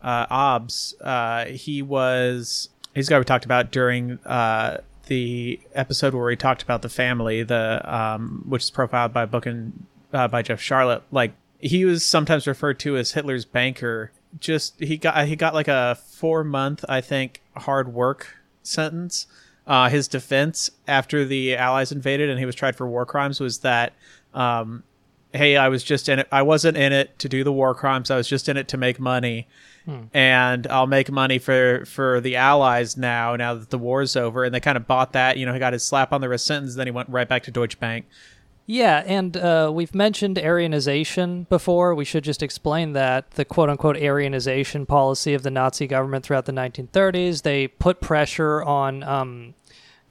uh, 0.00 0.26
Abs, 0.30 0.94
uh, 1.00 1.46
he 1.46 1.82
was 1.82 2.68
he's 2.94 3.06
the 3.06 3.10
guy 3.10 3.18
we 3.18 3.24
talked 3.24 3.44
about 3.44 3.72
during 3.72 4.18
uh, 4.24 4.78
the 5.06 5.60
episode 5.74 6.14
where 6.14 6.24
we 6.24 6.36
talked 6.36 6.62
about 6.62 6.82
the 6.82 6.88
family, 6.88 7.42
the 7.42 7.80
um, 7.84 8.44
which 8.46 8.62
is 8.62 8.70
profiled 8.70 9.12
by 9.12 9.26
book 9.26 9.46
and 9.46 9.86
uh, 10.12 10.28
by 10.28 10.42
Jeff 10.42 10.60
Sharlet. 10.60 11.02
Like 11.10 11.32
he 11.58 11.84
was 11.84 12.04
sometimes 12.04 12.46
referred 12.46 12.78
to 12.80 12.96
as 12.96 13.12
Hitler's 13.12 13.44
banker. 13.44 14.12
Just 14.38 14.78
he 14.80 14.96
got 14.96 15.26
he 15.26 15.36
got 15.36 15.54
like 15.54 15.68
a 15.68 15.96
four 16.06 16.44
month, 16.44 16.84
I 16.88 17.00
think, 17.00 17.40
hard 17.56 17.92
work 17.92 18.36
sentence. 18.62 19.26
Uh, 19.64 19.88
his 19.88 20.08
defense 20.08 20.70
after 20.88 21.24
the 21.24 21.56
Allies 21.56 21.92
invaded 21.92 22.28
and 22.28 22.38
he 22.40 22.46
was 22.46 22.56
tried 22.56 22.74
for 22.74 22.86
war 22.86 23.06
crimes 23.06 23.38
was 23.38 23.58
that, 23.58 23.92
um, 24.34 24.82
hey, 25.32 25.56
I 25.56 25.68
was 25.68 25.82
just 25.82 26.08
in 26.08 26.18
it. 26.18 26.28
I 26.30 26.42
wasn't 26.42 26.76
in 26.76 26.92
it 26.92 27.18
to 27.20 27.28
do 27.28 27.44
the 27.44 27.52
war 27.52 27.74
crimes. 27.74 28.10
I 28.10 28.16
was 28.16 28.28
just 28.28 28.48
in 28.48 28.56
it 28.56 28.68
to 28.68 28.76
make 28.76 29.00
money, 29.00 29.48
and 30.12 30.66
I'll 30.68 30.86
make 30.86 31.10
money 31.10 31.38
for 31.38 31.84
for 31.86 32.20
the 32.20 32.36
Allies 32.36 32.96
now. 32.96 33.36
Now 33.36 33.54
that 33.54 33.70
the 33.70 33.78
war's 33.78 34.16
over, 34.16 34.44
and 34.44 34.54
they 34.54 34.60
kind 34.60 34.76
of 34.76 34.86
bought 34.86 35.12
that. 35.12 35.36
You 35.36 35.46
know, 35.46 35.52
he 35.52 35.58
got 35.58 35.72
his 35.72 35.82
slap 35.82 36.12
on 36.12 36.20
the 36.20 36.28
wrist 36.28 36.46
sentence. 36.46 36.74
Then 36.74 36.86
he 36.86 36.90
went 36.90 37.08
right 37.08 37.28
back 37.28 37.42
to 37.44 37.50
Deutsche 37.50 37.78
Bank. 37.80 38.06
Yeah, 38.66 39.02
and 39.06 39.36
uh, 39.36 39.70
we've 39.74 39.94
mentioned 39.94 40.36
Aryanization 40.36 41.48
before. 41.48 41.94
We 41.94 42.04
should 42.04 42.22
just 42.22 42.42
explain 42.42 42.92
that 42.92 43.32
the 43.32 43.44
quote 43.44 43.68
unquote 43.68 43.96
Aryanization 43.96 44.86
policy 44.86 45.34
of 45.34 45.42
the 45.42 45.50
Nazi 45.50 45.86
government 45.86 46.24
throughout 46.24 46.46
the 46.46 46.52
1930s, 46.52 47.42
they 47.42 47.66
put 47.66 48.00
pressure 48.00 48.62
on 48.62 49.02
um, 49.02 49.54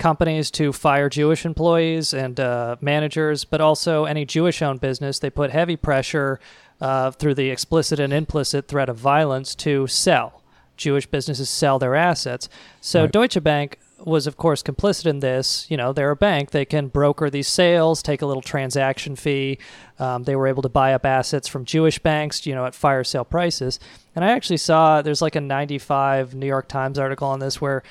companies 0.02 0.50
to 0.50 0.74
fire 0.74 1.10
Jewish 1.10 1.46
employees 1.46 2.12
and 2.12 2.40
uh, 2.40 2.76
managers, 2.82 3.46
but 3.46 3.62
also 3.62 4.06
any 4.06 4.26
Jewish 4.26 4.62
owned 4.62 4.82
business. 4.82 5.20
They 5.20 5.30
put 5.30 5.52
heavy 5.52 5.78
pressure 5.78 6.40
uh, 6.82 7.12
through 7.12 7.36
the 7.36 7.52
explicit 7.52 8.00
and 8.00 8.12
implicit 8.12 8.68
threat 8.68 8.90
of 8.90 8.98
violence 8.98 9.54
to 9.56 9.86
sell. 9.86 10.42
Jewish 10.76 11.06
businesses 11.06 11.50
sell 11.50 11.78
their 11.78 11.96
assets. 11.96 12.50
So 12.82 13.06
Deutsche 13.06 13.44
Bank 13.44 13.78
was, 14.00 14.26
of 14.26 14.38
course, 14.38 14.64
complicit 14.64 15.06
in 15.06 15.20
this. 15.20 15.70
You 15.70 15.78
know, 15.78 15.94
they're 15.94 16.10
a 16.10 16.16
bank; 16.16 16.50
they 16.50 16.66
can 16.66 16.88
broker 16.88 17.30
these 17.30 17.48
sales, 17.48 18.02
take 18.02 18.24
a 18.24 18.26
little 18.26 18.42
transaction 18.42 19.16
fee. 19.16 19.60
Um, 20.00 20.24
they 20.24 20.36
were 20.36 20.48
able 20.48 20.64
to 20.64 20.70
buy 20.70 20.96
up 20.96 21.06
assets 21.06 21.48
from 21.48 21.66
Jewish 21.66 22.00
banks, 22.00 22.48
you 22.48 22.56
know, 22.56 22.66
at 22.66 22.74
fire 22.74 23.04
sale 23.04 23.26
prices. 23.26 23.80
And 24.16 24.26
I 24.26 24.32
actually 24.32 24.58
saw 24.58 25.04
there's 25.04 25.22
like 25.22 25.36
a 25.36 25.42
95 25.42 26.34
New 26.34 26.48
York 26.48 26.68
Times 26.68 26.98
article 26.98 27.28
on 27.28 27.40
this 27.40 27.62
where. 27.62 27.84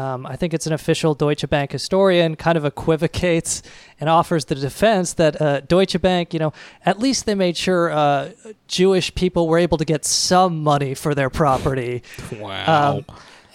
Um, 0.00 0.24
I 0.24 0.36
think 0.36 0.54
it's 0.54 0.66
an 0.66 0.72
official 0.72 1.14
Deutsche 1.14 1.48
Bank 1.48 1.72
historian 1.72 2.34
kind 2.36 2.56
of 2.56 2.64
equivocates 2.64 3.62
and 4.00 4.08
offers 4.08 4.46
the 4.46 4.54
defense 4.54 5.12
that 5.14 5.40
uh, 5.40 5.60
Deutsche 5.60 6.00
Bank, 6.00 6.32
you 6.32 6.40
know, 6.40 6.52
at 6.86 6.98
least 6.98 7.26
they 7.26 7.34
made 7.34 7.56
sure 7.56 7.90
uh, 7.90 8.30
Jewish 8.66 9.14
people 9.14 9.46
were 9.46 9.58
able 9.58 9.76
to 9.76 9.84
get 9.84 10.06
some 10.06 10.62
money 10.62 10.94
for 10.94 11.14
their 11.14 11.30
property. 11.30 12.02
Wow. 12.40 12.98
Um, 12.98 13.04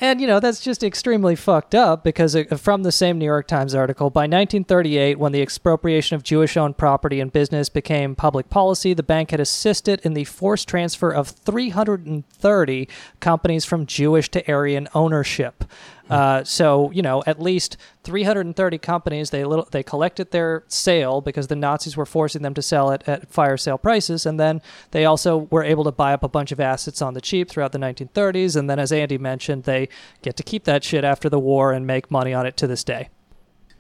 and 0.02 0.20
you 0.20 0.28
know 0.28 0.40
that's 0.42 0.60
just 0.60 0.84
extremely 0.84 1.36
fucked 1.36 1.74
up 1.74 2.04
because 2.04 2.36
uh, 2.36 2.44
from 2.58 2.84
the 2.84 2.92
same 2.92 3.18
New 3.18 3.26
York 3.26 3.48
Times 3.48 3.74
article, 3.74 4.10
by 4.10 4.24
1938, 4.24 5.18
when 5.18 5.32
the 5.32 5.42
expropriation 5.42 6.16
of 6.16 6.24
Jewish-owned 6.24 6.78
property 6.78 7.22
and 7.22 7.32
business 7.32 7.70
became 7.70 8.16
public 8.16 8.50
policy, 8.50 8.94
the 8.94 9.04
bank 9.04 9.32
had 9.32 9.40
assisted 9.40 10.02
in 10.04 10.14
the 10.14 10.26
forced 10.26 10.68
transfer 10.68 11.12
of 11.12 11.30
330 11.30 12.90
companies 13.22 13.64
from 13.64 13.86
Jewish 13.86 14.30
to 14.32 14.52
Aryan 14.52 14.90
ownership. 14.94 15.64
Uh, 16.10 16.44
so 16.44 16.92
you 16.92 17.02
know, 17.02 17.24
at 17.26 17.42
least 17.42 17.78
330 18.04 18.78
companies 18.78 19.32
they 19.32 19.44
little 19.44 19.68
they 19.72 19.82
collected 19.82 20.32
their 20.32 20.64
sale 20.68 21.22
because 21.22 21.48
the 21.48 21.56
Nazis 21.56 21.98
were 21.98 22.06
forcing 22.06 22.42
them 22.44 22.54
to 22.54 22.62
sell 22.62 22.92
it 22.92 23.04
at 23.08 23.32
fire 23.32 23.58
sale 23.58 23.78
prices, 23.78 24.26
and 24.26 24.40
then 24.40 24.62
they 24.92 25.06
also 25.06 25.48
were 25.52 25.64
able 25.64 25.84
to 25.84 25.92
buy 25.92 26.14
up 26.14 26.24
a 26.24 26.30
bunch 26.30 26.52
of 26.52 26.60
assets 26.60 27.02
on 27.02 27.14
the 27.14 27.22
cheap 27.22 27.50
throughout 27.50 27.72
the 27.72 27.80
1930s. 27.80 28.56
And 28.56 28.70
then, 28.70 28.80
as 28.80 28.92
Andy 28.92 29.18
mentioned, 29.18 29.64
they 29.64 29.90
get 30.22 30.36
to 30.38 30.44
keep 30.44 30.66
that 30.66 30.84
shit 30.84 31.04
after 31.04 31.30
the 31.30 31.40
war 31.40 31.72
and 31.72 31.88
make 31.88 32.12
money 32.12 32.34
on 32.34 32.46
it 32.46 32.58
to 32.58 32.68
this 32.68 32.84
day. 32.84 33.10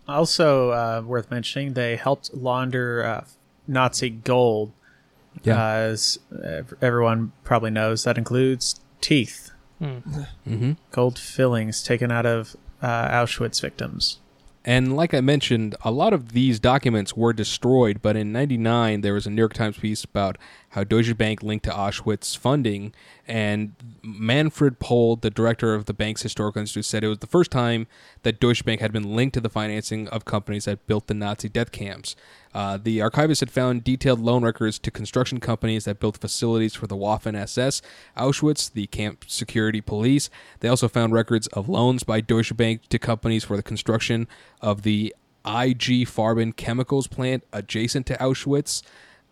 Also 0.07 0.69
uh, 0.69 1.01
worth 1.05 1.31
mentioning, 1.31 1.73
they 1.73 1.95
helped 1.95 2.33
launder 2.33 3.03
uh, 3.03 3.25
Nazi 3.67 4.09
gold. 4.09 4.71
Yeah. 5.43 5.61
Uh, 5.61 5.75
as 5.75 6.19
everyone 6.81 7.33
probably 7.43 7.71
knows, 7.71 8.03
that 8.05 8.17
includes 8.17 8.79
teeth, 9.01 9.51
mm-hmm. 9.81 10.71
gold 10.91 11.19
fillings 11.19 11.83
taken 11.83 12.11
out 12.11 12.25
of 12.25 12.55
uh, 12.81 13.09
Auschwitz 13.09 13.61
victims. 13.61 14.19
And 14.67 14.95
like 14.95 15.13
I 15.13 15.21
mentioned, 15.21 15.75
a 15.83 15.91
lot 15.91 16.11
of 16.11 16.31
these 16.31 16.59
documents 16.59 17.15
were 17.15 17.33
destroyed, 17.33 18.01
but 18.01 18.15
in 18.15 18.31
99 18.31 19.01
there 19.01 19.13
was 19.13 19.27
a 19.27 19.29
New 19.29 19.41
York 19.41 19.53
Times 19.53 19.77
piece 19.77 20.03
about 20.03 20.37
how 20.75 20.83
Deutsche 20.83 21.17
Bank 21.17 21.41
linked 21.41 21.63
to 21.63 21.71
Auschwitz 21.71 22.37
funding, 22.37 22.93
and 23.25 23.75
Manfred 24.03 24.77
Pohl, 24.77 25.15
the 25.15 25.29
director 25.29 25.73
of 25.73 25.85
the 25.85 25.93
bank's 25.93 26.21
historical 26.21 26.59
institute, 26.59 26.83
said 26.83 27.01
it 27.01 27.07
was 27.07 27.19
the 27.19 27.27
first 27.27 27.49
time 27.49 27.87
that 28.23 28.41
Deutsche 28.41 28.65
Bank 28.65 28.81
had 28.81 28.91
been 28.91 29.15
linked 29.15 29.35
to 29.35 29.39
the 29.39 29.49
financing 29.49 30.09
of 30.09 30.25
companies 30.25 30.65
that 30.65 30.85
built 30.85 31.07
the 31.07 31.13
Nazi 31.13 31.47
death 31.47 31.71
camps. 31.71 32.17
Uh, 32.53 32.77
the 32.77 33.01
archivist 33.01 33.39
had 33.39 33.49
found 33.49 33.85
detailed 33.85 34.19
loan 34.19 34.43
records 34.43 34.77
to 34.79 34.91
construction 34.91 35.39
companies 35.39 35.85
that 35.85 36.01
built 36.01 36.17
facilities 36.17 36.75
for 36.75 36.87
the 36.87 36.97
Waffen 36.97 37.35
SS, 37.35 37.81
Auschwitz, 38.17 38.69
the 38.69 38.87
camp 38.87 39.23
security 39.27 39.79
police. 39.79 40.29
They 40.59 40.67
also 40.67 40.89
found 40.89 41.13
records 41.13 41.47
of 41.47 41.69
loans 41.69 42.03
by 42.03 42.19
Deutsche 42.19 42.55
Bank 42.57 42.89
to 42.89 42.99
companies 42.99 43.45
for 43.45 43.55
the 43.55 43.63
construction 43.63 44.27
of 44.59 44.81
the 44.81 45.15
IG 45.45 46.05
Farben 46.05 46.53
chemicals 46.53 47.07
plant 47.07 47.45
adjacent 47.53 48.07
to 48.07 48.17
Auschwitz. 48.17 48.81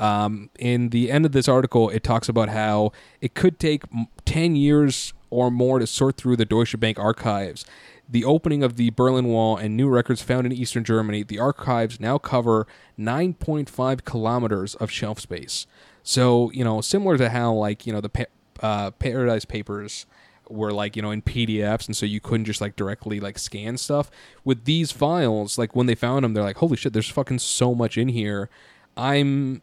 Um, 0.03 0.49
in 0.59 0.89
the 0.89 1.09
end 1.09 1.25
of 1.25 1.31
this 1.31 1.47
article, 1.47 1.89
it 1.89 2.03
talks 2.03 2.27
about 2.27 2.49
how 2.49 2.91
it 3.21 3.35
could 3.35 3.57
take 3.57 3.83
10 4.25 4.57
years 4.57 5.13
or 5.29 5.49
more 5.49 5.79
to 5.79 5.87
sort 5.87 6.17
through 6.17 6.35
the 6.35 6.43
Deutsche 6.43 6.77
Bank 6.77 6.99
archives. 6.99 7.65
The 8.09 8.25
opening 8.25 8.63
of 8.63 8.75
the 8.75 8.89
Berlin 8.89 9.27
Wall 9.27 9.55
and 9.55 9.77
new 9.77 9.87
records 9.87 10.21
found 10.21 10.45
in 10.45 10.51
eastern 10.51 10.83
Germany, 10.83 11.23
the 11.23 11.39
archives 11.39 12.01
now 12.01 12.17
cover 12.17 12.67
9.5 12.99 14.03
kilometers 14.03 14.75
of 14.75 14.91
shelf 14.91 15.21
space. 15.21 15.67
So, 16.03 16.51
you 16.51 16.65
know, 16.65 16.81
similar 16.81 17.17
to 17.17 17.29
how, 17.29 17.53
like, 17.53 17.87
you 17.87 17.93
know, 17.93 18.01
the 18.01 18.09
pa- 18.09 18.25
uh, 18.59 18.91
Paradise 18.91 19.45
Papers 19.45 20.05
were 20.49 20.73
like 20.73 20.97
you 20.97 21.01
know 21.01 21.11
in 21.11 21.21
PDFs, 21.21 21.87
and 21.87 21.95
so 21.95 22.05
you 22.05 22.19
couldn't 22.19 22.43
just 22.45 22.59
like 22.59 22.75
directly 22.75 23.21
like 23.21 23.39
scan 23.39 23.77
stuff. 23.77 24.11
With 24.43 24.65
these 24.65 24.91
files, 24.91 25.57
like 25.57 25.73
when 25.73 25.87
they 25.87 25.95
found 25.95 26.25
them, 26.25 26.33
they're 26.33 26.43
like, 26.43 26.57
"Holy 26.57 26.75
shit! 26.75 26.91
There's 26.91 27.09
fucking 27.09 27.39
so 27.39 27.73
much 27.73 27.97
in 27.97 28.09
here." 28.09 28.49
I'm 28.97 29.61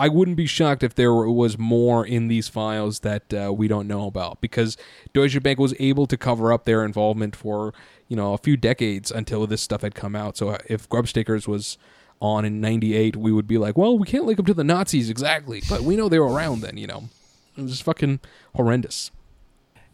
I 0.00 0.08
wouldn't 0.08 0.38
be 0.38 0.46
shocked 0.46 0.82
if 0.82 0.94
there 0.94 1.12
was 1.12 1.58
more 1.58 2.06
in 2.06 2.28
these 2.28 2.48
files 2.48 3.00
that 3.00 3.34
uh, 3.34 3.52
we 3.52 3.68
don't 3.68 3.86
know 3.86 4.06
about 4.06 4.40
because 4.40 4.78
Deutsche 5.12 5.42
Bank 5.42 5.58
was 5.58 5.74
able 5.78 6.06
to 6.06 6.16
cover 6.16 6.54
up 6.54 6.64
their 6.64 6.86
involvement 6.86 7.36
for 7.36 7.74
you 8.08 8.16
know 8.16 8.32
a 8.32 8.38
few 8.38 8.56
decades 8.56 9.10
until 9.10 9.46
this 9.46 9.60
stuff 9.60 9.82
had 9.82 9.94
come 9.94 10.16
out. 10.16 10.38
So 10.38 10.48
uh, 10.48 10.58
if 10.66 10.88
Grubstakers 10.88 11.46
was 11.46 11.76
on 12.22 12.44
in 12.44 12.60
98 12.60 13.16
we 13.16 13.32
would 13.32 13.46
be 13.46 13.56
like 13.56 13.78
well 13.78 13.98
we 13.98 14.06
can't 14.06 14.26
link 14.26 14.36
them 14.36 14.44
to 14.44 14.52
the 14.52 14.62
nazis 14.62 15.08
exactly 15.08 15.62
but 15.70 15.80
we 15.80 15.96
know 15.96 16.06
they 16.06 16.18
were 16.18 16.30
around 16.30 16.60
then 16.60 16.76
you 16.76 16.86
know 16.86 17.04
it 17.56 17.62
was 17.62 17.80
fucking 17.80 18.20
horrendous 18.54 19.10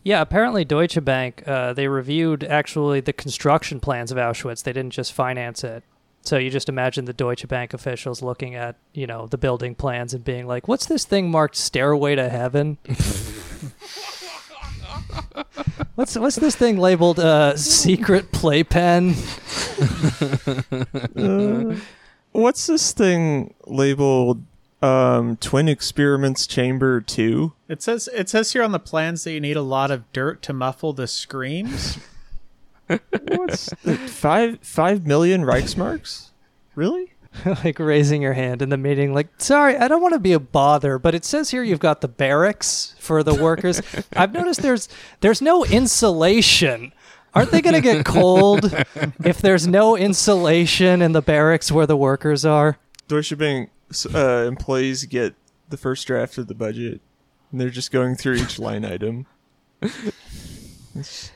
Yeah, 0.07 0.21
apparently 0.21 0.65
Deutsche 0.65 1.05
Bank, 1.05 1.43
uh, 1.49 1.73
they 1.73 1.89
reviewed 1.89 2.45
actually 2.45 3.01
the 3.01 3.13
construction 3.13 3.81
plans 3.81 4.13
of 4.13 4.19
Auschwitz. 4.19 4.63
They 4.63 4.73
didn't 4.73 4.93
just 4.93 5.13
finance 5.13 5.65
it. 5.65 5.83
So 6.27 6.39
you 6.39 6.51
just 6.51 6.69
imagine 6.69 7.05
the 7.05 7.13
Deutsche 7.13 7.47
Bank 7.47 7.73
officials 7.73 8.21
looking 8.21 8.57
at, 8.57 8.75
you 8.93 9.07
know, 9.07 9.29
the 9.29 9.39
building 9.39 9.77
plans 9.77 10.13
and 10.13 10.25
being 10.25 10.49
like, 10.49 10.67
what's 10.67 10.87
this 10.87 11.05
thing 11.05 11.31
marked 11.31 11.55
Stairway 11.55 12.17
to 12.17 12.29
Heaven? 12.29 12.79
what's 15.95 16.17
what's 16.19 16.35
this 16.35 16.57
thing 16.57 16.79
labeled 16.79 17.21
uh, 17.21 17.57
Secret 17.57 18.33
Playpen? 18.33 19.15
What's 22.33 22.67
this 22.67 22.93
thing 22.93 23.55
labeled 23.67 24.43
um, 24.83 25.37
Twin 25.37 25.69
Experiments 25.69 26.47
Chamber 26.47 27.01
2? 27.01 27.53
It 27.69 27.83
says 27.83 28.11
it 28.13 28.29
says 28.29 28.53
here 28.53 28.63
on 28.65 28.73
the 28.73 28.79
plans 28.79 29.25
that 29.25 29.31
you 29.33 29.41
need 29.41 29.57
a 29.57 29.63
lot 29.63 29.91
of 29.93 30.13
dirt 30.13 30.43
to 30.43 30.53
muffle 30.53 30.93
the 30.93 31.07
screams. 31.07 31.99
What's 32.87 33.73
five 34.11 34.59
five 34.61 35.07
million 35.07 35.43
Reichsmarks? 35.43 36.31
Really? 36.75 37.13
like 37.65 37.79
raising 37.79 38.23
your 38.23 38.33
hand 38.33 38.63
in 38.63 38.69
the 38.69 38.77
meeting, 38.77 39.13
like, 39.13 39.29
sorry, 39.39 39.77
I 39.77 39.89
don't 39.89 40.03
want 40.03 40.15
to 40.15 40.21
be 40.21 40.33
a 40.33 40.41
bother, 40.41 40.99
but 40.99 41.15
it 41.15 41.25
says 41.25 41.51
here 41.51 41.63
you've 41.63 41.81
got 41.81 42.01
the 42.01 42.09
barracks 42.09 42.95
for 42.99 43.23
the 43.23 43.35
workers. 43.35 43.81
I've 44.17 44.33
noticed 44.33 44.63
there's 44.63 44.89
there's 45.21 45.43
no 45.43 45.65
insulation. 45.65 46.93
Aren't 47.35 47.51
they 47.51 47.61
going 47.61 47.75
to 47.75 47.83
get 47.83 48.07
cold 48.07 48.65
if 49.25 49.43
there's 49.43 49.67
no 49.67 49.95
insulation 49.95 51.03
in 51.03 51.13
the 51.13 51.21
barracks 51.21 51.71
where 51.71 51.87
the 51.87 51.97
workers 51.97 52.47
are? 52.47 52.79
Deutsche 53.09 53.37
Bank 53.37 53.71
uh, 54.15 54.45
employees 54.47 55.05
get 55.05 55.35
the 55.69 55.77
first 55.77 56.07
draft 56.07 56.39
of 56.39 56.47
the 56.47 56.55
budget, 56.55 57.03
and 57.53 57.61
they're 57.61 57.69
just 57.69 57.91
going 57.91 58.15
through 58.15 58.37
each 58.37 58.59
line 58.59 58.87
item. 58.87 59.27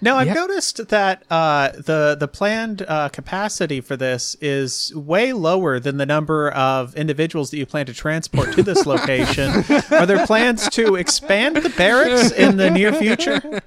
Now 0.00 0.16
I've 0.16 0.28
Yeah. 0.28 0.34
noticed 0.34 0.88
that 0.88 1.22
uh, 1.30 1.70
the 1.72 2.16
the 2.18 2.28
planned 2.28 2.82
uh, 2.86 3.08
capacity 3.10 3.80
for 3.80 3.96
this 3.96 4.36
is 4.40 4.92
way 4.94 5.32
lower 5.32 5.78
than 5.80 5.96
the 5.96 6.06
number 6.06 6.50
of 6.50 6.94
individuals 6.96 7.50
that 7.50 7.58
you 7.58 7.66
plan 7.66 7.86
to 7.86 7.94
transport 7.94 8.52
to 8.54 8.62
this 8.62 8.86
location. 8.86 9.50
Are 9.90 10.06
there 10.06 10.26
plans 10.26 10.68
to 10.70 10.96
expand 10.96 11.56
the 11.56 11.70
barracks 11.70 12.30
in 12.32 12.56
the 12.56 12.70
near 12.70 12.92
future? 12.92 13.60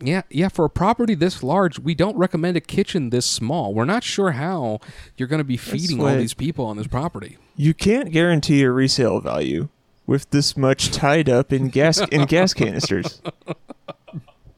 Yeah, 0.00 0.22
yeah. 0.28 0.48
For 0.48 0.64
a 0.66 0.70
property 0.70 1.14
this 1.14 1.42
large, 1.42 1.78
we 1.78 1.94
don't 1.94 2.16
recommend 2.16 2.56
a 2.56 2.60
kitchen 2.60 3.08
this 3.10 3.24
small. 3.24 3.72
We're 3.72 3.84
not 3.86 4.02
sure 4.04 4.32
how 4.32 4.80
you're 5.16 5.28
going 5.28 5.38
to 5.38 5.44
be 5.44 5.56
feeding 5.56 6.00
all 6.00 6.14
these 6.16 6.34
people 6.34 6.66
on 6.66 6.76
this 6.76 6.86
property. 6.88 7.38
You 7.56 7.72
can't 7.72 8.10
guarantee 8.10 8.62
a 8.64 8.70
resale 8.70 9.20
value 9.20 9.68
with 10.06 10.30
this 10.30 10.56
much 10.56 10.90
tied 10.90 11.28
up 11.28 11.52
in 11.52 11.68
gas 11.68 12.00
in 12.08 12.24
gas 12.26 12.54
canisters. 12.54 13.20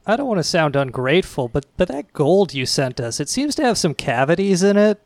I 0.05 0.15
don't 0.15 0.27
want 0.27 0.39
to 0.39 0.43
sound 0.43 0.75
ungrateful, 0.75 1.47
but 1.47 1.65
but 1.77 1.87
that 1.89 2.13
gold 2.13 2.53
you 2.53 2.65
sent 2.65 2.99
us, 2.99 3.19
it 3.19 3.29
seems 3.29 3.55
to 3.55 3.63
have 3.63 3.77
some 3.77 3.93
cavities 3.93 4.63
in 4.63 4.77
it. 4.77 5.01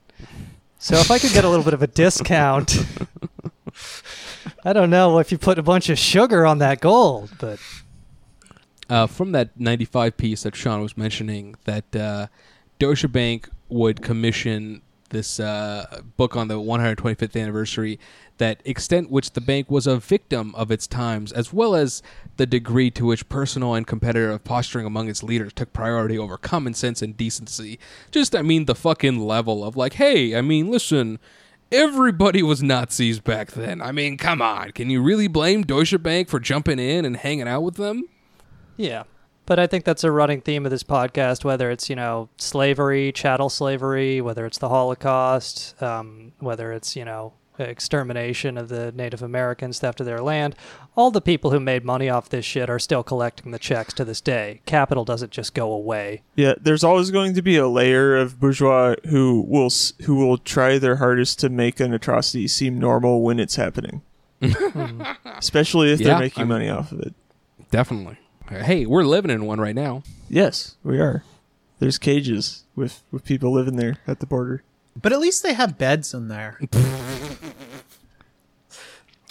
So 0.78 0.96
if 0.98 1.12
I 1.12 1.20
could 1.20 1.32
get 1.32 1.44
a 1.46 1.50
little 1.50 1.64
bit 1.66 1.74
of 1.76 1.82
a 1.84 1.88
discount, 1.88 2.76
I 4.66 4.74
don't 4.74 4.90
know 4.90 5.20
if 5.20 5.32
you 5.32 5.38
put 5.38 5.60
a 5.60 5.64
bunch 5.64 5.90
of 5.90 5.98
sugar 6.00 6.46
on 6.46 6.58
that 6.60 6.82
gold, 6.82 7.32
but 7.40 7.60
Uh, 8.90 9.08
from 9.08 9.32
that 9.32 9.58
95 9.60 10.18
piece 10.18 10.44
that 10.44 10.56
Sean 10.56 10.82
was 10.82 10.98
mentioning, 10.98 11.56
that 11.64 11.96
uh, 11.96 12.28
Deutsche 12.78 13.10
Bank 13.12 13.48
would 13.70 14.02
commission 14.02 14.82
this 15.12 15.40
uh, 15.40 16.02
book 16.18 16.36
on 16.36 16.48
the 16.50 16.56
125th 16.60 17.40
anniversary, 17.40 18.00
that 18.42 18.60
extent 18.66 19.12
which 19.12 19.34
the 19.34 19.40
bank 19.40 19.70
was 19.70 19.86
a 19.86 19.98
victim 19.98 20.54
of 20.56 20.72
its 20.72 20.88
times, 20.88 21.32
as 21.32 21.54
well 21.54 21.76
as 21.76 22.02
the 22.38 22.48
degree 22.48 22.90
to 22.90 23.06
which 23.06 23.30
personal 23.30 23.76
and 23.76 23.86
competitive 23.86 24.44
posturing 24.44 24.88
among 24.88 25.08
its 25.08 25.22
leaders 25.22 25.54
took 25.54 25.72
priority 25.74 26.18
over 26.18 26.38
common 26.38 26.74
sense 26.74 27.04
and 27.04 27.16
decency. 27.16 27.78
Just, 28.10 28.36
I 28.36 28.42
mean, 28.42 28.66
the 28.66 28.74
fucking 28.74 29.20
level 29.20 29.64
of 29.64 29.78
like, 29.78 29.94
hey, 29.94 30.36
I 30.36 30.42
mean, 30.42 30.70
listen. 30.70 31.20
Everybody 31.74 32.44
was 32.44 32.62
Nazis 32.62 33.22
back 33.22 33.52
then. 33.52 33.82
I 33.82 33.94
mean, 33.94 34.18
come 34.18 34.42
on. 34.42 34.72
Can 34.74 34.90
you 34.90 35.02
really 35.02 35.30
blame 35.30 35.62
Deutsche 35.62 36.04
Bank 36.04 36.28
for 36.28 36.38
jumping 36.38 36.80
in 36.80 37.06
and 37.06 37.16
hanging 37.16 37.48
out 37.48 37.62
with 37.62 37.76
them? 37.76 38.04
yeah. 38.76 39.04
But 39.46 39.58
I 39.58 39.68
think 39.68 39.86
that's 39.86 40.04
a 40.04 40.12
running 40.12 40.42
theme 40.42 40.66
of 40.66 40.70
this 40.70 40.84
podcast, 40.84 41.44
whether 41.44 41.72
it's, 41.72 41.90
you 41.90 41.96
know, 41.96 42.30
slavery, 42.38 43.12
chattel 43.12 43.50
slavery, 43.50 44.22
whether 44.22 44.46
it's 44.46 44.58
the 44.58 44.70
Holocaust, 44.70 45.82
um, 45.82 46.34
whether 46.40 46.72
it's, 46.74 46.96
you 46.96 47.06
know, 47.06 47.34
extermination 47.60 48.58
of 48.58 48.70
the 48.70 48.92
Native 48.92 49.22
Americans, 49.22 49.80
theft 49.80 50.00
of 50.00 50.06
their 50.06 50.22
land. 50.22 50.56
All 50.96 51.12
the 51.12 51.22
people 51.22 51.52
who 51.52 51.60
made 51.60 51.84
money 51.86 52.10
off 52.10 52.30
this 52.30 52.46
shit 52.46 52.70
are 52.70 52.80
still 52.80 53.04
collecting 53.04 53.52
the 53.52 53.60
checks 53.60 53.94
to 53.96 54.06
this 54.06 54.22
day. 54.22 54.62
Capital 54.66 55.06
doesn't 55.06 55.32
just 55.32 55.54
go 55.54 55.72
away. 55.72 56.22
Yeah, 56.36 56.54
there's 56.62 56.84
always 56.84 57.12
going 57.12 57.34
to 57.36 57.42
be 57.42 57.58
a 57.58 57.68
layer 57.68 58.16
of 58.18 58.40
bourgeois 58.40 58.96
who 59.10 59.42
will 59.48 59.70
who 60.06 60.16
will 60.16 60.38
try 60.38 60.78
their 60.78 60.98
hardest 60.98 61.40
to 61.40 61.50
make 61.50 61.80
an 61.80 61.94
atrocity 61.94 62.48
seem 62.48 62.80
normal 62.80 63.22
when 63.22 63.40
it's 63.40 63.56
happening. 63.56 64.02
Especially 65.26 65.92
if 65.92 66.00
Yeah, 66.00 66.08
they're 66.10 66.20
making 66.20 66.42
I'm- 66.42 66.48
money 66.50 66.70
off 66.70 66.92
of 66.92 67.00
it. 67.00 67.14
Definitely. 67.70 68.18
Hey, 68.50 68.86
we're 68.86 69.04
living 69.04 69.32
in 69.32 69.46
one 69.46 69.62
right 69.62 69.76
now. 69.76 70.04
Yes, 70.30 70.76
we 70.84 71.00
are. 71.00 71.24
There's 71.80 71.98
cages 71.98 72.66
with 72.76 73.02
with 73.12 73.24
people 73.24 73.52
living 73.54 73.78
there 73.78 73.98
at 74.06 74.20
the 74.20 74.26
border. 74.26 74.62
But 75.00 75.14
at 75.14 75.20
least 75.20 75.44
they 75.44 75.54
have 75.54 75.78
beds 75.78 76.14
in 76.14 76.28
there. 76.28 76.60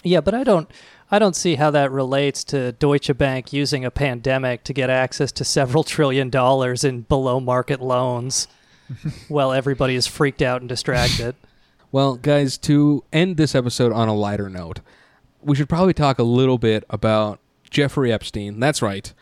Yeah, 0.02 0.20
but 0.20 0.34
I 0.34 0.44
don't 0.44 0.70
I 1.10 1.18
don't 1.18 1.36
see 1.36 1.56
how 1.56 1.70
that 1.72 1.90
relates 1.90 2.44
to 2.44 2.72
Deutsche 2.72 3.16
Bank 3.16 3.52
using 3.52 3.84
a 3.84 3.90
pandemic 3.90 4.64
to 4.64 4.72
get 4.72 4.90
access 4.90 5.32
to 5.32 5.44
several 5.44 5.82
trillion 5.84 6.30
dollars 6.30 6.84
in 6.84 7.02
below 7.02 7.40
market 7.40 7.80
loans 7.80 8.46
while 9.28 9.52
everybody 9.52 9.94
is 9.94 10.06
freaked 10.06 10.42
out 10.42 10.60
and 10.60 10.68
distracted. 10.68 11.34
Well, 11.92 12.14
guys, 12.14 12.56
to 12.58 13.02
end 13.12 13.36
this 13.36 13.52
episode 13.52 13.90
on 13.90 14.06
a 14.06 14.14
lighter 14.14 14.48
note, 14.48 14.78
we 15.42 15.56
should 15.56 15.68
probably 15.68 15.92
talk 15.92 16.20
a 16.20 16.22
little 16.22 16.56
bit 16.56 16.84
about 16.88 17.40
Jeffrey 17.68 18.12
Epstein. 18.12 18.60
That's 18.60 18.80
right. 18.80 19.12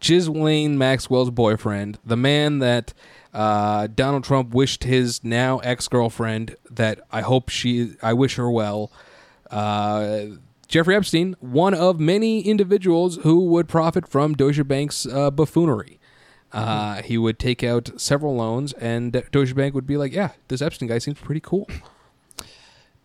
Ghislaine 0.00 0.76
Maxwell's 0.76 1.30
boyfriend, 1.30 2.00
the 2.04 2.16
man 2.16 2.58
that 2.58 2.92
uh, 3.36 3.86
Donald 3.88 4.24
Trump 4.24 4.54
wished 4.54 4.84
his 4.84 5.22
now 5.22 5.58
ex 5.58 5.88
girlfriend 5.88 6.56
that 6.70 7.00
I 7.12 7.20
hope 7.20 7.50
she, 7.50 7.92
I 8.02 8.14
wish 8.14 8.36
her 8.36 8.50
well. 8.50 8.90
Uh, 9.50 10.24
Jeffrey 10.68 10.96
Epstein, 10.96 11.36
one 11.40 11.74
of 11.74 12.00
many 12.00 12.40
individuals 12.40 13.16
who 13.16 13.44
would 13.44 13.68
profit 13.68 14.08
from 14.08 14.32
Deutsche 14.32 14.66
Bank's 14.66 15.04
uh, 15.04 15.30
buffoonery. 15.30 16.00
Uh, 16.50 17.02
he 17.02 17.18
would 17.18 17.38
take 17.38 17.62
out 17.62 17.90
several 18.00 18.34
loans, 18.36 18.72
and 18.74 19.22
Deutsche 19.30 19.54
Bank 19.54 19.74
would 19.74 19.86
be 19.86 19.98
like, 19.98 20.14
"Yeah, 20.14 20.30
this 20.48 20.62
Epstein 20.62 20.88
guy 20.88 20.96
seems 20.96 21.18
pretty 21.18 21.40
cool." 21.40 21.68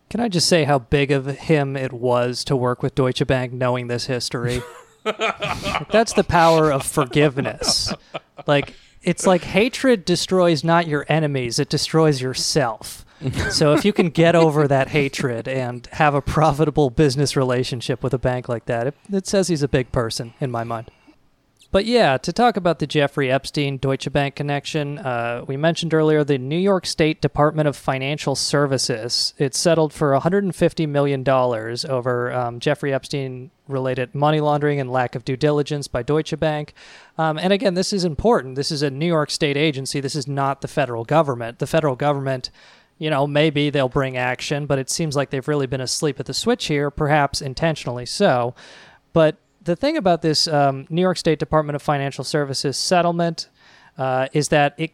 Can 0.08 0.20
I 0.20 0.28
just 0.28 0.48
say 0.48 0.64
how 0.64 0.78
big 0.78 1.10
of 1.10 1.26
him 1.26 1.76
it 1.76 1.92
was 1.92 2.42
to 2.44 2.56
work 2.56 2.82
with 2.82 2.94
Deutsche 2.94 3.26
Bank 3.26 3.52
knowing 3.52 3.88
this 3.88 4.06
history? 4.06 4.62
That's 5.04 6.14
the 6.14 6.24
power 6.26 6.72
of 6.72 6.86
forgiveness. 6.86 7.92
Like 8.46 8.74
it's 9.02 9.26
like 9.26 9.42
hatred 9.44 10.04
destroys 10.04 10.62
not 10.64 10.86
your 10.86 11.04
enemies, 11.08 11.58
it 11.58 11.68
destroys 11.68 12.20
yourself. 12.20 13.04
So 13.50 13.72
if 13.72 13.84
you 13.84 13.92
can 13.92 14.10
get 14.10 14.34
over 14.34 14.66
that 14.66 14.88
hatred 14.88 15.46
and 15.46 15.86
have 15.92 16.14
a 16.14 16.20
profitable 16.20 16.90
business 16.90 17.36
relationship 17.36 18.02
with 18.02 18.12
a 18.12 18.18
bank 18.18 18.48
like 18.48 18.64
that, 18.64 18.88
it, 18.88 18.94
it 19.12 19.26
says 19.28 19.46
he's 19.46 19.62
a 19.62 19.68
big 19.68 19.92
person 19.92 20.34
in 20.40 20.50
my 20.50 20.64
mind. 20.64 20.90
But 21.72 21.86
yeah, 21.86 22.18
to 22.18 22.34
talk 22.34 22.58
about 22.58 22.80
the 22.80 22.86
Jeffrey 22.86 23.32
Epstein 23.32 23.78
Deutsche 23.78 24.12
Bank 24.12 24.34
connection, 24.34 24.98
uh, 24.98 25.42
we 25.48 25.56
mentioned 25.56 25.94
earlier 25.94 26.22
the 26.22 26.36
New 26.36 26.58
York 26.58 26.84
State 26.84 27.22
Department 27.22 27.66
of 27.66 27.76
Financial 27.76 28.36
Services. 28.36 29.32
It 29.38 29.54
settled 29.54 29.94
for 29.94 30.12
$150 30.12 30.86
million 30.86 31.26
over 31.26 32.30
um, 32.30 32.60
Jeffrey 32.60 32.92
Epstein 32.92 33.50
related 33.68 34.14
money 34.14 34.38
laundering 34.38 34.80
and 34.80 34.92
lack 34.92 35.14
of 35.14 35.24
due 35.24 35.36
diligence 35.36 35.88
by 35.88 36.02
Deutsche 36.02 36.38
Bank. 36.38 36.74
Um, 37.16 37.38
and 37.38 37.54
again, 37.54 37.72
this 37.72 37.94
is 37.94 38.04
important. 38.04 38.56
This 38.56 38.70
is 38.70 38.82
a 38.82 38.90
New 38.90 39.06
York 39.06 39.30
State 39.30 39.56
agency. 39.56 39.98
This 39.98 40.14
is 40.14 40.28
not 40.28 40.60
the 40.60 40.68
federal 40.68 41.06
government. 41.06 41.58
The 41.58 41.66
federal 41.66 41.96
government, 41.96 42.50
you 42.98 43.08
know, 43.08 43.26
maybe 43.26 43.70
they'll 43.70 43.88
bring 43.88 44.18
action, 44.18 44.66
but 44.66 44.78
it 44.78 44.90
seems 44.90 45.16
like 45.16 45.30
they've 45.30 45.48
really 45.48 45.66
been 45.66 45.80
asleep 45.80 46.20
at 46.20 46.26
the 46.26 46.34
switch 46.34 46.66
here, 46.66 46.90
perhaps 46.90 47.40
intentionally 47.40 48.04
so. 48.04 48.54
But 49.14 49.36
the 49.64 49.76
thing 49.76 49.96
about 49.96 50.22
this 50.22 50.48
um, 50.48 50.86
New 50.90 51.00
York 51.00 51.16
State 51.16 51.38
Department 51.38 51.76
of 51.76 51.82
Financial 51.82 52.24
Services 52.24 52.76
settlement 52.76 53.48
uh, 53.98 54.28
is 54.32 54.48
that 54.48 54.74
it 54.78 54.92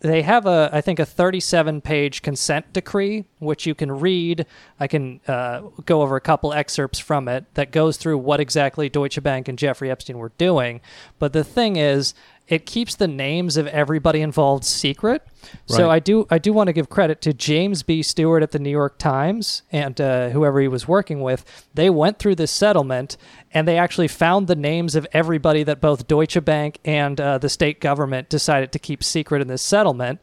they 0.00 0.20
have 0.20 0.44
a 0.44 0.68
I 0.70 0.82
think 0.82 0.98
a 0.98 1.06
37 1.06 1.80
page 1.80 2.20
consent 2.20 2.72
decree 2.74 3.24
which 3.38 3.66
you 3.66 3.74
can 3.74 3.90
read. 3.90 4.44
I 4.78 4.86
can 4.86 5.20
uh, 5.26 5.62
go 5.86 6.02
over 6.02 6.16
a 6.16 6.20
couple 6.20 6.52
excerpts 6.52 6.98
from 6.98 7.26
it 7.26 7.46
that 7.54 7.70
goes 7.70 7.96
through 7.96 8.18
what 8.18 8.38
exactly 8.38 8.88
Deutsche 8.88 9.22
Bank 9.22 9.48
and 9.48 9.58
Jeffrey 9.58 9.90
Epstein 9.90 10.18
were 10.18 10.32
doing. 10.36 10.82
But 11.18 11.32
the 11.32 11.44
thing 11.44 11.76
is, 11.76 12.14
it 12.46 12.66
keeps 12.66 12.94
the 12.94 13.08
names 13.08 13.56
of 13.56 13.66
everybody 13.68 14.20
involved 14.20 14.64
secret. 14.64 15.22
So 15.66 15.90
I 15.90 15.98
do 15.98 16.26
I 16.30 16.38
do 16.38 16.52
want 16.52 16.68
to 16.68 16.72
give 16.72 16.90
credit 16.90 17.20
to 17.22 17.32
James 17.32 17.82
B. 17.82 18.02
Stewart 18.02 18.42
at 18.42 18.50
the 18.50 18.58
New 18.58 18.70
York 18.70 18.98
Times 18.98 19.62
and 19.72 19.98
uh, 20.00 20.28
whoever 20.30 20.60
he 20.60 20.68
was 20.68 20.86
working 20.86 21.20
with. 21.20 21.44
They 21.72 21.88
went 21.88 22.18
through 22.18 22.34
this 22.34 22.50
settlement 22.50 23.16
and 23.52 23.66
they 23.66 23.78
actually 23.78 24.08
found 24.08 24.46
the 24.46 24.56
names 24.56 24.94
of 24.94 25.06
everybody 25.12 25.62
that 25.62 25.80
both 25.80 26.06
Deutsche 26.06 26.42
Bank 26.44 26.80
and 26.84 27.20
uh, 27.20 27.38
the 27.38 27.48
state 27.48 27.80
government 27.80 28.28
decided 28.28 28.72
to 28.72 28.78
keep 28.78 29.02
secret 29.02 29.40
in 29.40 29.48
this 29.48 29.62
settlement. 29.62 30.20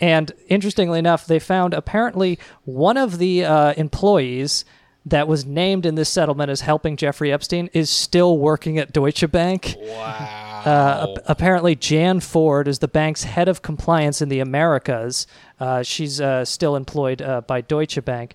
And 0.00 0.32
interestingly 0.48 0.98
enough, 0.98 1.26
they 1.26 1.38
found 1.38 1.74
apparently 1.74 2.38
one 2.64 2.96
of 2.96 3.18
the 3.18 3.44
uh, 3.44 3.74
employees 3.76 4.64
that 5.06 5.28
was 5.28 5.44
named 5.44 5.86
in 5.86 5.94
this 5.94 6.08
settlement 6.08 6.50
as 6.50 6.62
helping 6.62 6.96
Jeffrey 6.96 7.32
Epstein 7.32 7.70
is 7.72 7.90
still 7.90 8.38
working 8.38 8.78
at 8.78 8.92
Deutsche 8.92 9.30
Bank. 9.30 9.76
Wow. 9.78 10.49
Uh, 10.66 11.14
ap- 11.16 11.24
apparently, 11.26 11.74
Jan 11.74 12.20
Ford 12.20 12.68
is 12.68 12.78
the 12.78 12.88
bank's 12.88 13.24
head 13.24 13.48
of 13.48 13.62
compliance 13.62 14.20
in 14.20 14.28
the 14.28 14.40
Americas. 14.40 15.26
Uh, 15.58 15.82
she's 15.82 16.20
uh, 16.20 16.44
still 16.44 16.76
employed 16.76 17.22
uh, 17.22 17.40
by 17.42 17.60
Deutsche 17.60 18.04
Bank. 18.04 18.34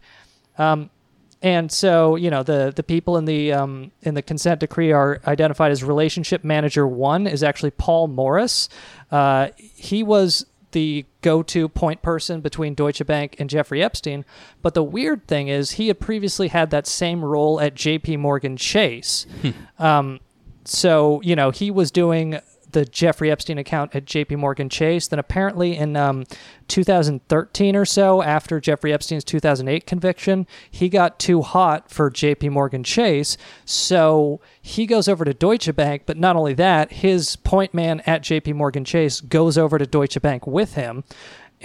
Um, 0.57 0.89
and 1.41 1.71
so, 1.71 2.15
you 2.15 2.30
know, 2.32 2.43
the 2.43 2.73
the 2.76 2.82
people 2.84 3.17
in 3.17 3.26
the 3.26 3.53
um, 3.53 3.91
in 4.01 4.15
the 4.15 4.21
consent 4.21 4.61
decree 4.61 4.91
are 4.91 5.21
identified 5.28 5.71
as 5.71 5.84
relationship 5.84 6.43
manager 6.43 6.88
one 6.88 7.28
is 7.28 7.43
actually 7.43 7.71
Paul 7.71 8.07
Morris. 8.07 8.67
Uh, 9.11 9.49
he 9.57 10.01
was 10.01 10.45
the 10.71 11.05
go-to 11.21 11.69
point 11.69 12.01
person 12.01 12.41
between 12.41 12.73
Deutsche 12.73 13.05
Bank 13.05 13.36
and 13.39 13.49
Jeffrey 13.49 13.82
Epstein. 13.82 14.26
But 14.61 14.73
the 14.73 14.84
weird 14.84 15.26
thing 15.26 15.47
is, 15.47 15.71
he 15.71 15.88
had 15.88 15.99
previously 16.01 16.49
had 16.49 16.69
that 16.71 16.86
same 16.86 17.23
role 17.23 17.61
at 17.61 17.76
J.P. 17.76 18.17
Morgan 18.17 18.57
Chase. 18.57 19.26
um, 19.80 20.19
so 20.66 21.22
you 21.24 21.36
know 21.36 21.51
he 21.51 21.72
was 21.72 21.91
doing 21.91 22.39
the 22.76 22.86
Jeffrey 22.86 23.32
Epstein 23.32 23.57
account 23.57 23.95
at 23.95 24.03
J.P. 24.03 24.36
Morgan 24.36 24.68
Chase. 24.68 25.07
Then 25.07 25.18
apparently 25.18 25.78
in 25.78 25.95
um, 25.95 26.26
2013 26.68 27.74
or 27.74 27.86
so, 27.86 28.22
after 28.22 28.59
Jeffrey 28.59 28.91
Epstein's 28.91 29.24
2008 29.24 29.88
conviction, 29.88 30.45
he 30.70 30.89
got 30.89 31.18
too 31.18 31.41
hot 31.41 31.89
for 31.89 32.09
J.P. 32.09 32.49
Morgan 32.49 32.84
Chase. 32.84 33.38
So 33.63 34.41
he 34.61 34.86
goes 34.86 35.07
over 35.07 35.24
to 35.24 35.34
Deutsche 35.34 35.74
Bank. 35.74 36.03
But 36.05 36.18
not 36.18 36.36
only 36.36 36.53
that, 36.55 36.91
his 36.91 37.38
point 37.38 37.74
man 37.74 38.01
at 38.01 38.24
J.P. 38.24 38.51
Morgan 38.53 38.84
Chase 38.84 39.22
goes 39.22 39.57
over 39.57 39.78
to 39.78 39.86
Deutsche 39.86 40.22
Bank 40.22 40.45
with 40.45 40.74
him. 40.74 41.05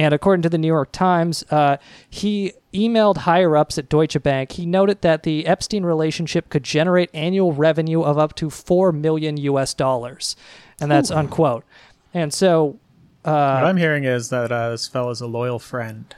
And 0.01 0.15
according 0.15 0.41
to 0.45 0.49
the 0.49 0.57
New 0.57 0.67
York 0.67 0.93
Times, 0.93 1.45
uh, 1.51 1.77
he 2.09 2.55
emailed 2.73 3.19
higher 3.19 3.55
ups 3.55 3.77
at 3.77 3.91
Deutsche 3.91 4.23
Bank. 4.23 4.53
He 4.53 4.65
noted 4.65 5.03
that 5.03 5.25
the 5.25 5.47
Epstein 5.47 5.85
relationship 5.85 6.49
could 6.49 6.63
generate 6.63 7.11
annual 7.13 7.53
revenue 7.53 8.01
of 8.01 8.17
up 8.17 8.35
to 8.37 8.49
four 8.49 8.93
million 8.93 9.37
U.S. 9.37 9.75
dollars, 9.75 10.37
and 10.81 10.91
that's 10.91 11.11
unquote. 11.11 11.67
And 12.15 12.33
so, 12.33 12.79
what 13.25 13.35
uh, 13.35 13.61
I'm 13.67 13.77
hearing 13.77 14.05
is 14.05 14.31
that 14.31 14.51
uh, 14.51 14.71
this 14.71 14.89
fellow's 14.89 15.21
a 15.21 15.27
loyal 15.27 15.59
friend. 15.59 16.15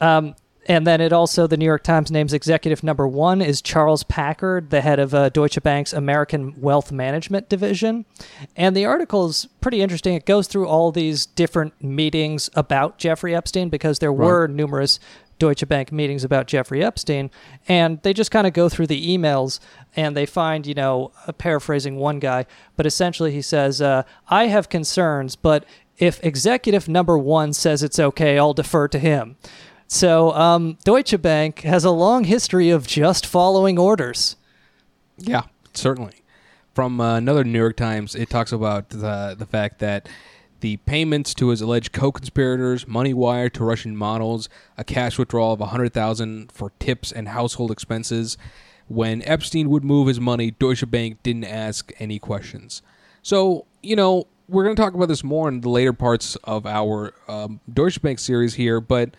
and 0.66 0.86
then 0.86 1.00
it 1.00 1.12
also 1.12 1.46
the 1.46 1.56
New 1.56 1.64
York 1.64 1.84
Times 1.84 2.10
names 2.10 2.32
executive 2.32 2.82
number 2.82 3.06
one 3.06 3.40
is 3.40 3.62
Charles 3.62 4.02
Packard, 4.02 4.70
the 4.70 4.80
head 4.80 4.98
of 4.98 5.14
uh, 5.14 5.28
Deutsche 5.28 5.62
Bank's 5.62 5.92
American 5.92 6.60
Wealth 6.60 6.92
Management 6.92 7.48
division. 7.48 8.04
And 8.56 8.76
the 8.76 8.84
article 8.84 9.26
is 9.26 9.46
pretty 9.60 9.80
interesting. 9.80 10.14
It 10.14 10.26
goes 10.26 10.48
through 10.48 10.66
all 10.66 10.92
these 10.92 11.24
different 11.24 11.82
meetings 11.82 12.50
about 12.54 12.98
Jeffrey 12.98 13.34
Epstein 13.34 13.68
because 13.68 14.00
there 14.00 14.12
were 14.12 14.46
numerous 14.48 14.98
Deutsche 15.38 15.68
Bank 15.68 15.92
meetings 15.92 16.24
about 16.24 16.46
Jeffrey 16.46 16.82
Epstein, 16.82 17.30
and 17.68 18.00
they 18.02 18.12
just 18.12 18.30
kind 18.30 18.46
of 18.46 18.52
go 18.52 18.68
through 18.68 18.86
the 18.86 19.16
emails 19.16 19.60
and 19.94 20.16
they 20.16 20.26
find, 20.26 20.66
you 20.66 20.74
know, 20.74 21.12
uh, 21.26 21.32
paraphrasing 21.32 21.96
one 21.96 22.18
guy, 22.18 22.46
but 22.76 22.86
essentially 22.86 23.32
he 23.32 23.42
says, 23.42 23.82
uh, 23.82 24.02
"I 24.28 24.46
have 24.46 24.68
concerns, 24.68 25.36
but 25.36 25.64
if 25.98 26.22
executive 26.24 26.88
number 26.88 27.18
one 27.18 27.52
says 27.52 27.82
it's 27.82 27.98
okay, 27.98 28.38
I'll 28.38 28.54
defer 28.54 28.88
to 28.88 28.98
him." 28.98 29.36
So 29.88 30.32
um, 30.32 30.78
Deutsche 30.84 31.20
Bank 31.20 31.60
has 31.60 31.84
a 31.84 31.90
long 31.90 32.24
history 32.24 32.70
of 32.70 32.86
just 32.86 33.26
following 33.26 33.78
orders. 33.78 34.36
Yeah, 35.16 35.42
certainly. 35.74 36.22
From 36.74 37.00
uh, 37.00 37.16
another 37.16 37.44
New 37.44 37.58
York 37.58 37.76
Times, 37.76 38.14
it 38.14 38.28
talks 38.28 38.52
about 38.52 38.90
the 38.90 39.34
the 39.38 39.46
fact 39.46 39.78
that 39.78 40.08
the 40.60 40.76
payments 40.78 41.34
to 41.34 41.48
his 41.48 41.60
alleged 41.60 41.92
co-conspirators, 41.92 42.86
money 42.86 43.14
wired 43.14 43.54
to 43.54 43.64
Russian 43.64 43.96
models, 43.96 44.48
a 44.76 44.84
cash 44.84 45.18
withdrawal 45.18 45.52
of 45.52 45.60
100,000 45.60 46.50
for 46.50 46.72
tips 46.78 47.12
and 47.12 47.28
household 47.28 47.70
expenses. 47.70 48.38
When 48.88 49.22
Epstein 49.22 49.68
would 49.70 49.84
move 49.84 50.08
his 50.08 50.18
money, 50.20 50.52
Deutsche 50.52 50.90
Bank 50.90 51.22
didn't 51.22 51.44
ask 51.44 51.92
any 51.98 52.18
questions. 52.18 52.82
So, 53.22 53.66
you 53.82 53.96
know, 53.96 54.26
we're 54.48 54.64
going 54.64 54.76
to 54.76 54.80
talk 54.80 54.94
about 54.94 55.08
this 55.08 55.24
more 55.24 55.48
in 55.48 55.60
the 55.60 55.68
later 55.68 55.92
parts 55.92 56.36
of 56.44 56.66
our 56.66 57.12
um, 57.28 57.60
Deutsche 57.72 58.00
Bank 58.00 58.18
series 58.18 58.54
here, 58.54 58.80
but 58.80 59.10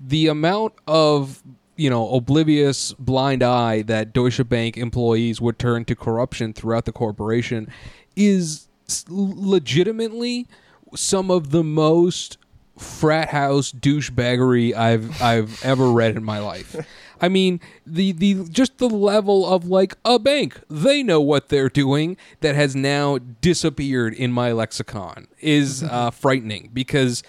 the 0.00 0.28
amount 0.28 0.74
of 0.86 1.42
you 1.76 1.90
know 1.90 2.10
oblivious 2.14 2.92
blind 2.94 3.42
eye 3.42 3.82
that 3.82 4.12
Deutsche 4.12 4.46
Bank 4.48 4.76
employees 4.76 5.40
would 5.40 5.58
turn 5.58 5.84
to 5.86 5.94
corruption 5.94 6.52
throughout 6.52 6.84
the 6.84 6.92
corporation 6.92 7.68
is 8.14 8.68
legitimately 9.08 10.46
some 10.94 11.30
of 11.30 11.50
the 11.50 11.64
most 11.64 12.38
frat 12.78 13.30
house 13.30 13.72
douchebaggery 13.72 14.74
I've 14.74 15.20
I've 15.22 15.64
ever 15.64 15.90
read 15.90 16.16
in 16.16 16.24
my 16.24 16.38
life. 16.38 16.76
I 17.20 17.28
mean, 17.28 17.60
the 17.86 18.12
the 18.12 18.44
just 18.50 18.78
the 18.78 18.88
level 18.88 19.46
of 19.46 19.66
like 19.66 19.96
a 20.04 20.18
bank, 20.18 20.60
they 20.68 21.02
know 21.02 21.20
what 21.20 21.48
they're 21.48 21.70
doing 21.70 22.16
that 22.40 22.54
has 22.54 22.76
now 22.76 23.18
disappeared 23.40 24.12
in 24.14 24.32
my 24.32 24.52
lexicon 24.52 25.26
is 25.40 25.82
uh, 25.90 26.10
frightening 26.10 26.70
because 26.72 27.22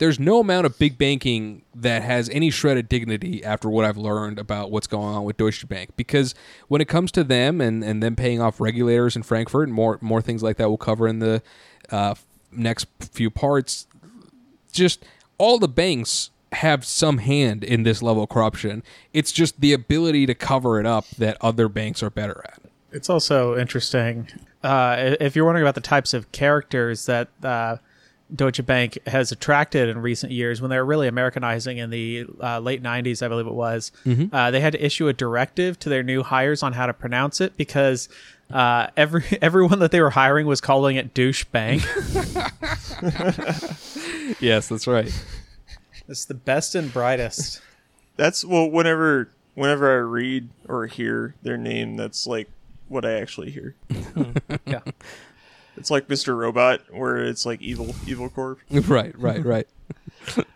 there's 0.00 0.18
no 0.18 0.40
amount 0.40 0.64
of 0.64 0.78
big 0.78 0.96
banking 0.96 1.60
that 1.74 2.02
has 2.02 2.30
any 2.30 2.50
shred 2.50 2.78
of 2.78 2.88
dignity 2.88 3.44
after 3.44 3.68
what 3.68 3.84
I've 3.84 3.98
learned 3.98 4.38
about 4.38 4.70
what's 4.70 4.86
going 4.86 5.14
on 5.14 5.24
with 5.24 5.36
Deutsche 5.36 5.68
Bank. 5.68 5.90
Because 5.94 6.34
when 6.68 6.80
it 6.80 6.88
comes 6.88 7.12
to 7.12 7.22
them 7.22 7.60
and, 7.60 7.84
and 7.84 8.02
them 8.02 8.16
paying 8.16 8.40
off 8.40 8.62
regulators 8.62 9.14
in 9.14 9.22
Frankfurt 9.22 9.68
and 9.68 9.74
more 9.74 9.98
more 10.00 10.22
things 10.22 10.42
like 10.42 10.56
that 10.56 10.68
we'll 10.68 10.78
cover 10.78 11.06
in 11.06 11.18
the 11.18 11.42
uh, 11.90 12.14
next 12.50 12.86
few 13.12 13.28
parts, 13.28 13.86
just 14.72 15.04
all 15.36 15.58
the 15.58 15.68
banks 15.68 16.30
have 16.52 16.82
some 16.86 17.18
hand 17.18 17.62
in 17.62 17.82
this 17.82 18.02
level 18.02 18.22
of 18.22 18.30
corruption. 18.30 18.82
It's 19.12 19.30
just 19.30 19.60
the 19.60 19.74
ability 19.74 20.24
to 20.24 20.34
cover 20.34 20.80
it 20.80 20.86
up 20.86 21.06
that 21.18 21.36
other 21.42 21.68
banks 21.68 22.02
are 22.02 22.10
better 22.10 22.42
at. 22.46 22.62
It's 22.90 23.10
also 23.10 23.56
interesting 23.58 24.28
uh, 24.62 25.16
if 25.20 25.36
you're 25.36 25.44
wondering 25.44 25.64
about 25.64 25.74
the 25.74 25.82
types 25.82 26.14
of 26.14 26.32
characters 26.32 27.04
that 27.04 27.28
uh, 27.42 27.76
Deutsche 28.34 28.64
Bank 28.64 28.98
has 29.06 29.32
attracted 29.32 29.88
in 29.88 29.98
recent 29.98 30.32
years. 30.32 30.60
When 30.60 30.70
they 30.70 30.76
were 30.78 30.84
really 30.84 31.08
Americanizing 31.08 31.78
in 31.78 31.90
the 31.90 32.26
uh, 32.42 32.60
late 32.60 32.82
'90s, 32.82 33.22
I 33.24 33.28
believe 33.28 33.46
it 33.46 33.54
was, 33.54 33.92
uh, 34.32 34.50
they 34.50 34.60
had 34.60 34.72
to 34.74 34.84
issue 34.84 35.08
a 35.08 35.12
directive 35.12 35.78
to 35.80 35.88
their 35.88 36.02
new 36.02 36.22
hires 36.22 36.62
on 36.62 36.72
how 36.74 36.86
to 36.86 36.92
pronounce 36.92 37.40
it 37.40 37.56
because 37.56 38.08
uh, 38.52 38.88
every 38.96 39.24
everyone 39.42 39.78
that 39.80 39.90
they 39.90 40.00
were 40.00 40.10
hiring 40.10 40.46
was 40.46 40.60
calling 40.60 40.96
it 40.96 41.14
douche 41.14 41.44
bank. 41.44 41.82
Yes, 44.38 44.68
that's 44.68 44.86
right. 44.86 45.12
it's 46.08 46.24
the 46.24 46.34
best 46.34 46.74
and 46.74 46.92
brightest. 46.92 47.60
That's 48.16 48.44
well. 48.44 48.70
Whenever 48.70 49.30
whenever 49.54 49.90
I 49.90 50.00
read 50.00 50.48
or 50.68 50.86
hear 50.86 51.34
their 51.42 51.56
name, 51.56 51.96
that's 51.96 52.26
like 52.26 52.48
what 52.88 53.04
I 53.04 53.14
actually 53.20 53.50
hear. 53.50 53.74
Yeah. 54.66 54.80
It's 55.76 55.90
like 55.90 56.08
Mr. 56.08 56.36
Robot, 56.36 56.80
where 56.92 57.18
it's 57.18 57.46
like 57.46 57.60
evil, 57.62 57.94
evil 58.06 58.28
corp. 58.28 58.60
right, 58.70 59.18
right, 59.18 59.44
right. 59.44 59.68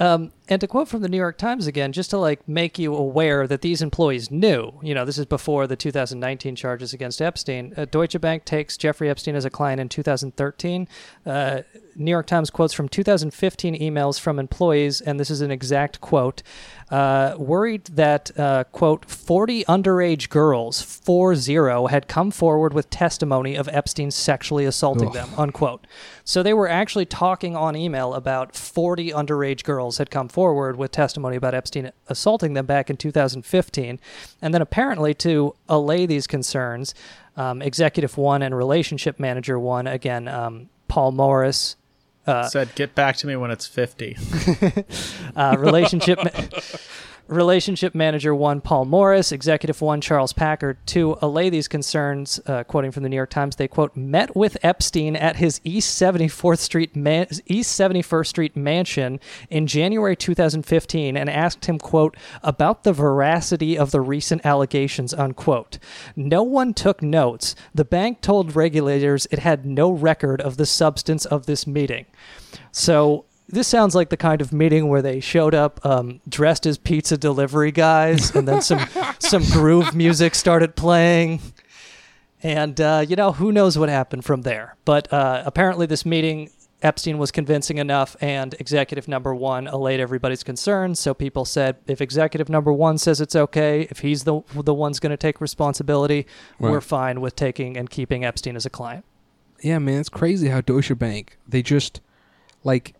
Um, 0.00 0.30
and 0.48 0.60
to 0.60 0.66
quote 0.68 0.88
from 0.88 1.02
the 1.02 1.08
New 1.08 1.16
York 1.16 1.38
Times 1.38 1.66
again, 1.66 1.92
just 1.92 2.10
to 2.10 2.18
like 2.18 2.48
make 2.48 2.78
you 2.78 2.94
aware 2.94 3.46
that 3.46 3.62
these 3.62 3.82
employees 3.82 4.30
knew, 4.30 4.72
you 4.82 4.94
know, 4.94 5.04
this 5.04 5.18
is 5.18 5.26
before 5.26 5.66
the 5.66 5.76
2019 5.76 6.54
charges 6.54 6.92
against 6.92 7.20
Epstein. 7.20 7.74
Uh, 7.76 7.84
Deutsche 7.84 8.20
Bank 8.20 8.44
takes 8.44 8.76
Jeffrey 8.76 9.10
Epstein 9.10 9.34
as 9.34 9.44
a 9.44 9.50
client 9.50 9.80
in 9.80 9.88
2013. 9.88 10.86
Uh, 11.26 11.62
New 11.96 12.10
York 12.10 12.26
Times 12.26 12.50
quotes 12.50 12.72
from 12.72 12.88
2015 12.88 13.78
emails 13.78 14.20
from 14.20 14.38
employees, 14.38 15.00
and 15.00 15.18
this 15.18 15.30
is 15.30 15.40
an 15.40 15.50
exact 15.50 16.00
quote. 16.00 16.42
Uh, 16.90 17.34
worried 17.36 17.84
that 17.86 18.30
uh, 18.38 18.64
quote 18.72 19.04
40 19.04 19.64
underage 19.64 20.30
girls, 20.30 20.80
4 20.80 21.34
0, 21.34 21.86
had 21.88 22.08
come 22.08 22.30
forward 22.30 22.72
with 22.72 22.88
testimony 22.88 23.56
of 23.56 23.68
Epstein 23.68 24.10
sexually 24.10 24.64
assaulting 24.64 25.12
them 25.12 25.28
unquote. 25.36 25.86
So 26.24 26.42
they 26.42 26.54
were 26.54 26.68
actually 26.68 27.06
talking 27.06 27.54
on 27.56 27.76
email 27.76 28.14
about 28.14 28.56
40 28.56 29.10
underage 29.10 29.64
girls 29.64 29.98
had 29.98 30.10
come 30.10 30.28
forward 30.28 30.76
with 30.76 30.90
testimony 30.90 31.36
about 31.36 31.54
Epstein 31.54 31.92
assaulting 32.08 32.54
them 32.54 32.66
back 32.66 32.88
in 32.88 32.96
2015. 32.96 34.00
And 34.40 34.54
then 34.54 34.62
apparently 34.62 35.14
to 35.14 35.54
allay 35.68 36.06
these 36.06 36.26
concerns, 36.26 36.94
um, 37.36 37.62
Executive 37.62 38.16
One 38.16 38.42
and 38.42 38.56
Relationship 38.56 39.20
Manager 39.20 39.58
One, 39.58 39.86
again, 39.86 40.26
um, 40.26 40.68
Paul 40.88 41.12
Morris, 41.12 41.76
Said, 42.48 42.74
get 42.74 42.94
back 42.94 43.16
to 43.18 43.26
me 43.26 43.36
when 43.36 43.50
it's 43.50 43.66
50. 43.66 44.16
uh, 45.36 45.56
relationship 45.58 46.18
ma- 46.24 46.68
relationship 47.28 47.94
manager 47.94 48.34
one 48.34 48.60
Paul 48.60 48.86
Morris, 48.86 49.32
executive 49.32 49.80
one 49.80 50.00
Charles 50.00 50.32
Packard. 50.32 50.78
To 50.88 51.16
allay 51.20 51.50
these 51.50 51.68
concerns, 51.68 52.40
uh, 52.46 52.64
quoting 52.64 52.90
from 52.90 53.02
the 53.02 53.08
New 53.08 53.16
York 53.16 53.30
Times, 53.30 53.56
they 53.56 53.68
quote 53.68 53.96
met 53.96 54.34
with 54.34 54.56
Epstein 54.62 55.14
at 55.14 55.36
his 55.36 55.60
East 55.62 55.94
Seventy 55.94 56.28
Fourth 56.28 56.60
Street 56.60 56.96
man- 56.96 57.28
East 57.46 57.72
Seventy 57.72 58.02
First 58.02 58.30
Street 58.30 58.56
mansion 58.56 59.20
in 59.50 59.66
January 59.66 60.16
2015 60.16 61.16
and 61.16 61.30
asked 61.30 61.66
him 61.66 61.78
quote 61.78 62.16
about 62.42 62.84
the 62.84 62.92
veracity 62.92 63.78
of 63.78 63.90
the 63.90 64.00
recent 64.00 64.44
allegations 64.44 65.12
unquote. 65.12 65.78
No 66.16 66.42
one 66.42 66.72
took 66.74 67.02
notes. 67.02 67.54
The 67.74 67.84
bank 67.84 68.20
told 68.20 68.56
regulators 68.56 69.26
it 69.30 69.40
had 69.40 69.66
no 69.66 69.90
record 69.90 70.40
of 70.40 70.56
the 70.56 70.66
substance 70.66 71.24
of 71.26 71.46
this 71.46 71.66
meeting. 71.66 72.06
So 72.72 73.24
this 73.48 73.66
sounds 73.66 73.94
like 73.94 74.10
the 74.10 74.16
kind 74.16 74.40
of 74.40 74.52
meeting 74.52 74.88
where 74.88 75.02
they 75.02 75.20
showed 75.20 75.54
up 75.54 75.84
um, 75.84 76.20
dressed 76.28 76.66
as 76.66 76.78
pizza 76.78 77.16
delivery 77.16 77.72
guys, 77.72 78.34
and 78.34 78.46
then 78.46 78.60
some 78.60 78.80
some 79.18 79.42
groove 79.44 79.94
music 79.94 80.34
started 80.34 80.76
playing, 80.76 81.40
and 82.42 82.80
uh, 82.80 83.04
you 83.06 83.16
know 83.16 83.32
who 83.32 83.50
knows 83.52 83.78
what 83.78 83.88
happened 83.88 84.24
from 84.24 84.42
there. 84.42 84.76
But 84.84 85.12
uh, 85.12 85.42
apparently, 85.46 85.86
this 85.86 86.04
meeting. 86.06 86.50
Epstein 86.80 87.18
was 87.18 87.32
convincing 87.32 87.78
enough, 87.78 88.14
and 88.20 88.54
executive 88.60 89.08
number 89.08 89.34
one 89.34 89.66
allayed 89.66 89.98
everybody's 89.98 90.44
concerns. 90.44 91.00
So 91.00 91.12
people 91.12 91.44
said, 91.44 91.74
if 91.88 92.00
executive 92.00 92.48
number 92.48 92.72
one 92.72 92.98
says 92.98 93.20
it's 93.20 93.34
okay, 93.34 93.88
if 93.90 93.98
he's 93.98 94.22
the 94.22 94.42
the 94.54 94.72
one's 94.72 95.00
going 95.00 95.10
to 95.10 95.16
take 95.16 95.40
responsibility, 95.40 96.24
we're 96.60 96.80
fine 96.80 97.20
with 97.20 97.34
taking 97.34 97.76
and 97.76 97.90
keeping 97.90 98.24
Epstein 98.24 98.54
as 98.54 98.64
a 98.64 98.70
client. 98.70 99.04
yeah, 99.60 99.80
man, 99.80 99.98
it's 99.98 100.08
crazy 100.08 100.50
how 100.50 100.60
Deutsche 100.60 100.96
Bank 100.96 101.36
they 101.48 101.62
just 101.62 102.00
like 102.62 102.94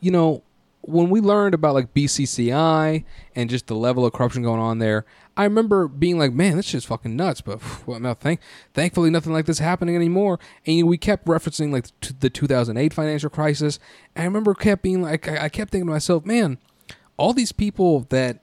you 0.00 0.10
know 0.10 0.42
when 0.82 1.10
we 1.10 1.20
learned 1.20 1.54
about 1.54 1.74
like 1.74 1.92
BCCI 1.92 3.04
and 3.34 3.50
just 3.50 3.66
the 3.66 3.74
level 3.74 4.06
of 4.06 4.12
corruption 4.12 4.42
going 4.42 4.60
on 4.60 4.78
there, 4.78 5.04
I 5.36 5.44
remember 5.44 5.86
being 5.86 6.18
like, 6.18 6.32
"Man, 6.32 6.56
this 6.56 6.66
shit's 6.66 6.86
fucking 6.86 7.14
nuts." 7.14 7.40
But 7.40 7.60
well, 7.86 8.00
no, 8.00 8.14
thank, 8.14 8.40
thankfully, 8.74 9.10
nothing 9.10 9.32
like 9.32 9.46
this 9.46 9.58
happening 9.58 9.96
anymore. 9.96 10.38
And 10.66 10.88
we 10.88 10.96
kept 10.96 11.26
referencing 11.26 11.72
like 11.72 11.86
t- 12.00 12.14
the 12.18 12.30
2008 12.30 12.94
financial 12.94 13.30
crisis. 13.30 13.78
And 14.16 14.22
I 14.22 14.26
remember 14.26 14.54
kept 14.54 14.82
being 14.82 15.02
like, 15.02 15.28
I 15.28 15.44
I 15.44 15.48
kept 15.48 15.72
thinking 15.72 15.86
to 15.86 15.92
myself, 15.92 16.24
"Man, 16.24 16.58
all 17.16 17.32
these 17.32 17.52
people 17.52 18.06
that 18.08 18.40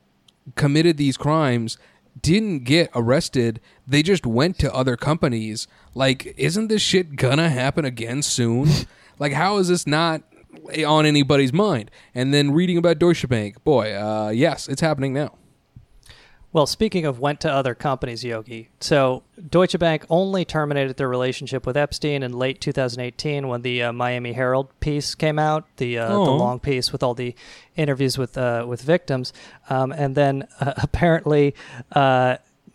committed 0.56 0.98
these 0.98 1.18
crimes 1.18 1.78
didn't 2.22 2.60
get 2.64 2.92
arrested. 2.94 3.60
They 3.88 4.04
just 4.04 4.26
went 4.26 4.60
to 4.60 4.74
other 4.74 4.96
companies. 4.96 5.68
Like, 5.94 6.34
isn't 6.38 6.68
this 6.68 6.82
shit 6.82 7.16
gonna 7.16 7.50
happen 7.50 7.86
again 7.86 8.22
soon? 8.22 8.70
like, 9.20 9.34
how 9.34 9.58
is 9.58 9.70
this 9.70 9.88
not 9.88 10.22
on 10.86 11.06
anybody's 11.06 11.54
mind? 11.54 11.92
And 12.14 12.34
then 12.34 12.52
reading 12.52 12.78
about 12.78 13.00
Deutsche 13.00 13.28
Bank, 13.28 13.64
boy, 13.64 13.94
uh, 13.96 14.30
yes, 14.30 14.68
it's 14.68 14.82
happening 14.82 15.14
now. 15.14 15.34
Well, 16.54 16.66
speaking 16.68 17.06
of 17.06 17.20
went 17.20 17.42
to 17.42 17.52
other 17.52 17.76
companies, 17.76 18.24
Yogi. 18.24 18.70
So 18.80 19.24
Deutsche 19.50 19.78
Bank 19.78 20.06
only 20.10 20.46
terminated 20.46 20.96
their 20.96 21.10
relationship 21.10 21.66
with 21.66 21.76
Epstein 21.76 22.24
in 22.24 22.32
late 22.32 22.62
2018 22.62 23.50
when 23.50 23.62
the 23.62 23.84
uh, 23.84 23.92
Miami 23.92 24.32
Herald 24.32 24.70
piece 24.80 25.16
came 25.16 25.38
out, 25.38 25.66
the 25.76 25.98
uh, 25.98 26.08
the 26.08 26.14
Oh. 26.16 26.36
long 26.38 26.62
piece 26.62 26.94
with 26.94 27.04
all 27.04 27.14
the 27.14 27.36
interviews 27.76 28.18
with 28.18 28.38
uh, 28.38 28.64
with 28.66 28.82
victims, 28.82 29.34
um, 29.70 29.92
and 29.92 30.16
then 30.16 30.48
uh, 30.62 30.72
apparently. 30.78 31.54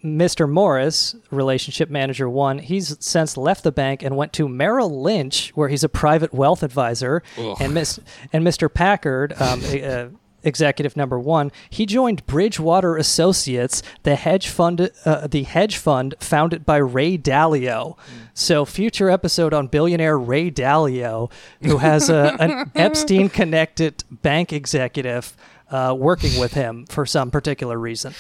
Mr. 0.05 0.49
Morris, 0.49 1.15
relationship 1.31 1.91
manager 1.91 2.29
one, 2.29 2.59
he's 2.59 2.97
since 3.01 3.37
left 3.37 3.63
the 3.65 3.73
bank 3.73 4.03
and 4.03 4.17
went 4.17 4.33
to 4.35 4.49
Merrill 4.49 5.03
Lynch, 5.03 5.51
where 5.55 5.69
he's 5.69 5.85
a 5.85 5.89
private 5.89 6.33
wealth 6.33 6.63
advisor. 6.63 7.23
And 7.61 7.75
Miss 7.75 8.01
and 8.33 8.47
Mr. 8.47 8.73
Packard, 8.73 9.35
um, 9.41 9.61
uh, 9.85 10.07
executive 10.43 10.97
number 10.97 11.19
one, 11.19 11.53
he 11.69 11.85
joined 11.85 12.25
Bridgewater 12.27 12.97
Associates, 12.97 13.83
the 14.05 14.17
hedge 14.17 14.49
fund, 14.49 14.91
uh, 15.05 15.27
the 15.27 15.43
hedge 15.43 15.77
fund 15.77 16.15
founded 16.19 16.65
by 16.65 16.79
Ray 16.79 17.19
Dalio. 17.19 17.99
So, 18.33 18.65
future 18.65 19.11
episode 19.11 19.53
on 19.53 19.67
billionaire 19.67 20.19
Ray 20.19 20.51
Dalio, 20.51 21.31
who 21.63 21.77
has 21.77 22.09
a, 22.09 22.37
an 22.41 22.71
Epstein-connected 22.75 24.05
bank 24.11 24.53
executive 24.53 25.37
uh, 25.71 25.95
working 25.97 26.41
with 26.41 26.55
him 26.55 26.87
for 26.87 27.05
some 27.05 27.31
particular 27.31 27.79
reason. 27.79 28.15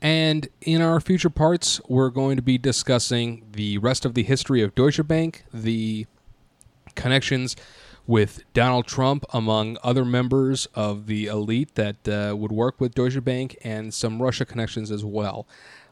And 0.00 0.48
in 0.60 0.80
our 0.80 1.00
future 1.00 1.30
parts, 1.30 1.80
we're 1.88 2.10
going 2.10 2.36
to 2.36 2.42
be 2.42 2.56
discussing 2.56 3.44
the 3.52 3.78
rest 3.78 4.04
of 4.04 4.14
the 4.14 4.22
history 4.22 4.62
of 4.62 4.74
Deutsche 4.74 5.06
Bank, 5.06 5.44
the 5.52 6.06
connections 6.94 7.56
with 8.06 8.42
Donald 8.54 8.86
Trump, 8.86 9.24
among 9.32 9.76
other 9.82 10.04
members 10.04 10.66
of 10.74 11.06
the 11.06 11.26
elite 11.26 11.74
that 11.74 12.08
uh, 12.08 12.34
would 12.36 12.52
work 12.52 12.80
with 12.80 12.94
Deutsche 12.94 13.22
Bank, 13.22 13.56
and 13.62 13.92
some 13.92 14.22
Russia 14.22 14.46
connections 14.46 14.90
as 14.90 15.04
well. 15.04 15.46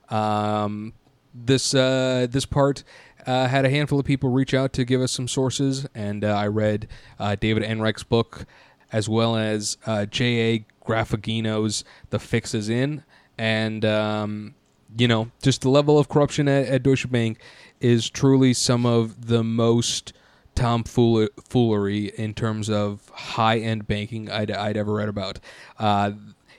Um, 0.08 0.94
this 1.34 1.74
uh, 1.74 2.26
this 2.30 2.46
part 2.46 2.84
uh, 3.26 3.48
had 3.48 3.64
a 3.64 3.70
handful 3.70 3.98
of 3.98 4.06
people 4.06 4.30
reach 4.30 4.54
out 4.54 4.72
to 4.74 4.84
give 4.84 5.02
us 5.02 5.12
some 5.12 5.28
sources, 5.28 5.86
and 5.94 6.24
uh, 6.24 6.28
I 6.28 6.46
read 6.46 6.88
uh, 7.18 7.34
David 7.34 7.64
Enrich's 7.64 8.04
book 8.04 8.46
as 8.92 9.08
well 9.08 9.36
as 9.36 9.76
uh, 9.84 10.06
J.A. 10.06 10.64
Graffagino's 10.86 11.84
The 12.10 12.20
Fix 12.20 12.54
Is 12.54 12.68
In, 12.68 13.02
and 13.38 13.84
um, 13.84 14.54
you 14.96 15.08
know, 15.08 15.30
just 15.42 15.62
the 15.62 15.68
level 15.68 15.98
of 15.98 16.08
corruption 16.08 16.48
at, 16.48 16.66
at 16.66 16.82
Deutsche 16.82 17.10
Bank 17.10 17.40
is 17.80 18.08
truly 18.08 18.54
some 18.54 18.86
of 18.86 19.26
the 19.26 19.44
most 19.44 20.12
tomfoolery 20.54 22.06
in 22.16 22.32
terms 22.34 22.70
of 22.70 23.08
high 23.10 23.58
end 23.58 23.86
banking 23.86 24.30
I'd, 24.30 24.50
I'd 24.50 24.76
ever 24.76 24.94
read 24.94 25.08
about. 25.08 25.38
Uh, 25.78 26.12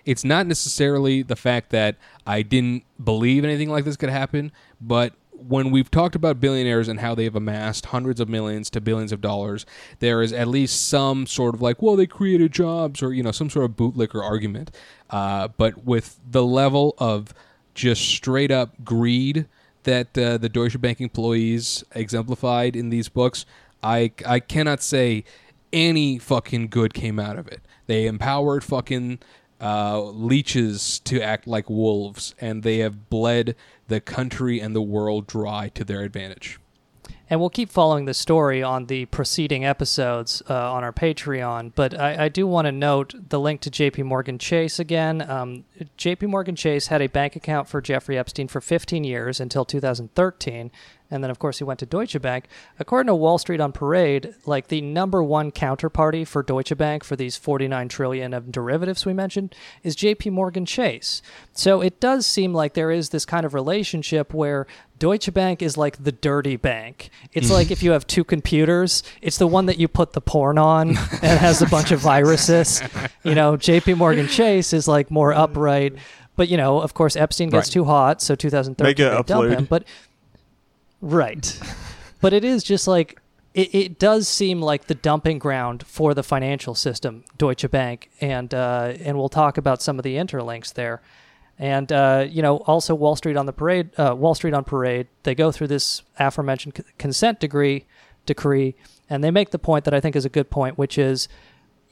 it's 0.05 0.23
not 0.23 0.47
necessarily 0.47 1.21
the 1.21 1.35
fact 1.35 1.71
that 1.71 1.97
I 2.25 2.41
didn't 2.41 2.83
believe 3.03 3.43
anything 3.43 3.69
like 3.69 3.83
this 3.83 3.97
could 3.97 4.09
happen, 4.09 4.53
but 4.79 5.13
when 5.37 5.71
we've 5.71 5.89
talked 5.91 6.15
about 6.15 6.39
billionaires 6.39 6.87
and 6.87 6.99
how 6.99 7.15
they've 7.15 7.35
amassed 7.35 7.87
hundreds 7.87 8.19
of 8.19 8.27
millions 8.27 8.69
to 8.71 8.81
billions 8.81 9.11
of 9.11 9.21
dollars, 9.21 9.65
there 9.99 10.21
is 10.21 10.33
at 10.33 10.47
least 10.47 10.87
some 10.89 11.25
sort 11.25 11.55
of 11.55 11.61
like, 11.61 11.81
well, 11.81 11.95
they 11.95 12.07
created 12.07 12.51
jobs 12.51 13.01
or, 13.01 13.13
you 13.13 13.23
know, 13.23 13.31
some 13.31 13.49
sort 13.49 13.65
of 13.65 13.75
bootlicker 13.75 14.23
argument. 14.23 14.71
Uh, 15.09 15.47
but 15.57 15.85
with 15.85 16.19
the 16.29 16.43
level 16.43 16.95
of 16.97 17.33
just 17.73 18.01
straight 18.01 18.51
up 18.51 18.83
greed 18.83 19.45
that 19.83 20.17
uh, 20.17 20.37
the 20.37 20.49
Deutsche 20.49 20.79
Bank 20.81 20.99
employees 20.99 21.83
exemplified 21.91 22.75
in 22.75 22.89
these 22.89 23.07
books, 23.07 23.45
I, 23.81 24.11
I 24.25 24.39
cannot 24.39 24.81
say 24.81 25.23
any 25.71 26.17
fucking 26.17 26.67
good 26.67 26.93
came 26.93 27.19
out 27.19 27.37
of 27.37 27.47
it. 27.47 27.61
They 27.85 28.05
empowered 28.05 28.63
fucking 28.63 29.19
uh, 29.61 30.01
leeches 30.01 30.99
to 30.99 31.21
act 31.21 31.47
like 31.47 31.69
wolves, 31.69 32.35
and 32.39 32.63
they 32.63 32.77
have 32.79 33.09
bled 33.09 33.55
the 33.87 33.99
country 33.99 34.59
and 34.59 34.75
the 34.75 34.81
world 34.81 35.27
dry 35.27 35.69
to 35.69 35.83
their 35.83 36.01
advantage. 36.01 36.59
And 37.29 37.41
we'll 37.41 37.49
keep 37.49 37.69
following 37.69 38.05
the 38.05 38.13
story 38.13 38.63
on 38.63 38.85
the 38.85 39.05
preceding 39.05 39.65
episodes 39.65 40.41
uh, 40.49 40.71
on 40.71 40.83
our 40.85 40.93
Patreon. 40.93 41.73
But 41.75 41.99
I, 41.99 42.25
I 42.25 42.29
do 42.29 42.47
want 42.47 42.67
to 42.67 42.71
note 42.71 43.15
the 43.29 43.39
link 43.39 43.59
to 43.61 43.69
JP 43.69 44.05
Morgan 44.05 44.39
Chase 44.39 44.79
again. 44.79 45.29
Um, 45.29 45.65
JP 45.97 46.29
Morgan 46.29 46.55
Chase 46.55 46.87
had 46.87 47.01
a 47.01 47.07
bank 47.07 47.35
account 47.35 47.67
for 47.67 47.81
Jeffrey 47.81 48.17
Epstein 48.17 48.47
for 48.47 48.61
15 48.61 49.03
years 49.03 49.41
until 49.41 49.65
2013. 49.65 50.71
And 51.09 51.23
then, 51.23 51.31
of 51.31 51.39
course, 51.39 51.57
he 51.59 51.63
went 51.63 51.79
to 51.79 51.85
Deutsche 51.85 52.21
Bank. 52.21 52.45
According 52.79 53.07
to 53.07 53.15
Wall 53.15 53.37
Street 53.37 53.61
on 53.61 53.71
Parade, 53.71 54.35
like 54.45 54.67
the 54.67 54.81
number 54.81 55.23
one 55.23 55.51
counterparty 55.51 56.27
for 56.27 56.43
Deutsche 56.43 56.75
Bank 56.77 57.03
for 57.03 57.15
these 57.15 57.37
49 57.37 57.87
trillion 57.87 58.33
of 58.33 58.51
derivatives 58.51 59.05
we 59.05 59.13
mentioned 59.13 59.55
is 59.83 59.95
JP 59.95 60.31
Morgan 60.33 60.65
Chase. 60.65 61.21
So 61.53 61.81
it 61.81 61.99
does 61.99 62.25
seem 62.25 62.53
like 62.53 62.73
there 62.73 62.91
is 62.91 63.09
this 63.09 63.25
kind 63.25 63.45
of 63.45 63.53
relationship 63.53 64.33
where 64.33 64.67
Deutsche 64.99 65.33
Bank 65.33 65.61
is 65.61 65.77
like 65.77 66.03
the 66.03 66.11
dirty 66.11 66.55
bank. 66.57 67.09
It's 67.31 67.51
like 67.51 67.71
if 67.71 67.81
you 67.83 67.91
have 67.91 68.05
two 68.07 68.23
computers, 68.23 69.03
it's 69.21 69.37
the 69.37 69.47
one 69.47 69.67
that 69.67 69.77
you 69.79 69.87
put 69.87 70.13
the 70.13 70.21
porn 70.21 70.57
on 70.57 70.89
and 71.21 71.39
has 71.39 71.61
a 71.61 71.67
bunch 71.67 71.91
of 71.91 71.99
viruses. 71.99 72.81
You 73.23 73.35
know, 73.35 73.53
JP 73.57 73.97
Morgan 73.97 74.27
Chase 74.27 74.73
is 74.73 74.87
like 74.87 75.09
more 75.11 75.33
upright. 75.33 75.95
But 76.35 76.49
you 76.49 76.57
know, 76.57 76.81
of 76.81 76.93
course, 76.93 77.15
Epstein 77.15 77.49
gets 77.49 77.67
Right. 77.69 77.73
too 77.73 77.83
hot, 77.85 78.21
so 78.21 78.35
2013 78.35 78.95
they 78.95 79.23
dump 79.23 79.49
him. 79.51 79.65
But 79.65 79.85
right, 81.01 81.59
but 82.21 82.33
it 82.33 82.43
is 82.43 82.63
just 82.63 82.87
like 82.87 83.19
it, 83.53 83.73
it 83.73 83.99
does 83.99 84.27
seem 84.27 84.61
like 84.61 84.85
the 84.85 84.95
dumping 84.95 85.39
ground 85.39 85.85
for 85.85 86.13
the 86.13 86.23
financial 86.23 86.75
system, 86.75 87.23
Deutsche 87.37 87.69
Bank, 87.69 88.09
and 88.21 88.53
uh, 88.53 88.93
and 89.01 89.17
we'll 89.17 89.29
talk 89.29 89.57
about 89.57 89.81
some 89.81 89.97
of 89.97 90.03
the 90.03 90.15
interlinks 90.15 90.73
there. 90.73 91.01
And 91.59 91.91
uh, 91.91 92.27
you 92.29 92.41
know, 92.41 92.57
also 92.57 92.93
Wall 92.93 93.15
Street 93.15 93.35
on 93.35 93.47
the 93.47 93.53
parade, 93.53 93.89
uh, 93.97 94.15
Wall 94.15 94.35
Street 94.35 94.53
on 94.53 94.63
parade. 94.63 95.07
They 95.23 95.33
go 95.33 95.51
through 95.51 95.67
this 95.67 96.03
aforementioned 96.19 96.83
consent 96.97 97.39
degree 97.39 97.85
decree, 98.27 98.75
and 99.09 99.23
they 99.23 99.31
make 99.31 99.49
the 99.49 99.59
point 99.59 99.85
that 99.85 99.93
I 99.93 99.99
think 99.99 100.15
is 100.15 100.25
a 100.25 100.29
good 100.29 100.51
point, 100.51 100.77
which 100.77 100.99
is 100.99 101.27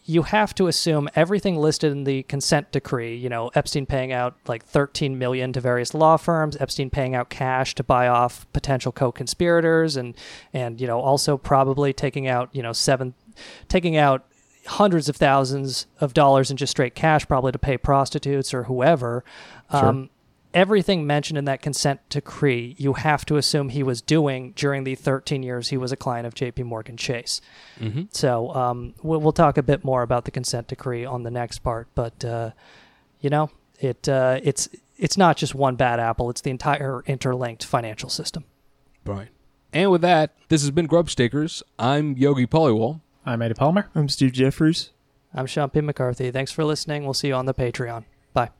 you 0.08 0.22
have 0.22 0.54
to 0.54 0.68
assume 0.68 1.10
everything 1.16 1.58
listed 1.58 1.92
in 1.92 2.04
the 2.04 2.22
consent 2.24 2.72
decree, 2.72 3.16
you 3.16 3.28
know, 3.28 3.50
Epstein 3.56 3.88
paying 3.88 4.14
out 4.14 4.36
like 4.48 4.64
13 4.64 5.18
million 5.18 5.52
to 5.54 5.60
various 5.60 5.96
law 5.96 6.16
firms, 6.16 6.56
Epstein 6.60 6.92
paying 6.92 7.16
out 7.16 7.30
cash 7.30 7.74
to 7.76 7.84
buy 7.84 8.08
off 8.08 8.46
potential 8.54 8.92
co-conspirators 8.92 9.98
and 9.98 10.16
and 10.54 10.80
you 10.80 10.86
know, 10.86 11.00
also 11.00 11.38
probably 11.38 11.92
taking 11.92 12.28
out, 12.28 12.50
you 12.54 12.62
know, 12.62 12.72
seven 12.72 13.16
taking 13.68 13.98
out 13.98 14.26
hundreds 14.68 15.10
of 15.10 15.16
thousands 15.16 15.88
of 16.00 16.14
dollars 16.14 16.52
in 16.52 16.58
just 16.58 16.72
straight 16.72 16.94
cash 16.94 17.28
probably 17.28 17.52
to 17.52 17.60
pay 17.60 17.78
prostitutes 17.78 18.54
or 18.54 18.64
whoever. 18.64 19.24
Um, 19.72 20.10
everything 20.56 21.06
mentioned 21.06 21.38
in 21.38 21.46
that 21.46 21.62
consent 21.62 22.00
decree, 22.10 22.76
you 22.80 22.94
have 22.94 23.26
to 23.26 23.36
assume 23.36 23.70
he 23.70 23.84
was 23.84 24.02
doing 24.02 24.54
during 24.56 24.86
the 24.86 24.96
13 24.96 25.44
years 25.44 25.70
he 25.70 25.78
was 25.78 25.92
a 25.92 25.98
client 25.98 26.26
of 26.26 26.34
J.P. 26.34 26.64
Morgan 26.64 26.98
Chase. 26.98 27.42
So 28.12 28.56
um, 28.56 28.96
we'll, 29.04 29.20
we'll 29.20 29.34
talk 29.34 29.58
a 29.58 29.64
bit 29.64 29.84
more 29.84 30.02
about 30.02 30.26
the 30.26 30.32
consent 30.32 30.68
decree 30.68 31.06
on 31.06 31.24
the 31.24 31.30
next 31.30 31.60
part, 31.60 31.90
but 31.94 32.24
uh, 32.24 32.52
you 33.20 33.30
know, 33.30 33.52
it 33.80 34.08
uh, 34.08 34.40
it's 34.42 34.70
it's 34.98 35.18
not 35.18 35.36
just 35.36 35.54
one 35.54 35.76
bad 35.76 36.00
apple; 36.00 36.30
it's 36.30 36.42
the 36.42 36.52
entire 36.52 37.04
interlinked 37.06 37.66
financial 37.66 38.10
system. 38.10 38.46
Right. 39.06 39.28
And 39.74 39.92
with 39.92 40.02
that, 40.02 40.34
this 40.48 40.62
has 40.62 40.72
been 40.72 40.88
Grubstakers. 40.88 41.62
I'm 41.78 42.16
Yogi 42.16 42.48
Paliwal. 42.48 43.02
I'm 43.26 43.42
Eddie 43.42 43.56
Palmer. 43.56 43.90
I'm 43.94 44.08
Steve 44.08 44.32
Jeffries. 44.32 44.92
I'm 45.34 45.48
Sean 45.48 45.70
P. 45.70 45.82
McCarthy. 45.82 46.32
Thanks 46.32 46.54
for 46.54 46.64
listening. 46.64 47.04
We'll 47.04 47.14
see 47.14 47.28
you 47.28 47.34
on 47.34 47.46
the 47.46 47.54
Patreon. 47.54 48.06
Bye. 48.34 48.52